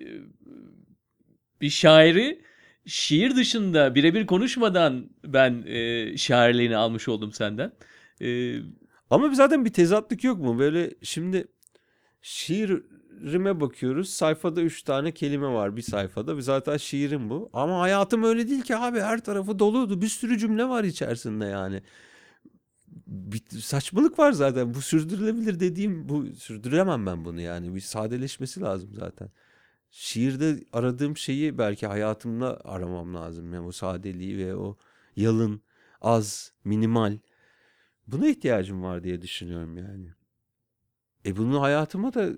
bir 1.61 1.69
şairi 1.69 2.52
şiir 2.85 3.35
dışında 3.35 3.95
birebir 3.95 4.25
konuşmadan 4.25 5.09
ben 5.25 5.63
e, 5.67 6.17
şairliğini 6.17 6.77
almış 6.77 7.07
oldum 7.07 7.31
senden. 7.33 7.71
E, 8.21 8.57
Ama 9.09 9.35
zaten 9.35 9.65
bir 9.65 9.73
tezatlık 9.73 10.23
yok 10.23 10.39
mu? 10.39 10.59
Böyle 10.59 10.91
şimdi 11.03 11.47
Şiirime 12.23 13.61
bakıyoruz. 13.61 14.09
Sayfada 14.09 14.61
üç 14.61 14.83
tane 14.83 15.11
kelime 15.11 15.47
var 15.47 15.77
bir 15.77 15.81
sayfada. 15.81 16.41
Zaten 16.41 16.77
şiirim 16.77 17.29
bu. 17.29 17.49
Ama 17.53 17.79
hayatım 17.81 18.23
öyle 18.23 18.49
değil 18.49 18.61
ki 18.61 18.75
abi. 18.77 18.99
Her 19.01 19.23
tarafı 19.23 19.59
doluydu. 19.59 20.01
Bir 20.01 20.07
sürü 20.07 20.37
cümle 20.37 20.69
var 20.69 20.83
içerisinde 20.83 21.45
yani. 21.45 21.81
Bir 23.07 23.41
saçmalık 23.61 24.19
var 24.19 24.31
zaten. 24.31 24.73
Bu 24.73 24.81
sürdürülebilir 24.81 25.59
dediğim 25.59 26.09
bu 26.09 26.25
sürdüremem 26.35 27.05
ben 27.05 27.25
bunu 27.25 27.41
yani. 27.41 27.75
Bir 27.75 27.81
sadeleşmesi 27.81 28.61
lazım 28.61 28.89
zaten. 28.93 29.29
Şiirde 29.95 30.63
aradığım 30.73 31.17
şeyi 31.17 31.57
belki 31.57 31.87
hayatımda 31.87 32.61
aramam 32.65 33.15
lazım. 33.15 33.53
Yani 33.53 33.67
o 33.67 33.71
sadeliği 33.71 34.37
ve 34.37 34.55
o 34.55 34.77
yalın, 35.15 35.61
az, 36.01 36.53
minimal. 36.63 37.17
Buna 38.07 38.27
ihtiyacım 38.27 38.83
var 38.83 39.03
diye 39.03 39.21
düşünüyorum 39.21 39.77
yani. 39.77 40.13
E 41.25 41.35
bunu 41.37 41.61
hayatıma 41.61 42.13
da 42.13 42.29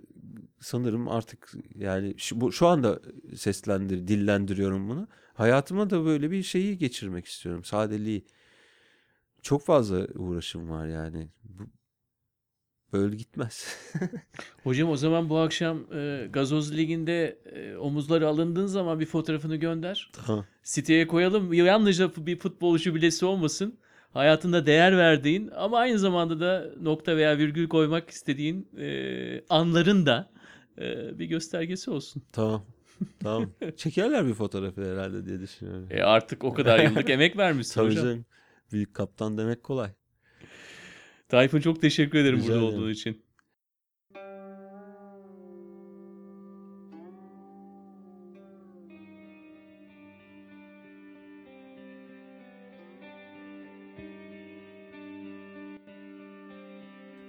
sanırım 0.59 1.07
artık 1.07 1.53
yani 1.75 2.13
şu, 2.17 2.41
bu, 2.41 2.51
şu 2.51 2.67
anda 2.67 3.01
seslendir, 3.35 4.07
dillendiriyorum 4.07 4.89
bunu. 4.89 5.07
Hayatıma 5.33 5.89
da 5.89 6.05
böyle 6.05 6.31
bir 6.31 6.43
şeyi 6.43 6.77
geçirmek 6.77 7.25
istiyorum. 7.25 7.63
Sadeliği. 7.63 8.25
Çok 9.41 9.65
fazla 9.65 10.07
uğraşım 10.07 10.69
var 10.69 10.87
yani. 10.87 11.29
Bu, 11.43 11.63
böyle 12.97 13.15
gitmez. 13.15 13.77
Hocam 14.63 14.89
o 14.89 14.95
zaman 14.97 15.29
bu 15.29 15.37
akşam 15.37 15.93
e, 15.93 16.27
Gazoz 16.33 16.77
Ligi'nde 16.77 17.37
e, 17.55 17.75
omuzları 17.77 18.27
alındığın 18.27 18.65
zaman 18.65 18.99
bir 18.99 19.05
fotoğrafını 19.05 19.55
gönder. 19.55 20.11
tamam. 20.25 20.45
Siteye 20.63 21.07
koyalım. 21.07 21.53
Yalnızca 21.53 22.11
bir 22.17 22.39
futbolcu 22.39 22.95
bilesi 22.95 23.25
olmasın. 23.25 23.77
Hayatında 24.13 24.65
değer 24.65 24.97
verdiğin 24.97 25.51
ama 25.55 25.77
aynı 25.77 25.99
zamanda 25.99 26.39
da 26.39 26.71
nokta 26.81 27.17
veya 27.17 27.37
virgül 27.37 27.67
koymak 27.67 28.09
istediğin 28.09 28.67
e, 28.77 29.41
anların 29.49 30.05
da 30.05 30.29
e, 30.77 31.19
bir 31.19 31.25
göstergesi 31.25 31.91
olsun. 31.91 32.23
Tamam. 32.31 32.65
Tamam. 33.19 33.51
Çekerler 33.77 34.27
bir 34.27 34.33
fotoğrafı 34.33 34.93
herhalde 34.93 35.25
diye 35.25 35.39
düşünüyorum. 35.39 35.87
E 35.89 36.01
artık 36.03 36.43
o 36.43 36.53
kadar 36.53 36.79
yıllık 36.79 37.09
emek 37.15 37.37
vermişsin 37.37 37.73
Tabii 37.73 37.89
hocam. 37.89 38.03
canım. 38.03 38.25
Büyük 38.71 38.93
kaptan 38.93 39.37
demek 39.37 39.63
kolay. 39.63 39.89
Tayfun 41.29 41.59
çok 41.59 41.81
teşekkür 41.81 42.19
ederim 42.19 42.39
Rica 42.39 42.47
burada 42.47 42.59
ederim. 42.65 42.75
olduğu 42.75 42.89
için. 42.89 43.21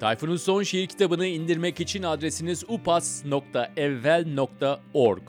Tayfun'un 0.01 0.37
son 0.37 0.63
şiir 0.63 0.87
kitabını 0.87 1.27
indirmek 1.27 1.81
için 1.81 2.03
adresiniz 2.03 2.65
upas.evvel.org. 2.69 5.23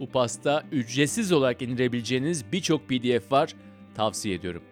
Upas'ta 0.00 0.64
ücretsiz 0.72 1.32
olarak 1.32 1.62
indirebileceğiniz 1.62 2.52
birçok 2.52 2.88
pdf 2.88 3.32
var. 3.32 3.54
Tavsiye 3.94 4.34
ediyorum. 4.34 4.62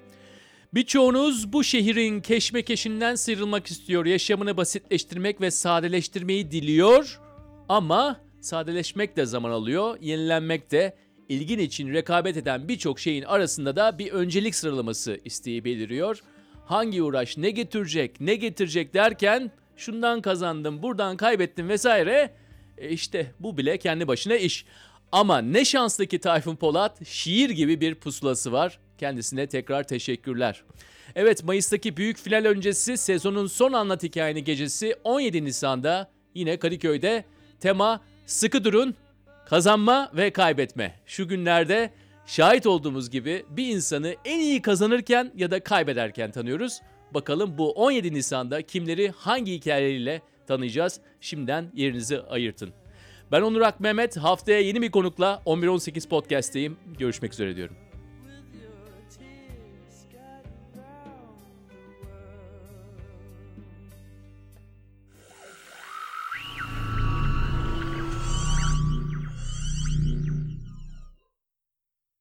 Birçoğunuz 0.74 1.52
bu 1.52 1.64
şehrin 1.64 2.20
keşmekeşinden 2.20 3.14
sıyrılmak 3.14 3.66
istiyor, 3.66 4.06
yaşamını 4.06 4.56
basitleştirmek 4.56 5.40
ve 5.40 5.50
sadeleştirmeyi 5.50 6.50
diliyor. 6.50 7.20
Ama 7.68 8.20
sadeleşmek 8.40 9.16
de 9.16 9.26
zaman 9.26 9.50
alıyor, 9.50 9.98
yenilenmek 10.00 10.70
de 10.70 10.96
ilgin 11.28 11.58
için 11.58 11.92
rekabet 11.92 12.36
eden 12.36 12.68
birçok 12.68 13.00
şeyin 13.00 13.22
arasında 13.22 13.76
da 13.76 13.98
bir 13.98 14.12
öncelik 14.12 14.54
sıralaması 14.54 15.20
isteği 15.24 15.64
beliriyor. 15.64 16.20
Hangi 16.64 17.02
uğraş 17.02 17.36
ne 17.36 17.50
getirecek, 17.50 18.20
ne 18.20 18.34
getirecek 18.34 18.94
derken 18.94 19.50
şundan 19.76 20.20
kazandım, 20.20 20.82
buradan 20.82 21.16
kaybettim 21.16 21.68
vesaire. 21.68 22.34
E 22.78 22.88
işte 22.88 23.32
bu 23.40 23.56
bile 23.56 23.78
kendi 23.78 24.08
başına 24.08 24.36
iş. 24.36 24.64
Ama 25.12 25.38
ne 25.38 25.64
şanslı 25.64 26.06
ki 26.06 26.18
Tayfun 26.18 26.56
Polat 26.56 27.06
şiir 27.06 27.50
gibi 27.50 27.80
bir 27.80 27.94
pusulası 27.94 28.52
var. 28.52 28.78
Kendisine 29.02 29.46
tekrar 29.46 29.82
teşekkürler. 29.82 30.62
Evet 31.14 31.44
Mayıs'taki 31.44 31.96
büyük 31.96 32.18
final 32.18 32.44
öncesi 32.44 32.96
sezonun 32.96 33.46
son 33.46 33.72
anlat 33.72 34.02
hikayeni 34.02 34.44
gecesi 34.44 34.96
17 35.04 35.44
Nisan'da 35.44 36.10
yine 36.34 36.58
Kadıköy'de 36.58 37.24
tema 37.60 38.00
sıkı 38.26 38.64
durun, 38.64 38.94
kazanma 39.46 40.10
ve 40.16 40.30
kaybetme. 40.30 40.94
Şu 41.06 41.28
günlerde 41.28 41.90
şahit 42.26 42.66
olduğumuz 42.66 43.10
gibi 43.10 43.44
bir 43.50 43.68
insanı 43.68 44.14
en 44.24 44.40
iyi 44.40 44.62
kazanırken 44.62 45.32
ya 45.36 45.50
da 45.50 45.60
kaybederken 45.60 46.30
tanıyoruz. 46.30 46.80
Bakalım 47.14 47.58
bu 47.58 47.72
17 47.72 48.14
Nisan'da 48.14 48.62
kimleri 48.62 49.10
hangi 49.10 49.52
hikayeleriyle 49.54 50.22
tanıyacağız? 50.46 51.00
Şimdiden 51.20 51.70
yerinizi 51.74 52.20
ayırtın. 52.20 52.70
Ben 53.32 53.42
Onur 53.42 53.60
Ak 53.60 53.80
Mehmet. 53.80 54.16
Haftaya 54.16 54.60
yeni 54.60 54.82
bir 54.82 54.90
konukla 54.90 55.42
11-18 55.46 56.08
podcast'teyim. 56.08 56.76
Görüşmek 56.98 57.32
üzere 57.32 57.56
diyorum. 57.56 57.81